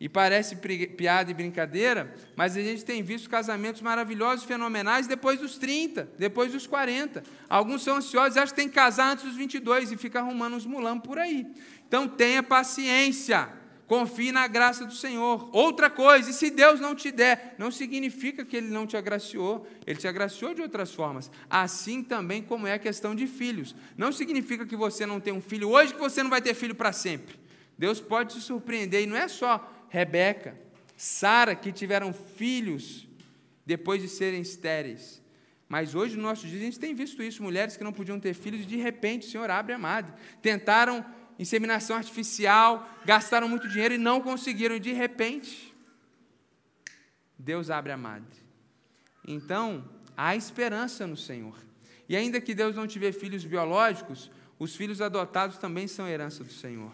E 0.00 0.08
parece 0.08 0.56
piada 0.56 1.30
e 1.30 1.34
brincadeira, 1.34 2.14
mas 2.34 2.56
a 2.56 2.62
gente 2.62 2.86
tem 2.86 3.02
visto 3.02 3.28
casamentos 3.28 3.82
maravilhosos, 3.82 4.46
fenomenais, 4.46 5.06
depois 5.06 5.38
dos 5.38 5.58
30, 5.58 6.08
depois 6.18 6.52
dos 6.52 6.66
40. 6.66 7.22
Alguns 7.50 7.82
são 7.82 7.96
ansiosos, 7.96 8.38
acham 8.38 8.54
que 8.54 8.62
tem 8.62 8.68
que 8.68 8.74
casar 8.74 9.12
antes 9.12 9.26
dos 9.26 9.36
22 9.36 9.92
e 9.92 9.98
fica 9.98 10.20
arrumando 10.20 10.56
uns 10.56 10.64
mulambos 10.64 11.06
por 11.06 11.18
aí. 11.18 11.46
Então 11.86 12.08
tenha 12.08 12.42
paciência, 12.42 13.50
confie 13.86 14.32
na 14.32 14.46
graça 14.46 14.86
do 14.86 14.94
Senhor. 14.94 15.50
Outra 15.52 15.90
coisa, 15.90 16.30
e 16.30 16.32
se 16.32 16.48
Deus 16.48 16.80
não 16.80 16.94
te 16.94 17.10
der, 17.10 17.56
não 17.58 17.70
significa 17.70 18.42
que 18.42 18.56
Ele 18.56 18.68
não 18.68 18.86
te 18.86 18.96
agraciou, 18.96 19.66
Ele 19.86 19.98
te 19.98 20.08
agraciou 20.08 20.54
de 20.54 20.62
outras 20.62 20.94
formas. 20.94 21.30
Assim 21.50 22.02
também 22.02 22.42
como 22.42 22.66
é 22.66 22.72
a 22.72 22.78
questão 22.78 23.14
de 23.14 23.26
filhos. 23.26 23.76
Não 23.98 24.12
significa 24.12 24.64
que 24.64 24.76
você 24.76 25.04
não 25.04 25.20
tem 25.20 25.34
um 25.34 25.42
filho 25.42 25.68
hoje, 25.68 25.92
que 25.92 26.00
você 26.00 26.22
não 26.22 26.30
vai 26.30 26.40
ter 26.40 26.54
filho 26.54 26.74
para 26.74 26.90
sempre. 26.90 27.38
Deus 27.76 28.00
pode 28.00 28.34
te 28.34 28.40
surpreender, 28.40 29.02
e 29.02 29.06
não 29.06 29.16
é 29.16 29.26
só 29.26 29.79
Rebeca, 29.90 30.58
Sara, 30.96 31.54
que 31.54 31.72
tiveram 31.72 32.12
filhos 32.12 33.06
depois 33.66 34.00
de 34.00 34.08
serem 34.08 34.40
estéreis. 34.40 35.20
Mas 35.68 35.94
hoje, 35.94 36.16
no 36.16 36.22
nosso 36.22 36.46
dia, 36.46 36.58
a 36.58 36.62
gente 36.62 36.80
tem 36.80 36.94
visto 36.94 37.22
isso: 37.22 37.42
mulheres 37.42 37.76
que 37.76 37.84
não 37.84 37.92
podiam 37.92 38.18
ter 38.18 38.32
filhos, 38.32 38.62
e 38.62 38.66
de 38.66 38.76
repente 38.76 39.26
o 39.26 39.30
Senhor 39.30 39.50
abre 39.50 39.72
a 39.72 39.78
madre. 39.78 40.12
Tentaram 40.40 41.04
inseminação 41.38 41.96
artificial, 41.96 42.88
gastaram 43.04 43.48
muito 43.48 43.68
dinheiro 43.68 43.94
e 43.94 43.98
não 43.98 44.20
conseguiram, 44.20 44.76
e 44.76 44.80
de 44.80 44.92
repente, 44.92 45.74
Deus 47.38 47.68
abre 47.68 47.92
a 47.92 47.96
madre. 47.96 48.38
Então, 49.26 49.88
há 50.16 50.36
esperança 50.36 51.06
no 51.06 51.16
Senhor. 51.16 51.56
E 52.08 52.16
ainda 52.16 52.40
que 52.40 52.54
Deus 52.54 52.74
não 52.76 52.86
tiver 52.86 53.12
filhos 53.12 53.44
biológicos, 53.44 54.30
os 54.58 54.76
filhos 54.76 55.00
adotados 55.00 55.56
também 55.58 55.88
são 55.88 56.06
herança 56.06 56.44
do 56.44 56.52
Senhor. 56.52 56.92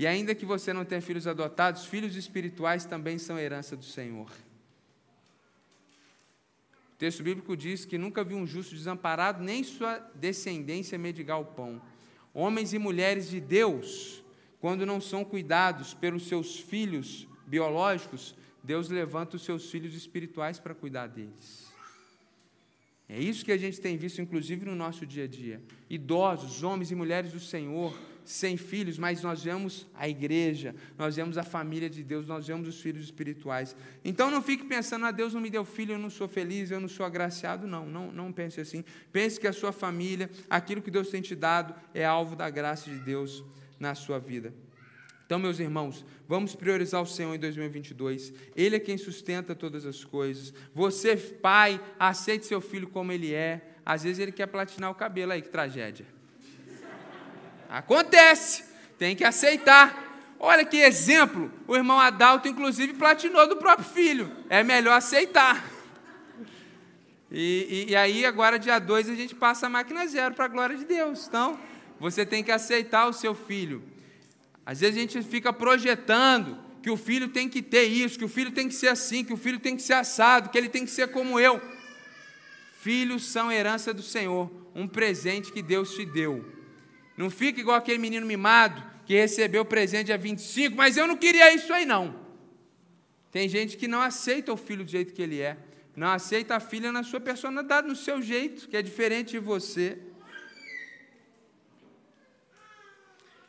E 0.00 0.06
ainda 0.06 0.34
que 0.34 0.46
você 0.46 0.72
não 0.72 0.82
tenha 0.82 1.02
filhos 1.02 1.26
adotados, 1.26 1.84
filhos 1.84 2.16
espirituais 2.16 2.86
também 2.86 3.18
são 3.18 3.38
herança 3.38 3.76
do 3.76 3.84
Senhor. 3.84 4.30
O 6.94 6.96
texto 6.96 7.22
bíblico 7.22 7.54
diz 7.54 7.84
que 7.84 7.98
nunca 7.98 8.24
viu 8.24 8.38
um 8.38 8.46
justo 8.46 8.74
desamparado, 8.74 9.44
nem 9.44 9.62
sua 9.62 9.98
descendência 10.14 10.96
medigar 10.96 11.38
o 11.38 11.44
pão. 11.44 11.82
Homens 12.32 12.72
e 12.72 12.78
mulheres 12.78 13.28
de 13.28 13.42
Deus, 13.42 14.24
quando 14.58 14.86
não 14.86 15.02
são 15.02 15.22
cuidados 15.22 15.92
pelos 15.92 16.26
seus 16.26 16.58
filhos 16.58 17.28
biológicos, 17.46 18.34
Deus 18.64 18.88
levanta 18.88 19.36
os 19.36 19.44
seus 19.44 19.70
filhos 19.70 19.94
espirituais 19.94 20.58
para 20.58 20.74
cuidar 20.74 21.08
deles. 21.08 21.70
É 23.06 23.20
isso 23.20 23.44
que 23.44 23.52
a 23.52 23.58
gente 23.58 23.78
tem 23.78 23.98
visto, 23.98 24.22
inclusive, 24.22 24.64
no 24.64 24.74
nosso 24.74 25.04
dia 25.04 25.24
a 25.24 25.28
dia. 25.28 25.60
Idosos, 25.90 26.62
homens 26.62 26.90
e 26.90 26.94
mulheres 26.94 27.32
do 27.32 27.40
Senhor, 27.40 27.94
sem 28.30 28.56
filhos, 28.56 28.96
mas 28.96 29.22
nós 29.22 29.42
vemos 29.42 29.88
a 29.92 30.08
igreja, 30.08 30.72
nós 30.96 31.16
vemos 31.16 31.36
a 31.36 31.42
família 31.42 31.90
de 31.90 32.04
Deus, 32.04 32.28
nós 32.28 32.46
vemos 32.46 32.68
os 32.68 32.80
filhos 32.80 33.02
espirituais. 33.02 33.74
Então 34.04 34.30
não 34.30 34.40
fique 34.40 34.64
pensando, 34.64 35.04
ah, 35.04 35.10
Deus 35.10 35.34
não 35.34 35.40
me 35.40 35.50
deu 35.50 35.64
filho, 35.64 35.94
eu 35.94 35.98
não 35.98 36.08
sou 36.08 36.28
feliz, 36.28 36.70
eu 36.70 36.78
não 36.78 36.88
sou 36.88 37.04
agraciado. 37.04 37.66
Não, 37.66 37.84
não, 37.84 38.12
não 38.12 38.32
pense 38.32 38.60
assim. 38.60 38.84
Pense 39.12 39.40
que 39.40 39.48
a 39.48 39.52
sua 39.52 39.72
família, 39.72 40.30
aquilo 40.48 40.80
que 40.80 40.92
Deus 40.92 41.08
tem 41.08 41.20
te 41.20 41.34
dado, 41.34 41.74
é 41.92 42.04
alvo 42.04 42.36
da 42.36 42.48
graça 42.48 42.88
de 42.88 42.98
Deus 42.98 43.42
na 43.80 43.96
sua 43.96 44.20
vida. 44.20 44.54
Então, 45.26 45.36
meus 45.36 45.58
irmãos, 45.58 46.04
vamos 46.28 46.54
priorizar 46.54 47.02
o 47.02 47.06
Senhor 47.06 47.34
em 47.34 47.38
2022. 47.38 48.32
Ele 48.54 48.76
é 48.76 48.80
quem 48.80 48.96
sustenta 48.96 49.56
todas 49.56 49.84
as 49.84 50.04
coisas. 50.04 50.54
Você, 50.72 51.16
pai, 51.16 51.80
aceite 51.98 52.46
seu 52.46 52.60
filho 52.60 52.86
como 52.86 53.10
ele 53.10 53.34
é. 53.34 53.74
Às 53.84 54.04
vezes 54.04 54.20
ele 54.20 54.30
quer 54.30 54.46
platinar 54.46 54.88
o 54.88 54.94
cabelo 54.94 55.32
aí, 55.32 55.42
que 55.42 55.48
tragédia. 55.48 56.19
Acontece, 57.70 58.64
tem 58.98 59.14
que 59.14 59.24
aceitar. 59.24 60.34
Olha 60.40 60.64
que 60.64 60.78
exemplo, 60.78 61.52
o 61.68 61.76
irmão 61.76 62.00
Adalto, 62.00 62.48
inclusive, 62.48 62.94
platinou 62.94 63.46
do 63.46 63.56
próprio 63.56 63.86
filho. 63.86 64.36
É 64.48 64.64
melhor 64.64 64.94
aceitar. 64.94 65.64
E, 67.30 67.86
e, 67.88 67.92
e 67.92 67.96
aí, 67.96 68.26
agora, 68.26 68.58
dia 68.58 68.80
2, 68.80 69.08
a 69.08 69.14
gente 69.14 69.36
passa 69.36 69.66
a 69.66 69.70
máquina 69.70 70.04
zero 70.08 70.34
para 70.34 70.46
a 70.46 70.48
glória 70.48 70.76
de 70.76 70.84
Deus. 70.84 71.28
Então, 71.28 71.60
você 72.00 72.26
tem 72.26 72.42
que 72.42 72.50
aceitar 72.50 73.06
o 73.06 73.12
seu 73.12 73.36
filho. 73.36 73.84
Às 74.66 74.80
vezes 74.80 74.96
a 74.96 75.00
gente 75.00 75.22
fica 75.22 75.52
projetando 75.52 76.58
que 76.82 76.90
o 76.90 76.96
filho 76.96 77.28
tem 77.28 77.48
que 77.48 77.62
ter 77.62 77.84
isso, 77.84 78.18
que 78.18 78.24
o 78.24 78.28
filho 78.28 78.50
tem 78.50 78.66
que 78.66 78.74
ser 78.74 78.88
assim, 78.88 79.22
que 79.22 79.32
o 79.32 79.36
filho 79.36 79.60
tem 79.60 79.76
que 79.76 79.82
ser 79.82 79.92
assado, 79.92 80.48
que 80.48 80.58
ele 80.58 80.68
tem 80.68 80.84
que 80.84 80.90
ser 80.90 81.08
como 81.12 81.38
eu. 81.38 81.60
Filhos 82.80 83.26
são 83.26 83.52
herança 83.52 83.94
do 83.94 84.02
Senhor, 84.02 84.50
um 84.74 84.88
presente 84.88 85.52
que 85.52 85.62
Deus 85.62 85.94
te 85.94 86.04
deu. 86.04 86.59
Não 87.20 87.28
fica 87.28 87.60
igual 87.60 87.76
aquele 87.76 87.98
menino 87.98 88.26
mimado 88.26 88.82
que 89.04 89.12
recebeu 89.12 89.60
o 89.60 89.64
presente 89.66 90.06
dia 90.06 90.16
25, 90.16 90.74
mas 90.74 90.96
eu 90.96 91.06
não 91.06 91.18
queria 91.18 91.52
isso 91.52 91.70
aí 91.70 91.84
não. 91.84 92.18
Tem 93.30 93.46
gente 93.46 93.76
que 93.76 93.86
não 93.86 94.00
aceita 94.00 94.50
o 94.50 94.56
filho 94.56 94.84
do 94.84 94.90
jeito 94.90 95.12
que 95.12 95.20
ele 95.20 95.38
é, 95.38 95.58
não 95.94 96.08
aceita 96.08 96.56
a 96.56 96.60
filha 96.60 96.90
na 96.90 97.02
sua 97.02 97.20
personalidade, 97.20 97.86
no 97.86 97.94
seu 97.94 98.22
jeito, 98.22 98.66
que 98.70 98.74
é 98.74 98.80
diferente 98.80 99.32
de 99.32 99.38
você. 99.38 99.98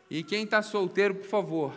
E 0.09 0.22
quem 0.22 0.43
está 0.43 0.61
solteiro, 0.61 1.15
por 1.15 1.28
favor, 1.28 1.74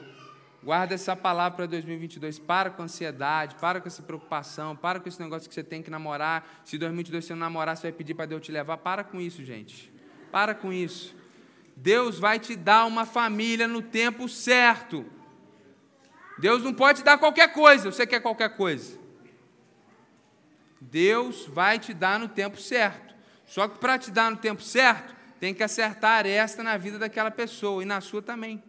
guarda 0.65 0.95
essa 0.95 1.15
palavra 1.15 1.59
para 1.59 1.67
2022. 1.67 2.41
Para 2.41 2.71
com 2.71 2.83
ansiedade, 2.83 3.55
para 3.55 3.81
com 3.81 3.87
essa 3.87 4.03
preocupação, 4.03 4.75
para 4.75 4.99
com 4.99 5.09
esse 5.09 5.23
negócio 5.23 5.49
que 5.49 5.55
você 5.55 5.63
tem 5.63 5.81
que 5.81 5.91
namorar. 5.93 6.61
Se 6.65 6.77
2022 6.77 7.25
você 7.25 7.35
não 7.35 7.41
namorar, 7.41 7.77
você 7.77 7.83
vai 7.83 7.93
pedir 7.93 8.15
para 8.15 8.27
Deus 8.27 8.43
te 8.43 8.51
levar. 8.51 8.79
Para 8.79 9.05
com 9.05 9.21
isso, 9.21 9.45
gente. 9.45 9.93
Para 10.33 10.57
com 10.57 10.73
isso. 10.73 11.23
Deus 11.77 12.19
vai 12.19 12.39
te 12.39 12.57
dar 12.57 12.87
uma 12.87 13.05
família 13.05 13.67
no 13.67 13.83
tempo 13.83 14.29
certo. 14.29 15.05
Deus 16.39 16.63
não 16.63 16.73
pode 16.73 17.01
te 17.01 17.05
dar 17.05 17.19
qualquer 17.19 17.53
coisa. 17.53 17.91
Você 17.91 18.07
quer 18.07 18.21
qualquer 18.21 18.57
coisa? 18.57 18.99
Deus 20.81 21.47
vai 21.47 21.79
te 21.79 21.95
dar 21.95 22.19
no 22.19 22.29
tempo 22.29 22.61
certo. 22.61 23.15
Só 23.47 23.69
que 23.69 23.79
para 23.79 23.99
te 23.99 24.11
dar 24.11 24.31
no 24.31 24.37
tempo 24.37 24.63
certo, 24.63 25.15
tem 25.39 25.55
que 25.55 25.63
acertar 25.63 26.27
esta 26.27 26.63
na 26.63 26.77
vida 26.77 26.99
daquela 26.99 27.31
pessoa 27.31 27.83
e 27.83 27.87
na 27.87 28.01
sua 28.01 28.23
também. 28.23 28.63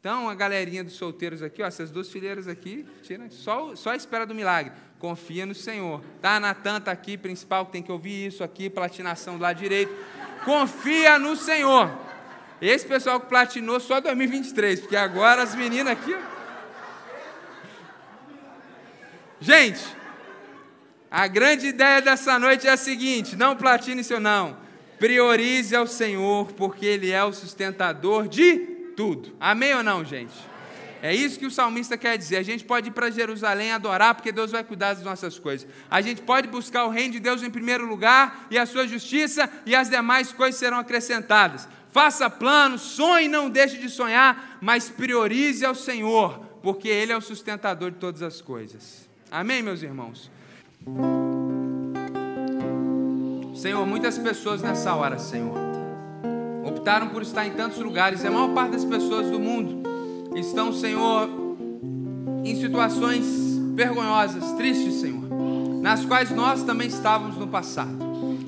Então, 0.00 0.30
a 0.30 0.34
galerinha 0.34 0.82
dos 0.82 0.94
solteiros 0.94 1.42
aqui, 1.42 1.62
ó, 1.62 1.66
essas 1.66 1.90
duas 1.90 2.08
fileiras 2.08 2.48
aqui, 2.48 2.86
tira, 3.02 3.30
só, 3.30 3.76
só 3.76 3.90
a 3.90 3.96
espera 3.96 4.24
do 4.24 4.34
milagre. 4.34 4.72
Confia 4.98 5.44
no 5.44 5.54
Senhor. 5.54 6.02
Tá, 6.22 6.40
Natan 6.40 6.80
tá 6.80 6.90
aqui, 6.90 7.18
principal, 7.18 7.66
tem 7.66 7.82
que 7.82 7.92
ouvir 7.92 8.28
isso 8.28 8.42
aqui, 8.42 8.70
platinação 8.70 9.36
do 9.36 9.42
lado 9.42 9.58
direito. 9.58 9.92
Confia 10.44 11.18
no 11.18 11.36
Senhor. 11.36 11.90
Esse 12.60 12.86
pessoal 12.86 13.20
que 13.20 13.26
platinou 13.26 13.80
só 13.80 14.00
2023, 14.00 14.80
porque 14.80 14.96
agora 14.96 15.42
as 15.42 15.54
meninas 15.54 15.92
aqui. 15.92 16.14
Gente, 19.40 19.82
a 21.10 21.26
grande 21.26 21.68
ideia 21.68 22.02
dessa 22.02 22.38
noite 22.38 22.66
é 22.66 22.70
a 22.70 22.76
seguinte: 22.76 23.34
não 23.34 23.56
platine 23.56 24.04
seu 24.04 24.20
não. 24.20 24.58
Priorize 24.98 25.74
ao 25.74 25.86
Senhor, 25.86 26.52
porque 26.52 26.84
Ele 26.84 27.10
é 27.10 27.24
o 27.24 27.32
sustentador 27.32 28.28
de 28.28 28.58
tudo. 28.94 29.34
Amém 29.40 29.74
ou 29.74 29.82
não, 29.82 30.04
gente? 30.04 30.49
É 31.02 31.14
isso 31.14 31.38
que 31.38 31.46
o 31.46 31.50
salmista 31.50 31.96
quer 31.96 32.18
dizer. 32.18 32.36
A 32.36 32.42
gente 32.42 32.64
pode 32.64 32.88
ir 32.88 32.92
para 32.92 33.10
Jerusalém 33.10 33.72
adorar, 33.72 34.14
porque 34.14 34.30
Deus 34.30 34.50
vai 34.50 34.62
cuidar 34.62 34.94
das 34.94 35.02
nossas 35.02 35.38
coisas. 35.38 35.66
A 35.90 36.00
gente 36.00 36.20
pode 36.22 36.46
buscar 36.48 36.84
o 36.84 36.90
reino 36.90 37.12
de 37.12 37.20
Deus 37.20 37.42
em 37.42 37.50
primeiro 37.50 37.86
lugar 37.86 38.46
e 38.50 38.58
a 38.58 38.66
sua 38.66 38.86
justiça, 38.86 39.50
e 39.64 39.74
as 39.74 39.88
demais 39.88 40.32
coisas 40.32 40.58
serão 40.58 40.78
acrescentadas. 40.78 41.66
Faça 41.90 42.28
planos, 42.28 42.82
sonhe, 42.82 43.28
não 43.28 43.48
deixe 43.48 43.78
de 43.78 43.88
sonhar, 43.88 44.58
mas 44.60 44.90
priorize 44.90 45.64
ao 45.64 45.74
Senhor, 45.74 46.38
porque 46.62 46.88
Ele 46.88 47.12
é 47.12 47.16
o 47.16 47.20
sustentador 47.20 47.90
de 47.90 47.96
todas 47.96 48.22
as 48.22 48.40
coisas. 48.40 49.08
Amém, 49.30 49.62
meus 49.62 49.82
irmãos? 49.82 50.30
Senhor, 53.54 53.84
muitas 53.86 54.18
pessoas 54.18 54.62
nessa 54.62 54.94
hora, 54.94 55.18
Senhor, 55.18 55.56
optaram 56.64 57.08
por 57.08 57.22
estar 57.22 57.46
em 57.46 57.52
tantos 57.52 57.78
lugares, 57.78 58.22
e 58.22 58.26
a 58.26 58.30
maior 58.30 58.54
parte 58.54 58.72
das 58.72 58.84
pessoas 58.84 59.30
do 59.30 59.40
mundo 59.40 59.90
estão, 60.34 60.72
Senhor, 60.72 61.28
em 62.44 62.60
situações 62.60 63.24
vergonhosas, 63.74 64.52
tristes, 64.52 64.94
Senhor, 64.94 65.28
nas 65.80 66.04
quais 66.04 66.30
nós 66.30 66.62
também 66.62 66.88
estávamos 66.88 67.36
no 67.36 67.48
passado. 67.48 67.96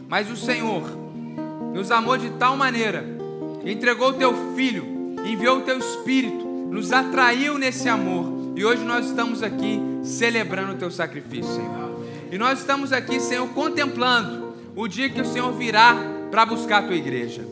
Mas 0.09 0.31
o 0.31 0.37
Senhor 0.37 0.83
nos 1.75 1.91
amou 1.91 2.19
de 2.19 2.31
tal 2.31 2.57
maneira, 2.57 3.05
entregou 3.65 4.11
o 4.11 4.15
teu 4.15 4.55
filho, 4.55 5.17
enviou 5.25 5.59
o 5.59 5.63
teu 5.63 5.79
espírito, 5.79 6.45
nos 6.45 6.93
atraiu 6.93 7.59
nesse 7.59 7.89
amor, 7.89 8.53
e 8.55 8.65
hoje 8.65 8.85
nós 8.85 9.07
estamos 9.07 9.43
aqui 9.43 9.81
celebrando 10.03 10.73
o 10.73 10.77
teu 10.77 10.91
sacrifício, 10.91 11.55
Senhor. 11.55 12.03
E 12.31 12.39
nós 12.39 12.61
estamos 12.61 12.93
aqui, 12.93 13.21
Senhor, 13.21 13.47
contemplando 13.49 14.55
o 14.75 14.89
dia 14.89 15.09
que 15.09 15.21
o 15.21 15.25
Senhor 15.25 15.53
virá 15.53 15.97
para 16.31 16.47
buscar 16.47 16.79
a 16.79 16.83
tua 16.83 16.97
igreja. 16.97 17.47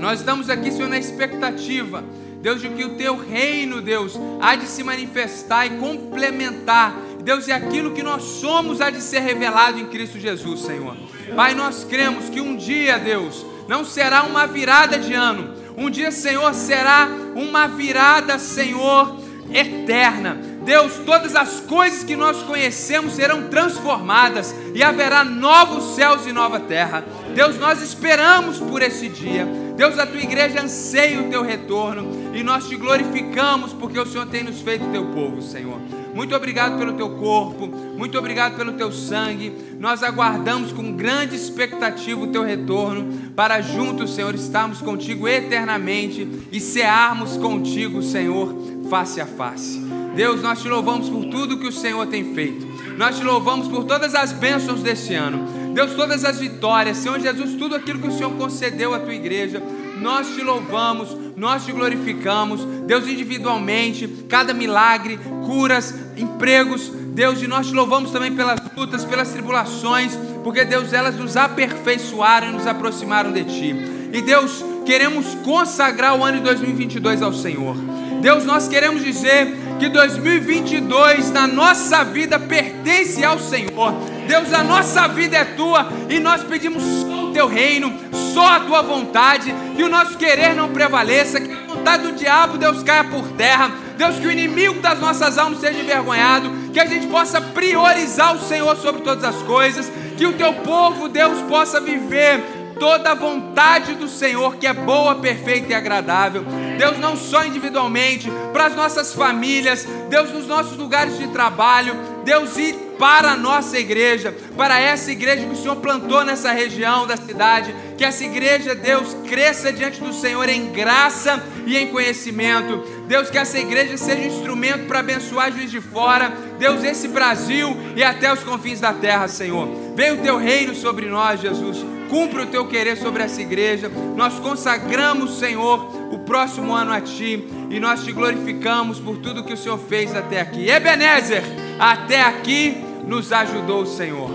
Nós 0.00 0.20
estamos 0.20 0.48
aqui, 0.48 0.70
Senhor, 0.70 0.88
na 0.88 0.98
expectativa, 0.98 2.04
Deus, 2.40 2.60
de 2.60 2.68
que 2.68 2.84
o 2.84 2.96
teu 2.96 3.16
reino, 3.16 3.80
Deus, 3.80 4.18
há 4.40 4.54
de 4.56 4.66
se 4.66 4.82
manifestar 4.82 5.66
e 5.66 5.70
complementar. 5.78 6.94
Deus, 7.22 7.48
e 7.48 7.52
aquilo 7.52 7.92
que 7.92 8.02
nós 8.02 8.22
somos 8.22 8.80
há 8.80 8.90
de 8.90 9.00
ser 9.00 9.20
revelado 9.20 9.80
em 9.80 9.86
Cristo 9.86 10.18
Jesus, 10.18 10.60
Senhor. 10.60 10.96
Pai, 11.34 11.54
nós 11.54 11.84
cremos 11.84 12.28
que 12.28 12.40
um 12.40 12.56
dia, 12.56 12.98
Deus, 12.98 13.44
não 13.68 13.84
será 13.84 14.22
uma 14.22 14.46
virada 14.46 14.98
de 14.98 15.12
ano, 15.12 15.54
um 15.76 15.90
dia, 15.90 16.10
Senhor, 16.10 16.54
será 16.54 17.08
uma 17.34 17.66
virada, 17.66 18.38
Senhor, 18.38 19.20
eterna 19.52 20.56
Deus, 20.66 20.94
todas 21.06 21.36
as 21.36 21.60
coisas 21.60 22.02
que 22.02 22.16
nós 22.16 22.42
conhecemos 22.42 23.12
serão 23.12 23.48
transformadas 23.48 24.52
e 24.74 24.82
haverá 24.82 25.22
novos 25.22 25.94
céus 25.94 26.26
e 26.26 26.32
nova 26.32 26.58
terra. 26.58 27.04
Deus, 27.36 27.58
nós 27.58 27.82
esperamos 27.82 28.58
por 28.58 28.80
esse 28.80 29.10
dia. 29.10 29.46
Deus, 29.76 29.98
a 29.98 30.06
tua 30.06 30.22
igreja 30.22 30.62
anseia 30.62 31.20
o 31.20 31.28
teu 31.28 31.42
retorno 31.42 32.34
e 32.34 32.42
nós 32.42 32.66
te 32.66 32.76
glorificamos 32.76 33.74
porque 33.74 34.00
o 34.00 34.06
Senhor 34.06 34.26
tem 34.28 34.42
nos 34.42 34.62
feito 34.62 34.90
teu 34.90 35.04
povo, 35.08 35.42
Senhor. 35.42 35.78
Muito 36.14 36.34
obrigado 36.34 36.78
pelo 36.78 36.94
teu 36.94 37.10
corpo, 37.10 37.66
muito 37.66 38.16
obrigado 38.16 38.56
pelo 38.56 38.72
teu 38.72 38.90
sangue. 38.90 39.52
Nós 39.78 40.02
aguardamos 40.02 40.72
com 40.72 40.96
grande 40.96 41.36
expectativa 41.36 42.18
o 42.18 42.28
teu 42.28 42.42
retorno 42.42 43.32
para 43.36 43.60
juntos, 43.60 44.14
Senhor, 44.14 44.34
estarmos 44.34 44.80
contigo 44.80 45.28
eternamente 45.28 46.26
e 46.50 46.58
cearmos 46.58 47.36
contigo, 47.36 48.02
Senhor, 48.02 48.56
face 48.88 49.20
a 49.20 49.26
face. 49.26 49.78
Deus, 50.14 50.40
nós 50.40 50.62
te 50.62 50.68
louvamos 50.68 51.10
por 51.10 51.26
tudo 51.26 51.58
que 51.58 51.68
o 51.68 51.72
Senhor 51.72 52.06
tem 52.06 52.32
feito. 52.32 52.66
Nós 52.96 53.18
te 53.18 53.22
louvamos 53.22 53.68
por 53.68 53.84
todas 53.84 54.14
as 54.14 54.32
bênçãos 54.32 54.82
deste 54.82 55.12
ano. 55.12 55.65
Deus, 55.76 55.92
todas 55.92 56.24
as 56.24 56.38
vitórias. 56.38 56.96
Senhor 56.96 57.20
Jesus, 57.20 57.52
tudo 57.52 57.76
aquilo 57.76 57.98
que 57.98 58.08
o 58.08 58.12
Senhor 58.12 58.32
concedeu 58.32 58.94
à 58.94 58.98
tua 58.98 59.12
igreja. 59.12 59.62
Nós 60.00 60.26
te 60.28 60.40
louvamos, 60.40 61.14
nós 61.36 61.66
te 61.66 61.72
glorificamos. 61.72 62.64
Deus, 62.86 63.06
individualmente, 63.06 64.08
cada 64.26 64.54
milagre, 64.54 65.20
curas, 65.44 65.94
empregos. 66.16 66.90
Deus, 67.12 67.42
e 67.42 67.46
nós 67.46 67.66
te 67.66 67.74
louvamos 67.74 68.10
também 68.10 68.34
pelas 68.34 68.58
lutas, 68.74 69.04
pelas 69.04 69.28
tribulações, 69.32 70.18
porque 70.42 70.64
Deus, 70.64 70.94
elas 70.94 71.14
nos 71.16 71.36
aperfeiçoaram 71.36 72.48
e 72.48 72.52
nos 72.52 72.66
aproximaram 72.66 73.30
de 73.30 73.44
ti. 73.44 73.74
E 74.14 74.22
Deus, 74.22 74.64
queremos 74.86 75.34
consagrar 75.44 76.18
o 76.18 76.24
ano 76.24 76.38
de 76.38 76.44
2022 76.44 77.20
ao 77.20 77.34
Senhor. 77.34 77.76
Deus, 78.22 78.46
nós 78.46 78.66
queremos 78.66 79.04
dizer 79.04 79.54
que 79.78 79.90
2022 79.90 81.30
na 81.32 81.46
nossa 81.46 82.02
vida 82.02 82.38
pertence 82.38 83.22
ao 83.22 83.38
Senhor. 83.38 84.15
Deus, 84.26 84.52
a 84.52 84.62
nossa 84.62 85.08
vida 85.08 85.36
é 85.36 85.44
tua 85.44 85.88
e 86.08 86.18
nós 86.18 86.42
pedimos 86.44 86.82
só 86.82 87.24
o 87.24 87.32
teu 87.32 87.46
reino, 87.46 87.92
só 88.34 88.56
a 88.56 88.60
tua 88.60 88.82
vontade, 88.82 89.54
que 89.76 89.82
o 89.82 89.88
nosso 89.88 90.16
querer 90.18 90.54
não 90.54 90.68
prevaleça, 90.68 91.40
que 91.40 91.52
a 91.52 91.74
vontade 91.74 92.02
do 92.02 92.12
diabo, 92.12 92.58
Deus, 92.58 92.82
caia 92.82 93.04
por 93.04 93.26
terra. 93.32 93.70
Deus, 93.96 94.18
que 94.18 94.26
o 94.26 94.30
inimigo 94.30 94.80
das 94.80 95.00
nossas 95.00 95.38
almas 95.38 95.60
seja 95.60 95.80
envergonhado, 95.80 96.50
que 96.72 96.78
a 96.78 96.84
gente 96.84 97.06
possa 97.06 97.40
priorizar 97.40 98.34
o 98.34 98.40
Senhor 98.40 98.76
sobre 98.76 99.00
todas 99.00 99.24
as 99.24 99.36
coisas, 99.42 99.90
que 100.16 100.26
o 100.26 100.34
teu 100.34 100.52
povo, 100.52 101.08
Deus, 101.08 101.40
possa 101.42 101.80
viver 101.80 102.42
toda 102.78 103.12
a 103.12 103.14
vontade 103.14 103.94
do 103.94 104.08
Senhor 104.08 104.56
que 104.56 104.66
é 104.66 104.72
boa, 104.72 105.14
perfeita 105.16 105.72
e 105.72 105.74
agradável. 105.74 106.44
Deus, 106.78 106.98
não 106.98 107.16
só 107.16 107.44
individualmente, 107.44 108.30
para 108.52 108.66
as 108.66 108.76
nossas 108.76 109.12
famílias, 109.12 109.86
Deus, 110.08 110.30
nos 110.30 110.46
nossos 110.46 110.76
lugares 110.76 111.18
de 111.18 111.28
trabalho, 111.28 111.96
Deus, 112.24 112.56
e 112.56 112.86
para 112.98 113.32
a 113.32 113.36
nossa 113.36 113.78
igreja, 113.78 114.34
para 114.56 114.80
essa 114.80 115.12
igreja 115.12 115.44
que 115.44 115.52
o 115.52 115.56
Senhor 115.56 115.76
plantou 115.76 116.24
nessa 116.24 116.50
região 116.52 117.06
da 117.06 117.16
cidade, 117.16 117.74
que 117.96 118.04
essa 118.04 118.24
igreja, 118.24 118.74
Deus, 118.74 119.14
cresça 119.28 119.72
diante 119.72 120.00
do 120.00 120.12
Senhor 120.12 120.48
em 120.48 120.72
graça 120.72 121.42
e 121.66 121.76
em 121.76 121.88
conhecimento. 121.88 122.84
Deus, 123.06 123.30
que 123.30 123.38
essa 123.38 123.58
igreja 123.58 123.96
seja 123.96 124.22
um 124.22 124.26
instrumento 124.26 124.86
para 124.86 125.00
abençoar 125.00 125.52
juiz 125.52 125.70
de 125.70 125.80
fora, 125.80 126.32
Deus, 126.58 126.82
esse 126.84 127.08
Brasil 127.08 127.76
e 127.94 128.02
até 128.02 128.32
os 128.32 128.42
confins 128.42 128.80
da 128.80 128.92
terra, 128.92 129.28
Senhor. 129.28 129.68
Venha 129.94 130.14
o 130.14 130.18
teu 130.18 130.36
reino 130.36 130.74
sobre 130.74 131.06
nós, 131.06 131.40
Jesus. 131.40 131.95
Cumpra 132.08 132.42
o 132.42 132.46
teu 132.46 132.66
querer 132.66 132.96
sobre 132.96 133.22
essa 133.22 133.40
igreja. 133.40 133.90
Nós 134.16 134.38
consagramos, 134.38 135.38
Senhor, 135.38 136.12
o 136.12 136.18
próximo 136.20 136.74
ano 136.74 136.92
a 136.92 137.00
Ti 137.00 137.46
e 137.70 137.80
nós 137.80 138.04
te 138.04 138.12
glorificamos 138.12 138.98
por 139.00 139.18
tudo 139.18 139.44
que 139.44 139.52
o 139.52 139.56
Senhor 139.56 139.78
fez 139.78 140.14
até 140.14 140.40
aqui. 140.40 140.68
Ebenezer, 140.68 141.42
até 141.78 142.22
aqui 142.22 142.76
nos 143.06 143.32
ajudou 143.32 143.82
o 143.82 143.86
Senhor. 143.86 144.30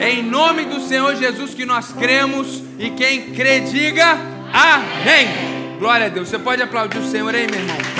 Em 0.00 0.22
nome 0.22 0.64
do 0.64 0.80
Senhor 0.80 1.16
Jesus 1.16 1.54
que 1.54 1.66
nós 1.66 1.92
cremos 1.92 2.62
e 2.78 2.90
quem 2.90 3.32
crê, 3.32 3.60
diga 3.60 4.16
amém. 4.52 5.76
Glória 5.78 6.06
a 6.06 6.08
Deus. 6.08 6.28
Você 6.28 6.38
pode 6.38 6.62
aplaudir 6.62 6.98
o 6.98 7.10
Senhor 7.10 7.34
aí, 7.34 7.46
meu 7.50 7.60
irmão? 7.60 7.97